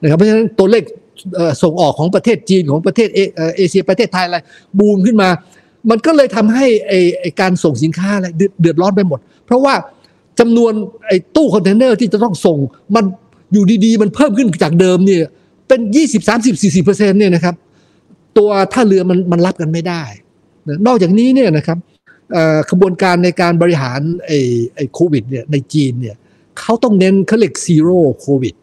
[0.00, 0.84] นะครับเพราะฉะนั้นตัวเลข
[1.62, 3.08] ส่งออกของประเทศจีนของประเทศ
[3.56, 4.38] เอเชียประเทศไทยอะไร
[4.78, 5.28] บูมขึ้นมา
[5.90, 6.66] มันก็เลยทำให้
[7.20, 8.26] ไอ้การส่งสินค้าอะไร
[8.60, 9.74] เดือดร้อนไปหมด เพราะว่า
[10.40, 10.72] จำนวน
[11.06, 12.58] ไอ้ตู้คอนเทนเนอร์ที่จะต้องส่ง
[12.96, 13.04] มัน
[13.52, 15.22] อยู่ดีๆ มันเพิ่มขึ้นจากเดิมเนี่ย
[15.68, 17.54] เป็น20 30 40เปอร์เซ็นต์เนี่ยนะครับ
[18.38, 20.02] ตัวท่าเรือมันมันรับกันไม่ได้
[20.86, 21.78] นอกจากนี้เนี่ยนะครับ
[22.70, 24.38] ขบวนการในการบริหารไอ้
[24.76, 26.16] ไอ้โควิดเนี่ยในจีนเนี่ย
[26.58, 28.54] เขาต้องเน้นเขาเรียก zero COVID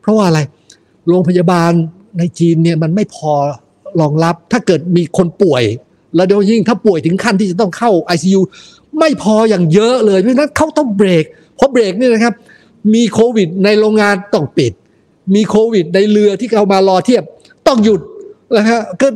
[0.00, 0.40] เพราะว่าอะไร
[1.08, 1.72] โรงพยาบาล
[2.18, 3.32] ในจีนเนี่ยมันไม่พอ
[4.00, 5.64] รองรับถ้าเกิดมีคนป่วย
[6.16, 8.40] แล้วโดยยิ่งถ้าป่วยถึงขั้นที่จะต้องเข้า ICU
[8.98, 11.24] ไม่พออย่างเยอะเลย เพราะนั้นเขาต้องเบรก
[11.56, 12.34] เพราะเบรกนี่นะครับ
[12.94, 14.72] มีโควิดในโรงงานต้องปิด
[15.34, 17.22] มีโควิดในเรือที่เขามารอเทียบ
[17.68, 18.00] ต้องหยุด
[18.56, 19.06] นะฮะก็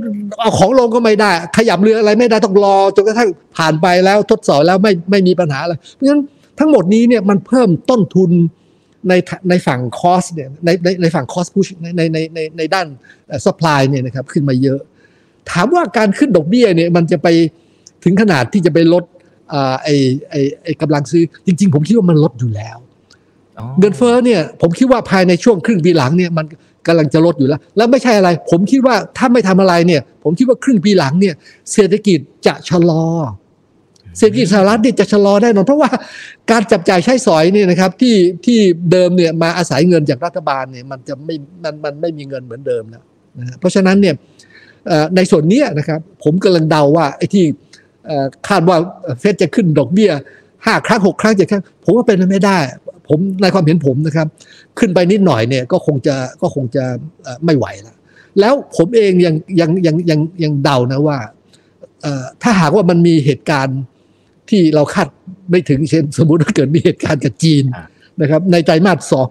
[0.40, 6.22] เอาของลงก็ไม่ได้ ขยับเรืออะไรไม่ได้ต้องรอจนกระทั่งผ่านไปแล้วทดสอบแล้วไม่ไม่มีปัญหาอะไรเพราะฉะนั้น
[6.58, 8.30] ทั้งหมดนี้เนี่ยมันเพิ่มต้นทุน
[9.08, 9.12] ใน
[9.48, 12.86] ในฝั่งคอสเนี่ยในในในฝั่งคอสพุชในในในในด้าน
[13.44, 14.80] สป라이เนี่ยนะครับขึ้นมาเยอะ
[15.50, 17.28] ถามว่าการขึ้นดอกเบี้ยเนี่ยมันจะไป
[18.04, 19.04] ถึงขนาดที่จะไปลด
[19.52, 19.88] อ่าไอ
[20.30, 20.34] ไอ
[20.64, 22.76] ไอกำลังซื้อจริง ๆ ผมคิดว่ามันลดอยู่แล้ว
[23.78, 26.46] เงินเฟ้อเนี่ยผมคิดว่าภายในช่วงครึ่งปีหลังเนี่ยมัน
[26.86, 31.34] กำลังจะลดอยู่แล้ว แล้วไม่ใช่อะไร ผมคิดว่าถ้าไม่ทำอะไรเนี่ย ผมคิดว่าครึ่งปีหลังเนี่ย
[31.72, 33.04] เศรษฐกิจจะชะลอ
[34.18, 35.90] เศรษฐกิจสหรัฐเนี่ยจะชะลอแน่นอนเพราะว่า
[36.50, 38.58] การจับจ่ายใช้สอยเนี่ยนะครับที่ที่
[38.90, 41.34] เดิมเนี่ยมาอาศัยเงินจากรัฐบาลเนี่ยมันจะไม่
[41.64, 43.02] มันมันไม่มีเงินเหมือนเดิมแล้ว
[43.38, 44.14] นะเพราะฉะนั้นเนี่ย
[45.16, 47.44] ในส่วนนี้นะครับผมกำลังเดาว่าไอ้ที่
[48.48, 48.76] คาดว่า
[49.20, 50.10] เฟดจะขึ้นดอกเบี้ย
[50.66, 52.58] ห้าครั้งหกครั้งเจ็ดครั้งผมว่าเป็นไม่ได้
[53.08, 54.26] ผมในความเห็นผมนะครับ
[54.78, 56.84] ขึ้นไปนิดหน่อยเนี่ยก็คงจะก็คงจะ
[57.44, 57.96] ไม่ไหวแล้ว
[58.40, 61.18] แล้วผมเองยังยังยังยังยังเดานะว่า
[62.42, 63.80] ถ้าหากว่ามันมีเหตุการณ์
[64.50, 65.08] ที่เราคาด
[65.50, 67.64] ไม่ถึงเช่นสมมติว่าเกิดมีเหตุการณ์กับจีน
[68.20, 69.26] นะครับ ในไตรมาสสอง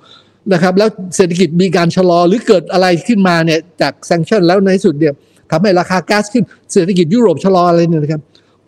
[0.53, 5.13] นะครับ แล้วเศรษฐกิจมีการชะลอหรือเกิดอะไรขึ้นมาเนี่ยจากแซงชั่นแล้วในสุดเนี่ย
[5.51, 6.43] ทำให้ราคาก๊าซขึ้น
[6.73, 8.21] เศรษฐกิจยุโรปชะลออะไรเนี่ยนะครับ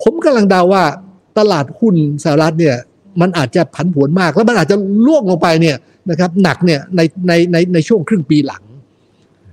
[0.03, 0.84] ผมกำลังเดาว่า
[1.38, 2.76] ตลาดหุ้นสหรัฐเนี่ย
[3.22, 5.78] มันอาจจะผันผวนมาก แล้วมันอาจจะล่วงลงไปเนี่ย
[6.09, 8.63] นะครับหนักเนี่ยในในในในช่วงครึ่งปีหลัง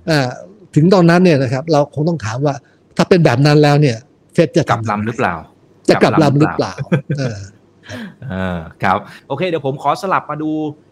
[0.09, 0.29] อ่า
[0.75, 2.55] ถึงตอนนั้นเนี่ยนะครับเราคงต้องถามว่า
[2.97, 3.97] ถ้าเป็นแบบนั้นแล้วเนี่ย
[4.33, 5.33] เฟดจะกลับลำหรือเปล่า
[5.89, 6.73] จะกลับลำหรือเปล่า
[8.29, 8.97] เออครับ
[9.27, 10.51] โอเค เดี๋ยวผมขอสลับมาดู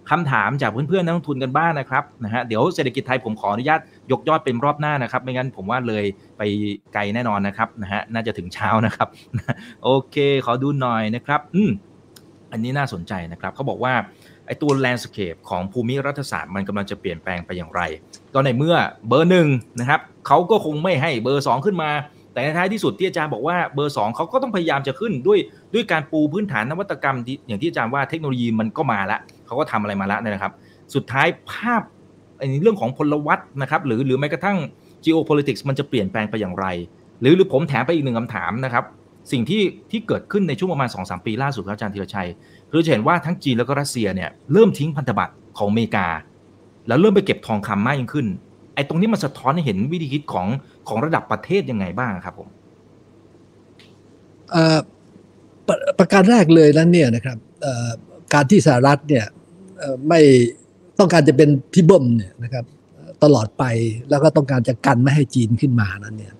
[0.09, 3.79] คำถามจากเพื่อนๆนักลงทุนกันบ้างนะครับนะฮะเดี๋ยวเศรษฐกิจไทยผมขออนุญาต
[4.11, 6.03] ยกยอดเป็นรอบหน้านะครับ ไม่งั้นผมว่าเลย
[6.37, 6.41] ไป
[6.93, 9.07] ไกลแน่นอนนะครับนะฮะน่าจะถึงเช้านะครับ
[9.83, 10.15] โอเค
[10.45, 11.71] ขอดูหน่อยนะครับ อืม
[12.51, 13.93] อันนี้น่าสนใจนะครับเขาบอกว่า
[14.47, 17.81] ไอ้ตัว landscape ของภูมิรัฐศาสตร์มันกำลังจะเปลี่ยนแปลงไปอย่างไร
[18.33, 18.75] ก็ในเมื่อ
[19.07, 19.47] เบอร์หนึ่ง
[19.79, 21.91] นะครับเขาก็คงไม่ให้เบอร์สองขึ้นมา
[22.33, 25.39] แต่ในท้ายที่สุดที่อาจารย์บอกว่าเบอร์สองเขาก็ต้องพยายามจะขึ้นด้วย
[25.73, 30.53] ด้วยการปูพื้นฐานนวัตกรรม อย่างที่อาจารย์ว่าเทคโนโลยีมันก็มาแล้วเขาก็ทำอะไรมาแล้วนะครับ
[30.95, 31.81] สุดท้ายภาพ
[32.49, 34.57] ในเรื่องของพลวัตนะครับหรือหรือแม้กระทั่ง
[35.05, 36.65] geopolitics มันจะเปลี่ยนแปลงไปอย่างไร
[37.21, 38.83] หรือหรือผมแถมไปอีกหนึ่งคำถามนะครับ
[39.31, 42.29] สิ่งที่ที่เกิดขึ้นในช่วงประมาณ2อสปีล่าสุดครับอาจารย์ธีรชัย
[42.71, 46.07] คือจะเห็นว่าทั้งจีนแล้วก็รัสเซียเนี่ยเริ่มทิ้งพันธบัตรของอเมริกา
[46.87, 48.27] แล้วเริ่มไปเก็บทองคำมากยิ่งขึ้น
[48.75, 50.47] ไอ้ตรงนี้มันสะท้อนให้เห็นวิธีคิดของ
[50.87, 52.49] ของระดับประเทศยังไงบ้างครับผม
[55.99, 57.37] ประการแรกเลยนั้นเนี่ยนะครับ
[58.33, 59.25] การที่สหรัฐเนี่ย
[60.07, 60.19] ไม่
[60.99, 62.65] ต้องการจะเป็นพี่เบิ้มเนี่ยนะครับ
[63.23, 63.63] ตลอดไป
[64.09, 66.33] แล้วก็ต้องการจะกันไม่ให้จีนขึ้นมานั้นเนี่ย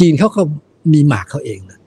[0.00, 0.42] จีนเขาก็
[0.94, 1.80] มีหมากเขาเองนะ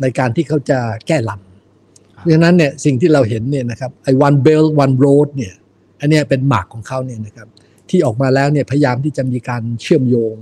[0.00, 5.54] ในการที่เขาจะแก้ลำดังนั้นเนี่ยสิ่งที่เราเห็นเนี่ยนะครับไอ้ one belt one road เนี่ย
[6.00, 7.48] อันนี้เป็นหมากของเขาเนี่ยนะครับ
[7.90, 10.34] ที่ออกมาแล้วเนี่ยพยายามที่จะมีการเชื่อมโยง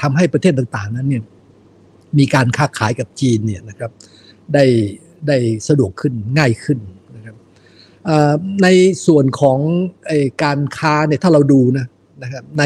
[0.00, 1.22] ทำให้ประเทศต่างๆนั้นเนี่ย
[2.18, 3.90] มีการค้าขายกับจีนเนี่ยนะครับ
[4.54, 4.64] ได้
[5.28, 5.36] ได้
[5.68, 6.78] สะดวกขึ้นง่ายขึ้น
[7.16, 7.36] นะครับ
[8.62, 8.68] ใน
[9.06, 9.58] ส่วนของ
[10.44, 11.86] การค้าเนี่ยถ้าเราดูนะ
[12.22, 12.62] นะครับใน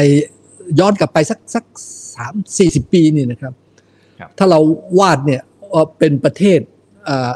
[0.79, 1.63] ย้อนกลับไปสักสัก
[2.17, 3.53] สามสี่สิบปีนี่นะครับ
[4.37, 4.59] ถ้าเรา
[4.99, 5.41] วาดเนี่ย
[5.99, 6.59] เป็นประเทศ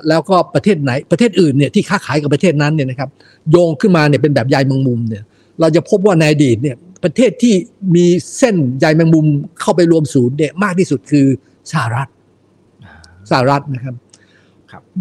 [0.08, 3.10] แล้วก็ประเทศไหนประเทศอื่นเนี่ยที่ค้าขายกับประเทศนั้นเนี่ยนะครับ
[3.52, 5.24] โยงขึ้นมาเนี่ยเป็นแบบใยแมงมุมเนี่ย
[5.60, 7.54] เราจะพบว่าในอดีตเนี่ยประเทศที่
[7.96, 8.06] มี
[8.38, 9.26] เส้นใยแมงมุม
[9.62, 11.26] เข้าไปรวมศูนย์เนี่ยมากที่สุดคือ
[11.72, 12.10] สหรัฐ
[13.30, 13.96] สหรัฐนะครับ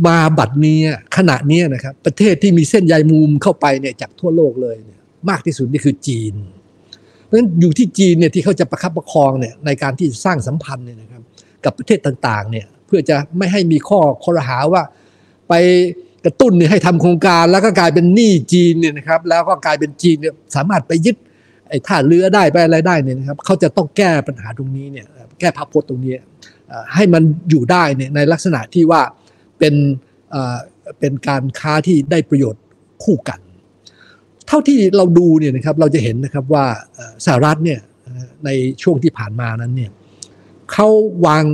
[0.07, 0.79] มาบัดนี้
[1.17, 5.01] ขณะนี้นะครับประเทศที่มีเส้นใยมุมเข้าไปเนี่ยจากทั่วโลกเลยเนี่ย
[5.31, 6.35] มากที่สุดนี่คือจีน
[7.31, 11.23] เพราะฉะนั้นอยู่ที่จีนเนี่ยที่เขาจะประคับประคองเนี่ยในการที่สร้างสัมพันธ์เนี่ยนะครับ
[11.65, 14.83] กับประเทศต่างๆเนี่ยเพื่อจะไม่ให้มีข้อคอรหาว่า
[15.49, 15.55] ไป
[16.25, 21.17] กระตุ้นเนี่ยให้ทำโครงการแล้วก็กลายเป็นหนี้จีนเนี่ยนะครับแล้วก็กลายเป็นจีนเนี่ยสามารถไปยึด
[21.69, 25.07] ไอ้ท่าเรือได้ไปอะไรได้เนี่ยนะครับเขาจะต้องแก้ปัญหาตรงนี้เนี่ย
[25.41, 26.15] แก้ภาพพจน์ตรงนี้
[26.95, 29.03] ให้มันอยู่ได้เนี่ยในลักษณะที่ว่า
[29.59, 29.75] เป็น
[30.99, 32.63] เป็นการค้าที่ได้ประโยชน์
[33.03, 33.41] คู่กัน
[34.51, 36.65] เท่าที่เราดูเนี่ยนะครับเราจะเห็นนะครับว่า
[37.27, 37.81] สหรัฐเนี่ย
[38.45, 38.51] ใน
[38.83, 39.91] ช่วงที่ผ่านมานั้นเนี่ย
[40.73, 40.89] เขา
[41.27, 41.45] วาง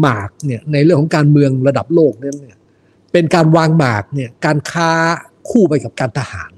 [0.00, 2.34] หมากเนี่ยในเรื่องของการเมืองระดับโลกเนี่ย
[3.12, 4.90] เป็นการวางหมากเนี่ยการค้า
[5.50, 6.52] คู่ไปกับการทหาร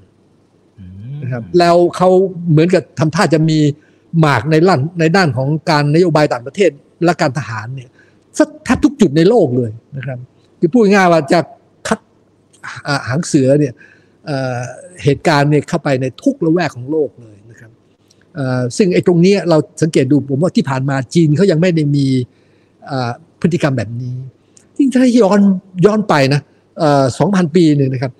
[1.23, 2.09] นะครับแล้วเขา
[2.51, 3.59] เหมือนกับทำท่าจะมี
[4.19, 6.71] หมากในด้านในด้านของการนโยบายต่างประเทศ
[7.05, 7.89] และการทหารเนี่ย
[8.63, 10.17] แทบทุกจุดในโลกเลยนะครับ
[10.59, 11.39] คือพูดง่ายว่าจะ
[11.87, 11.99] คัด
[13.07, 13.73] หางเสือเนี่ย
[15.03, 17.71] เหตุการณ์เนี่ยเข้าไปในทุกละแวกของโลกเลยนะครับ
[18.77, 22.05] ซึ่งไอ้ตรงนี้เราสังเกตดูผมว่าที่ผ่านมาจีนเขายังไม่ได้มี
[23.41, 24.15] พฤติกรรมแบบนี้
[24.77, 25.39] ยิ่งถ้าย้อน
[25.85, 26.41] ย้อนไปนะ
[27.17, 28.11] สองพันปีเนี่ยนะครับ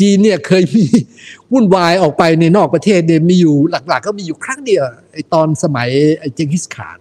[0.00, 0.84] จีนเนี่ยเคยมี
[1.52, 3.54] วุ่นวายออกไปในนอกประเทศเนี่ยมีอยู่
[3.88, 4.82] หลักๆ ก็มีอยู่ครั้งเดียว
[5.12, 5.88] ไอ้ตอนสมัย
[6.20, 6.98] ไอ้เจงกิสข่าน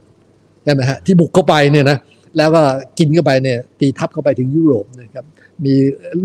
[0.64, 1.98] ใช่ไหมฮะที่บุกเข้าไปเนี่ยนะ
[2.38, 2.62] แล้วก็
[2.98, 5.26] กินเข้าไปเนี่ยตีทับเข้าไปถึงยุโรปนะครับ
[5.66, 5.74] มี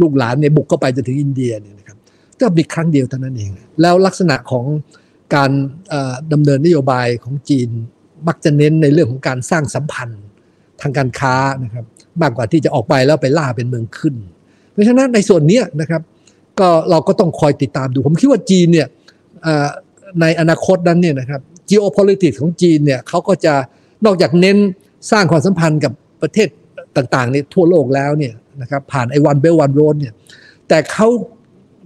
[0.01, 1.75] ลูกหลานเนี่ยบุกเข้าไปจนถึงอินเดียเนี่ย
[2.41, 4.65] ก็มีครั้งเดียวเท่านั้นเอง แล้วลักษณะของ
[5.35, 5.51] การ
[6.33, 7.69] ดำเนินนโยบายของจีน
[8.29, 10.23] มักจะเน้นในเรื่องของการสร้างสัมพันธ์
[10.81, 11.85] ทางการค้านะครับ
[12.23, 14.15] มากกว่าที่จะออกไปแล้วไปล่าเป็นเมืองขึ้น
[14.73, 16.03] เพราะฉะนั้นในส่วนนี้นะครับ
[16.61, 18.89] ก็เราก็ต้องคอยติดตามดู ผมคิดว่าจีนเนี่ย
[20.21, 23.55] ในอนาคตนั้นเนี่ยนะครับ geopolitics ของจีนเนี่ยเขาก็จะ
[24.05, 24.59] นอกจากเน้น
[25.11, 26.49] สร้างความสัมพันธ์กับประเทศ
[26.97, 30.13] ต่างๆในทั่วโลกแล้วเนี่ยนะครับผ่านไอ้วันเบลวันโรดเนี่ย
[30.69, 31.09] แต่เขา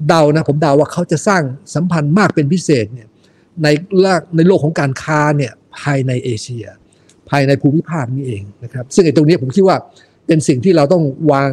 [0.09, 1.43] เดานะผมเดาว่าเขาจะสร้าง
[1.75, 3.09] สัมพันธ์มากเป็นพิเศษเนี่ย
[3.63, 3.69] ใน
[4.37, 6.67] ในโลกของการค้าเนี่ยภายในเอเชีย
[7.31, 9.77] ภายในภูมิภาคนี้เองนะครับ ซึ่งไอ้ตรงนี้ผมคิดว่า
[10.27, 11.51] เป็นสิ่งที่เราต้องวาง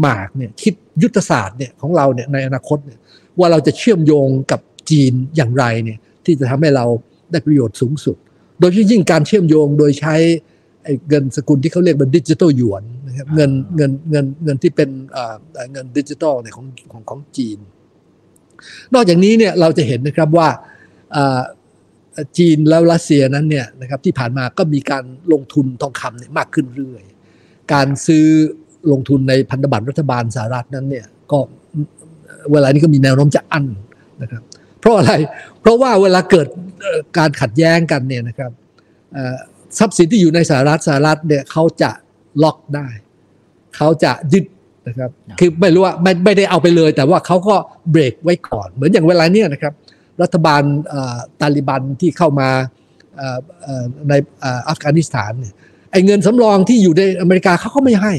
[0.00, 2.98] หมากเนี่ยคิดยุทธศาสตร์เนี่ยของเราเนี่ยในอนาคตเนี่ย
[3.38, 6.86] ว่าเราจะเชื่อมโยงกับจีนอย่างไรเนี่ยที่จะทำให้เรา
[7.30, 8.16] ได้ประโยชน์สูงสุด
[8.60, 10.14] โดยที่ยิ่งการเชื่อมโยงโดยใช้
[11.08, 14.90] เงินสกุลที่เขาเรียกเป็นดิจิทัลหยวนนะครับเงินเงินเงินเงินที่เป็น
[15.72, 17.58] เงินดิจิทัลเนี่ยของของของจีน
[18.94, 20.48] นอกจากนี้เนี่ยเราจะเห็นนะครับว่า
[22.38, 27.02] จีนแล้วรัสเซียนั้นเนี่ยนะครับที่ผ่านมาก็มีการลงทุนทองคำเนี่ยมากขึ้นเรื่อย
[27.72, 28.26] การซื้อ
[28.92, 31.38] ลงทุนในพันธบัตรรัฐบาลสหรัฐนั้นเนี่ยก็
[32.52, 33.66] เวลานี้ก็มีแนวโน้มจะอั้น
[34.22, 34.42] นะครับ
[34.80, 35.12] เพราะอะไร
[35.60, 36.46] เพราะว่าเวลาเกิด
[37.18, 38.50] การขัดแย้งกันเนี่ยนะครับ
[39.78, 41.90] ทรัพย์สินที่อยู่ในสหรัฐสหรัฐเนี่ยเขาจะ
[42.42, 42.88] ล็อกได้
[43.76, 44.44] เขาจะยึด
[44.88, 47.54] นะครับ คือไม่รู้ว่าไม่ไม่ได้เอาไปเลย แต่ว่าเขาก็
[47.90, 49.72] เบรกไว้ก่อน เหมือนอย่างเวลาเนี้ยนะครับ
[50.22, 50.62] รัฐบาล
[51.40, 52.48] ตาลิบันที่เข้ามา
[54.08, 54.12] ใน
[54.68, 55.54] อัฟกานิสถานเนี่ย
[55.92, 58.12] ไอ้เงินสำรองที่อยู่ในอเมริกาเขาก็ไม่ให้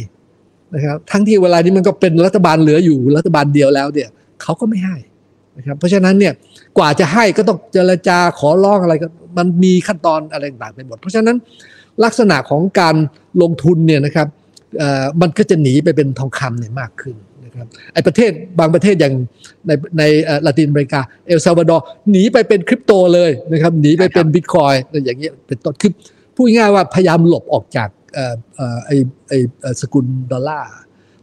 [0.76, 4.10] นะครับ ทั้งที่เวลานี้มันก็เป็นรัฐบาลเหลืออยู่รัฐบาลเดียวแล้วเนี่ย
[4.42, 4.98] เขาก็ไม่ให้
[5.58, 6.34] นะครับ เพราะฉะนั้นเนี่ย
[6.78, 9.08] กว่าจะให้ก็ต้องเจรจาขอร้องอะไรก็
[9.38, 11.38] มันมีขั้นตอนอะไรต่างๆไปหมด เพราะฉะนั้น
[12.04, 12.96] ลักษณะของการ
[13.42, 14.28] ลงทุนเนี่ยนะครับ
[15.22, 17.16] มันก็จะหนีไปเป็นทองคำเนี่ยมากขึ้น
[17.46, 19.14] นะครับไอ้ประเทศบางประเทศอย่าง
[19.68, 20.04] ในใน
[20.46, 24.74] ลาตินอเมริกาเอลซัลวาดอร์หนีไปเป็นคริปโตเลยนะครับหนีไปเป็นบิตคอยน์
[25.06, 25.92] อย่างเงี้ยเป็นต้นคือ
[26.36, 27.90] พูดง่ายว่าพยายามหลบออกจาก
[28.86, 28.96] ไอ้
[29.30, 29.40] ไอ้
[29.82, 30.70] สกุลดอลลาร์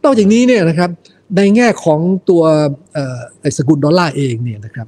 [0.03, 0.89] นอกจากนี้เนี่ยนะครับ
[1.37, 1.99] ในแง่ของ
[2.29, 2.43] ตัว
[3.41, 4.87] ไอ้สกุลดอลลาร์เองเนี่ยนะครับ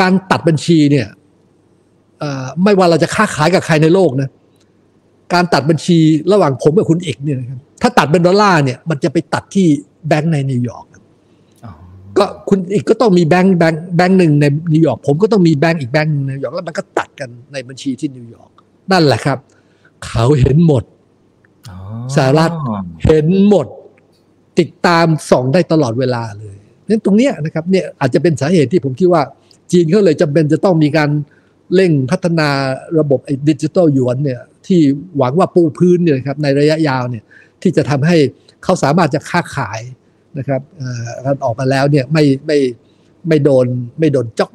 [0.00, 1.06] การตัดบัญชีเนี่ย
[2.62, 4.28] ไม่ว่าเราจะค้าขายกับใครในโลกนะ
[5.32, 5.98] การตัดบัญชี
[6.32, 9.66] ระหว่างผมกับคุณอิกเนี่ยนะครับถ้าตัดเป็นดอลลาร์เนี่ยมันจะไปตัดที่
[10.08, 10.86] แบงก์ในนิวยอร์ก
[12.18, 18.50] ก็คุณอิกก็ต้องมีแบงก์แบงก์แบงก์หนึ่งในนิวยอร์กผมก็ต้องมีแบงก์อีกแบงก์ในนิวยอร์กแล้วมันก็ตัดกันในบัญชีที่นิวยอร์ก
[18.92, 19.38] นั่นแหละครับ
[20.06, 20.84] เขาเห็นหมด
[22.16, 22.50] สหรัฐ
[23.04, 23.66] เห็นหมด
[24.58, 26.56] ติดตามส่องได้ตลอดเวลาเลย
[26.88, 29.22] นั้นตรงนี้นะครับเนี่ยอาจจะเป็นสาเหตุที่ผมคิดว่า
[29.72, 31.10] จีนเขาเลยจำเป็นจะต้องมีการ
[31.74, 32.48] เร่งพัฒนา
[32.98, 34.80] ระบบไอ้ดิจิตอลหยวนเนี่ย ที่
[35.18, 37.24] หวังว่าปูพื้นเนี่ยครับในระยะยาวเนี่ย
[37.62, 38.16] ที่จะทำให้
[38.64, 39.80] เขาสามารถจะค้าขาย
[40.38, 40.60] นะครับ
[41.24, 42.58] การออกมาแล้วเนี่ยไม่ไม่
[43.28, 43.66] ไม่โดน
[43.98, 44.54] ไม่โดนจ้อง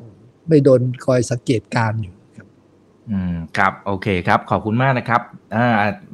[0.49, 2.12] ไม่โดนคอยสังเกตการอยู่
[3.11, 5.21] อืมครับโอเคครับขอบคุณมากนะครับ
[5.55, 5.67] อ่า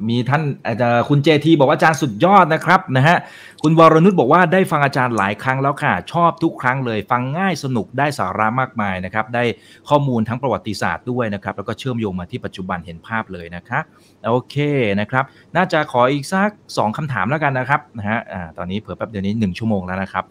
[0.08, 3.16] มีท่านอาจารย์คุณเจทีบอกว่าอาจารย์สุดยอดนะครับนะฮะ
[3.62, 9.44] คุณวรนุชบอกว่าได้ฟังอาจารย์หลายครั้งแล้วค่ะ ชอบทุกครั้งเลย ฟังง่ายสนุกได้สาระมากมายนะครับ ได้
[9.88, 13.84] ข้อมูลทั้งประวัติศาสตร์ด้วยนะครับ แล้วก็เชื่อมโยงมาที่ปัจจุบันเห็นภาพเลยนะครับ
[14.26, 14.56] โอเค
[15.00, 15.24] นะครับ
[15.56, 20.24] น่าจะขออีกสัก2คำถามแล้วกันนะครับนะฮะอ่าตอนนี้เผื่อแป๊บเดียวนี้ 1 ชั่วโมงแล้วนะครับ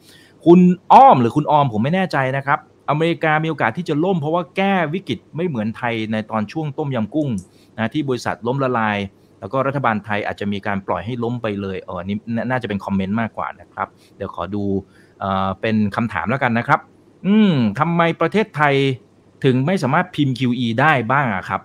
[0.45, 0.59] คุณ
[0.93, 7.29] อ้อมหรือคุณออมผมไม่แน่ใจนะครับ อเมริกามีโอกาสที่จะล่ม เพราะว่าแก้วิกฤตไม่เหมือนไทยในตอนช่วงต้มยำกุ้ง
[7.75, 8.97] นะที่บริษัทล้มละลาย
[9.39, 12.17] แล้วก็รัฐบาลไทยอาจจะมีการปล่อยให้ล้มไปเลยเออนี่
[12.49, 14.63] น่าจะเป็นคอมเมนต์มากกว่านะครับ เดี๋ยวขอดู
[15.19, 16.79] เออเป็นคำถามแล้วกันนะครับ
[17.27, 18.75] อืมทำไมประเทศไทย
[19.43, 21.61] ถึงไม่สามารถพิมพ์ QE ได้บ้างอะครับ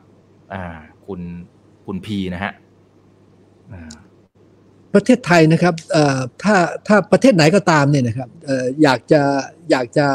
[0.52, 1.20] อ่าคุณ
[1.86, 2.52] คุณพีนะฮะ
[4.94, 5.74] ประเทศไทยนะครับ
[6.42, 6.56] ถ้า
[6.86, 8.28] ถ้าประเทศไหนก็ตามเนี่ยนะครับ
[8.82, 9.22] อยากจะ
[9.70, 10.06] อยากจะ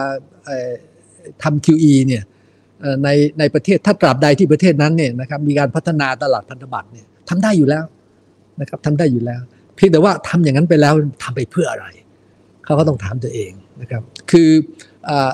[1.44, 2.24] ทำ QE เนี่ย
[3.04, 3.10] ใน
[3.40, 7.84] ในประเทศถ้าตราบใดที่ประเทศนั้นเนี่ยนะครับมีการพัฒนาตลาดพันธบัตรเนี่ยทำได้อยู่แล้ว
[8.62, 9.42] นะครับทำได้อยู่แล้ว
[9.76, 11.86] เพียงแต่ว่าทำอย่างนั้นไปแล้วทำไปเพื่ออะไร
[12.66, 13.52] เขาก็ต้องถามตัวเอง
[13.82, 14.02] นะครับ
[14.32, 14.50] คือ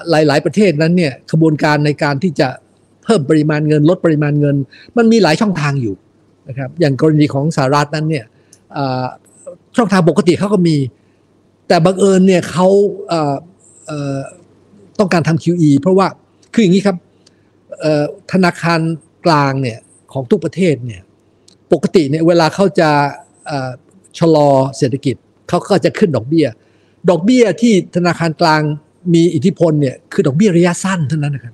[0.09, 2.47] หลายๆประเทศนั้นเนี่ยขบวนการในการที่จะ
[3.03, 4.55] เพิ่มปริมาณเงินลดปริมาณเงิน
[4.97, 5.95] มันมีหลายช่องทางอยู่
[6.49, 8.25] นะครับ อย่างกรณีของสหรัฐนั้นเนี่ย
[9.77, 10.75] ช่องทางปกติเขาก็มี
[11.67, 12.67] แต่บังเอิญเนี่ยเขา
[14.99, 16.07] ต้องการทำ QE เพราะว่า
[16.53, 16.97] คืออย่างนี้ครับ
[18.31, 18.79] ธนาคาร
[19.25, 19.79] กลางเนี่ย
[20.13, 21.01] ของทุกประเทศเนี่ย
[21.73, 22.89] ปกติเนี่ยเวลาเขาจะ
[24.19, 25.15] ชะลอเศรษฐกิจ
[25.49, 26.47] เขาก็จะขึ้นดอกเบี้ย
[27.09, 28.61] ดอกเบี้ยที่ธนาคารกลาง
[29.13, 31.53] มีอิทธิพลเนี่ยคือดอกเบี้ยระยะสั้นเท่านั้นนะครับ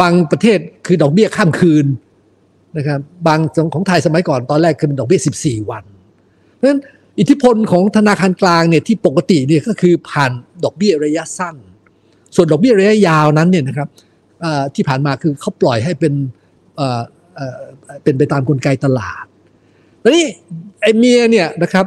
[0.00, 1.86] บางประเทศคือดอกเบี้ยข้ามคืน
[2.76, 3.38] นะครับ บาง
[3.74, 5.84] ของไทยสมัยก่อนตอนแรกคือเป็นดอกเบี้ย 14 วัน
[6.54, 6.80] เพราะฉะนั้น
[7.18, 10.30] อิทธิพลของธนาคารกลางเนี่ยที่ปกติเนี่ยก็คือผ่าน
[10.64, 11.56] ดอกเบี้ยระยะสั้น
[12.36, 13.88] ส่วนดอกเบี้ยระยะยาวนั้นเนี่ยนะครับ
[14.74, 16.12] ที่ผ่านมาคือเขาปล่อยให้เป็น
[18.04, 19.24] เป็นไปตามกลไกตลาด
[20.00, 20.26] แล้วนี่
[20.82, 21.86] ไอเมียเนี่ยนะครับ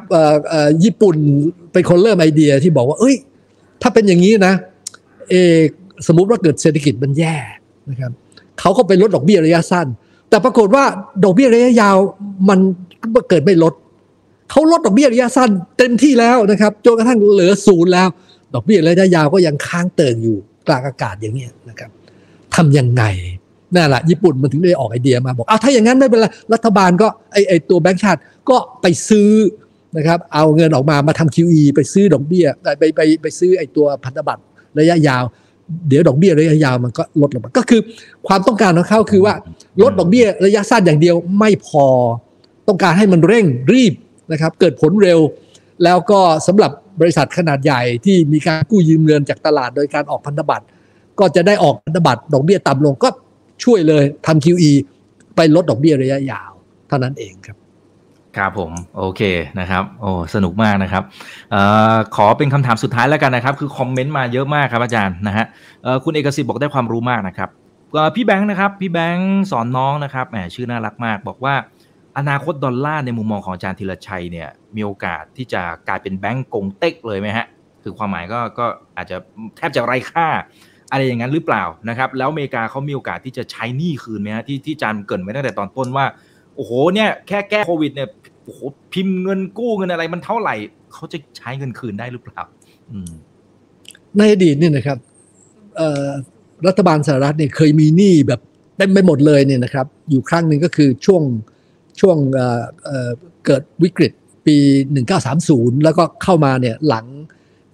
[0.84, 1.16] ญี่ปุ่น
[1.74, 3.16] เป็นคนเริ่มไอเดียที่บอกว่า เอ้ย
[3.82, 4.54] ถ้าเป็นอย่างนี้นะ
[5.30, 5.36] เอ
[6.08, 7.36] สมมุติว่าเกิดเศรษฐกิจมันแย่
[7.90, 8.12] นะครับ
[8.60, 9.88] เขาก็ไปลดดอกเบี้ยระยะสั้น
[10.30, 10.84] แต่ปรากฏว่า
[11.24, 11.98] ดอกเบี้ยระยะยาว
[12.50, 12.60] มัน
[13.30, 13.74] เกิดไม่ลด
[14.52, 18.08] เขาลดดอกเบี้ยระยะสั้นเต็มที่แล้วนะครับจนกระทั่งเหลือศูนย์แล้ว
[18.54, 20.38] ดอกเบี้ยระยะยาวก็ยังค้างเติ่งอยู่
[20.68, 21.90] กลางอากาศอย่างนี้นะครับ
[22.56, 23.04] ทำยังไง
[23.76, 29.32] นั่นแหละญี่ปุ่นมันถึงได้ออกไอเดียมาบอกเอาถ้าอย่างนั้นไม่เป็นไรรัฐบาลก็ไอไอตัวแบงก์ชาติก็ไปซื้อ
[29.98, 32.46] นะครับเอาเงินออกมามาทำ QE ไปซื้อดอกเบี้ย
[32.80, 34.44] ไปไปไปซื้อไอตัวพันธบัตร
[34.80, 35.24] ระยะยาว
[35.88, 37.82] เดี๋ยวดอกเบี้ยระยะยาวมันก็ลดลงมาก็คือ
[38.28, 39.34] ความต้องการของเขาคือว่า
[39.82, 41.86] ลดดอกเบี้ยระยะสั้นอย่างเดียวไม่พอ
[42.68, 43.94] ต้องการให้มันเร่งรีบ
[44.32, 45.20] นะครับเกิดผลเร็ว
[45.84, 46.72] แล้วก็สำหรับ
[47.02, 50.66] บริษัทขนาดใหญ่ที่มีการกู้ยืมเงินจากตลาดโดยการออกพันธบัตร
[51.20, 53.10] ก็จะได้ออกพันธบัตรดอกเบี้ยต่ำลงก็
[53.64, 54.72] ช่วยเลยทำ QE
[55.36, 56.52] ไปลดดอกเบี้ยระยะยาว
[56.88, 57.58] เท่านั้นเองครับ
[58.38, 59.22] ครับผมโอเค
[59.60, 61.04] นะครับโอ้สนุกมากนะครับ
[61.54, 61.56] อ
[61.94, 65.46] อขอเป็นคำถามสุดท้ายแล้วกันนะครับ คือคอมเมนต์มาเยอะมากครับอาจารย์นะฮะ
[66.04, 67.50] คุณเอกสิทธิ์บอกได้ความรู้มากนะครับ
[68.16, 71.56] พี่แบงค์นะครับ พี่แบงค์สอนน้องนะครับแหมชื่อน่ารักมาก บอกว่า
[72.18, 77.48] อนาคตดอลลาร์ในมุมมองของอาจารย์ธีรชัยเนี่ยมีโอกาสที่จะกลายเป็นแบงก์กงเต็กเลยไหมฮะ
[77.84, 78.66] คือความหมายก็ก็
[78.98, 79.18] อาจจะ
[79.58, 80.28] แทบจะไร้ค่า
[80.92, 86.06] อะไรอย่างนั้นหรือเปล่านะครับ แล้วอเมริกาเขามีโอกาสที่จะใช้หนี้คืนไหมฮะที่ที่จานเกินไว้ตั้งแต่ตอนต้นว่า
[86.56, 88.10] โอ้โหเนี่ยแค่แก้โควิดเนี่ย
[88.44, 88.60] โอ้โห
[88.94, 90.56] พิมพ์เงินกู้เงินอะไรมันเท่าไหร่
[90.94, 92.42] เขาจะใช้เงินคืนได้หรือเปล่า
[94.18, 94.98] ในอดีตเนี่ยนะครับ
[96.68, 98.42] รัฐบาลสหรัฐเนี่ยเคยมีหนี้แบบ
[98.78, 101.24] เต็มไปหมดเลยเนี่ยนะครับ อยู่ครั้งหนึ่งก็คือช่วง
[102.00, 102.18] ช่วง
[103.46, 104.12] เกิดวิกฤต
[104.46, 104.58] ปี
[105.20, 107.06] 1930 แล้วก็เข้ามาเนี่ยหลัง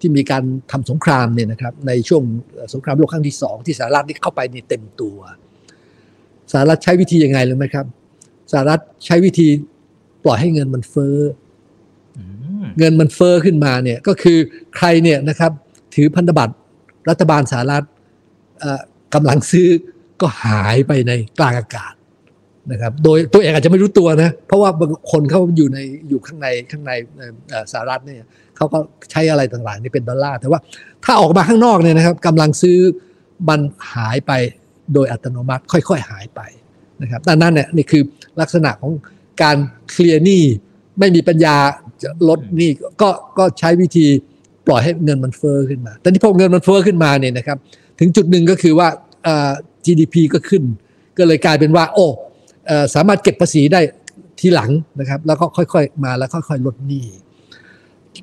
[0.00, 0.42] ที่มีการ
[0.72, 2.22] ทำสงครามเนี่ยนะครับในช่วง
[2.74, 5.18] สงครามโลกครั้งที่สองที่สหรัฐนี่เข้าไปนี่เต็มตัว
[6.52, 7.86] สหรัฐใช้วิธียังไงรู้ไหมครับ
[8.52, 9.48] สหรัฐใช้วิธี
[10.24, 11.16] ปล่อยให้เงินมันเฟ้อ
[12.78, 14.38] เงินมันเฟ้อขึ้นมาเนี่ยก็คือ
[14.76, 15.52] ใครเนี่ยนะครับ
[15.94, 16.54] ถือพันธบัตร
[17.08, 17.84] รัฐบาลสหรัฐ
[19.14, 19.68] กำลังซื้อ
[20.20, 21.92] ก็หายไปในกลางอากาศ
[22.72, 26.92] นะครับโดยตัวเองอาจจะไม่รู้ตัวนะเพราะว่าบางคนเขาอยู่ในอยู่ข้างในข้างใน
[27.72, 28.22] สหรัฐเนี่ย
[28.56, 28.78] เขาก็
[29.10, 30.60] ใช้อะไรต่างๆนี่เป็นดอลลาร์แต่ว่า
[31.04, 32.78] ถ้าออกมาข้างนอกเนี่ยนะครับกำลังซื้อ
[33.48, 33.60] มัน
[33.94, 34.32] หายไป
[34.94, 36.40] โดยอัตโนมัติค่อยๆหายไป
[37.02, 38.02] นะครับดังนั้นเนี่ยนี่คือ
[38.40, 38.92] ลักษณะของ
[39.42, 39.56] การ
[39.90, 40.42] เคลียร์หนี้
[40.98, 41.56] ไม่มีปัญญา
[42.02, 42.70] จะลดหนี้
[43.02, 43.08] ก็
[43.38, 44.06] ก็ใช้วิธี
[44.66, 47.58] ปล่อยให้เงินมันเฟอ้อขึ้นมาแต่ที่พอเงินมันเฟอ้อขึ้นมาเนี่ยนะครับ
[47.98, 48.88] ถึงจุดหนึ่งก็คือว่า
[49.84, 50.62] GDP ก็ขึ้น
[51.18, 52.06] ก็เลยกลายเป็นว่าโอ้
[52.94, 53.80] สามารถเก็บภาษีได้
[54.40, 57.04] ทีหลังนะครับ แล้วก็ค่อยๆมาแล้วค่อยๆลดหนี้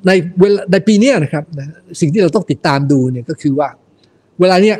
[0.08, 1.44] ในเวลาในปีนี้นะครับ
[2.00, 3.70] สิ่งที่เราต้องติดตามดูเนี่ยก็คือว่า
[4.40, 4.78] เวลาเนี้ย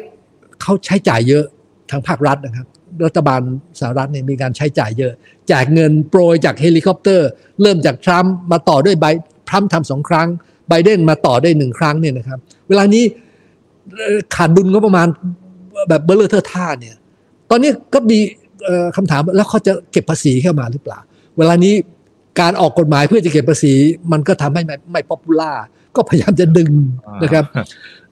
[0.62, 1.46] เขาใช้จ่ายเยอะ
[1.92, 2.68] ทางภาครัฐนะครับ
[3.06, 3.42] รัฐบาล
[3.80, 5.14] สหรัฐเนี่ยมีการใช้จ่ายเยอะ
[5.48, 7.30] แจกเงินโปรยจากเฮลิคอปเตอร์
[7.62, 9.06] เริ่มจากทรัมป์มาต่อด้วยไบเดน
[9.50, 10.28] ทรัมป์ทำสองครั้ง
[10.70, 13.04] ไบเดนมาต่อได้หนึ่งครั้งเนี่ยนะครับ เวลานี้
[14.36, 15.08] ขาดดุลก็ประมาณ
[15.90, 16.96] แบบเบ้อเร่อเท่อท่าเนี่ย
[17.50, 18.20] ตอนนี้ก็มี
[18.96, 21.00] คำถามแล้วเขาจะเก็บภาษีเข้ามาหรือเปล่า
[21.38, 21.74] เวลานี้
[22.40, 23.74] การออกกฎหมายเพื่อจะเก็บภาษี
[24.12, 25.52] มันก็ทำให้ไม่ไม่ popular
[25.96, 26.72] ก็พยายามจะดึง
[27.24, 27.44] นะครับ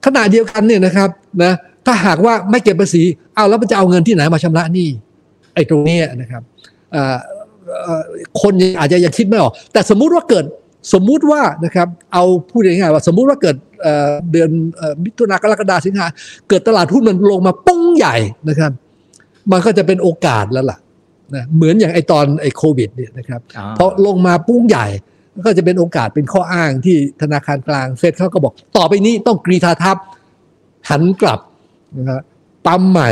[0.04, 1.08] ขณะเดียวกันเนี่ยนะครับ
[1.42, 1.52] นะ
[1.86, 3.02] ถ้าหากว่าไม่เก็บภาษี
[3.34, 4.88] เอาแล้วมันจะเอาเงินที่ไหนมาชำระหนี้
[5.54, 6.42] ไอ้ตรงนี้นะครับ
[8.40, 10.44] คนอาจจะยังคิดไม่ออก แต่สมมุติว่าเกิด
[10.94, 13.56] สมมุติว่านะครับเอาพูดง่ายๆว่า สมมุติว่าเกิด
[14.32, 14.50] เดือน
[15.04, 16.06] มิถุนากรกฎาสิงหา
[16.48, 18.16] เกิดตลาดหุ้นมันลงมาปุ้งใหญ่
[18.48, 18.72] นะครับ
[19.52, 20.78] มันก็จะเป็นโอกาสแล้วล่ะ
[21.34, 23.40] นะเหมือนอย่างไอตอนไอโควิดเนี่ยนะครับ
[23.78, 24.86] พอลงมาปุ้งใหญ่
[25.46, 29.96] ก็จะเป็นโอกาสเป็นข้ออ้างที่ธนาคารกลางเฟดเขาก็บอก ต่อไปนี้ต้องกรีธาทับ
[30.90, 31.40] หันกลับ
[31.98, 32.20] นะครับ
[32.66, 33.10] ปั๊มใหม่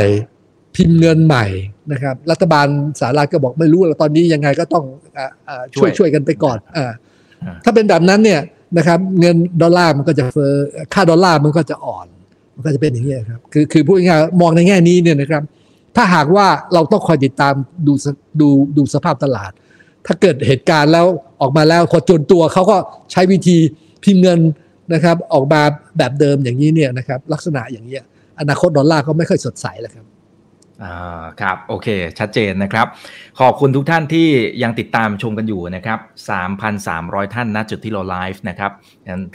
[0.75, 1.45] พิมพ์เงินใหม่
[1.91, 2.67] นะครับ รัฐบาล
[2.99, 4.85] สหรัฐก็บอกไม่รู้แล้วตอนนี้ยังไงก็ต้อง
[5.75, 6.79] ช่วยช่วยกันไปก่อนอ
[7.63, 8.41] ถ้าเป็นแบบนั้นเนี่ย
[8.77, 10.53] นะครับ เงินดอลลาร์มันก็จะเฟอ้อ
[10.93, 12.07] ค่าดอลลาร์มันก็จะอ่อน
[12.55, 15.43] มันก็จะเป็นอย่างนี้ครับ คือคือพูดง่ายๆมองในแง่นี้เนี่ยนะครับ
[15.95, 17.53] ถ้าหากว่าเราต้องคอยติดตาม
[17.87, 17.93] ดู
[18.41, 19.51] ดูดูสภาพตลาด
[20.07, 21.05] ถ้าเกิดเหตุการณ์แล้ว
[21.41, 22.77] ออกมาแล้วพอจนตัวเขาก็
[23.11, 23.57] ใช้วิธี
[24.03, 24.39] พิมพ์เงิน
[24.93, 25.61] นะครับออกมา
[25.97, 27.97] แบบเดิมอย่างนี้เนี่ยนะครับลักษณะอย่างนี้
[28.39, 30.05] อนาคตดอลลาร์ก็ไม่ค่อยสดใสแล้วครับ
[30.83, 31.87] อ่าครับโอเค
[32.19, 32.87] ชัดเจนนะครับ
[33.39, 34.27] ขอบคุณทุกท่านที่
[34.63, 35.99] ยังติดตามชมกันอยู่นะครับ
[36.65, 38.71] 3,300 ท่านณจุดที่เราไลฟ์นะครับ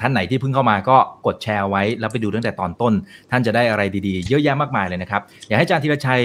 [0.01, 0.97] ท่านไหนที่เพิ่งเข้ามาก็
[1.27, 2.93] กดแชร์ไว้ แล้วไปดูตั้งแต่ตอนต้น
[3.31, 6.23] ท่านจะได้อะไรดีๆ เยอะแยะมากมายเลยนะครับ อยากให้อาจารย์ธีรชัย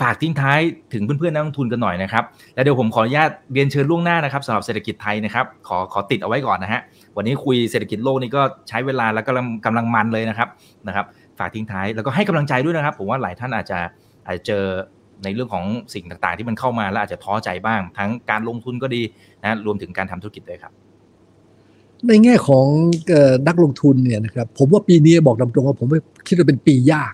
[0.00, 0.60] ฝากทิ้งท้าย
[0.92, 2.24] ถึงเพื่อนๆนักลงทุนกันหน่อยนะครับ
[2.54, 6.80] แล้วเดี๋ยวผมขออนุญาตเรียนเชิญล่วงหน้านะครับสำหรับเศรษฐกิจไทยนะครับ ขอขอติดเอาไว้ก่อนนะฮะ
[7.16, 10.48] วันนี้คุยเศรษฐกิจโลกนี่ก็ใช้เวลาแล้วกำกำลังมันเลยนะครับ
[10.86, 11.06] นะครับ
[11.38, 13.78] ฝากทิ้งท้ายแล้วก็ให้กำลังใจด้วยนะครับ ผมว่าหลายท่านอาจจะ
[14.26, 14.64] อาจจะเจอ
[15.24, 19.02] ในเรื่องของสิ่งต่างๆ ที่มันเข้ามาแล้วอาจจะท้อใจบ้าง ทั้งการลงทุนก็ดี
[19.42, 20.72] นะรวมถึงการทำธุรกิจด้วยครับ
[22.08, 22.66] ในแง่ของ
[23.48, 25.86] นักลงทุนเนี่ยนะครับผมว่าปีนี้บอกตรงๆว่าผม
[26.26, 27.12] คิดว่าเป็นปียาก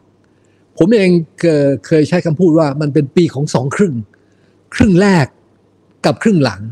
[0.79, 1.11] ผมเอง
[1.87, 3.95] เคยใช้คำพูดว่ามันเป็นปีของสองครึ่ง
[4.75, 5.27] ครึ่งแรก
[6.07, 6.63] กับครึ่งหลัง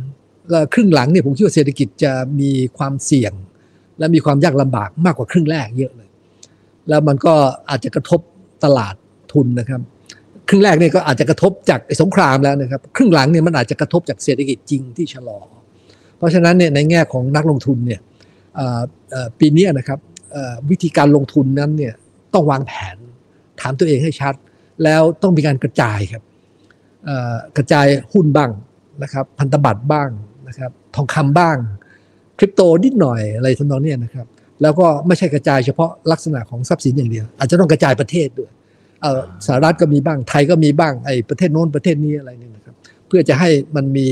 [0.51, 3.33] แล้วครึ่งหลังเนี่ยผมคิดว่าเศรษฐกิจจะมีความเสี่ยง
[3.99, 6.09] และมีความยากลำบากมากกว่าครึ่งแรกเยอะเลย
[6.89, 7.35] แล้วมันก็
[7.71, 8.21] อาจจะกระทบ
[8.65, 8.95] ตลาด
[9.33, 9.81] ทุนนะครับ
[10.49, 15.41] ครึ่งแรกเนี่ยก็อาจจะกระทบจากสงครามแล้วนะครับ ครึ่งหลังเนี่ยมันอาจจะกระทบจากเศรษฐกิจจริงที่ชะลอ
[16.17, 18.01] เพราะฉะนั้นเนี่ยในแง่ของนักลงทุนเนี่ย
[19.39, 19.99] ปีนี้นะครับ
[20.71, 21.95] วิธีการลงทุนนั้นเนี่ย
[22.35, 22.97] ต้องวางแผน
[23.65, 24.35] ถามตัวเองให้ชัด
[24.85, 26.23] แล้วต้องมีการกระจายครับ
[27.57, 28.51] กระจายหุ้นบ้าง
[29.03, 30.09] นะครับพันธบัตรบ้าง
[30.49, 31.57] นะครับทองคำบ้าง
[32.39, 34.27] คริปโตนิดหน่อยอะไรทำนองนี้นะครับ
[34.63, 38.51] แล้วก็ไม่ใช่กระจายเฉพาะลักษณะของทรัพย์สินอย่างเดียว อาจจะต้องกระจายประเทศด้วย
[39.47, 42.75] สหรัฐก็มีบ้างไทยก็มีบ้างไอ้ประเทศโน้นประเทศนี้อะไรนี่นะครับ
[43.07, 44.09] เพื่อจะให้มันมี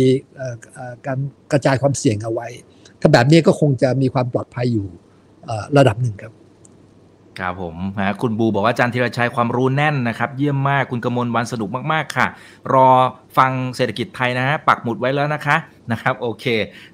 [1.06, 1.18] การ
[1.52, 2.48] กระจายความเสี่ยงเอาไว้
[3.00, 4.86] ถ้าแบบนี้ก็คงจะมีความปลอดภัยอยู่
[5.78, 6.32] ระดับหนึ่งครับ
[7.40, 12.26] ครับผมนะคุณบูบอกว่าอาจารย์ธีรชัยความรู้แน่นนะครับ เยี่ยมมากคุณกมลวันสนุกมากๆค่ะ
[12.74, 12.88] รอ
[13.38, 15.56] ฟังเศรษฐกิจไทยนะฮะปักหมุดไว้แล้วนะคะ
[15.92, 16.44] นะครับโอเค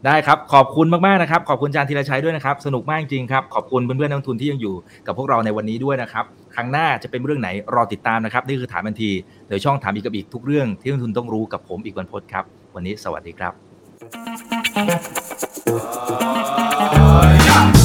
[0.06, 4.74] ได้ครับขอบคุณมากๆนะครับ ขอบคุณอาจารย์ธีรชัยด้วยนะครับ สนุกมากจริงครับ ขอบคุณเพื่อนๆนักทุนที่ยังอยู่
[5.06, 6.24] กับพวกเราในวันนี้ด้วยนะครับ
[6.54, 9.10] ครั้งหน้าจะเป็นเรื่องไหนรอติดตามนะครับนี่คือถามบันที
[9.48, 13.48] โดยช่องถามอีกกับอีกทุกเรื่องที่นักทุนต้องรู้กับผมอีกวันพศครับ วันนี้สวัสดีครั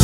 [0.00, 0.03] บ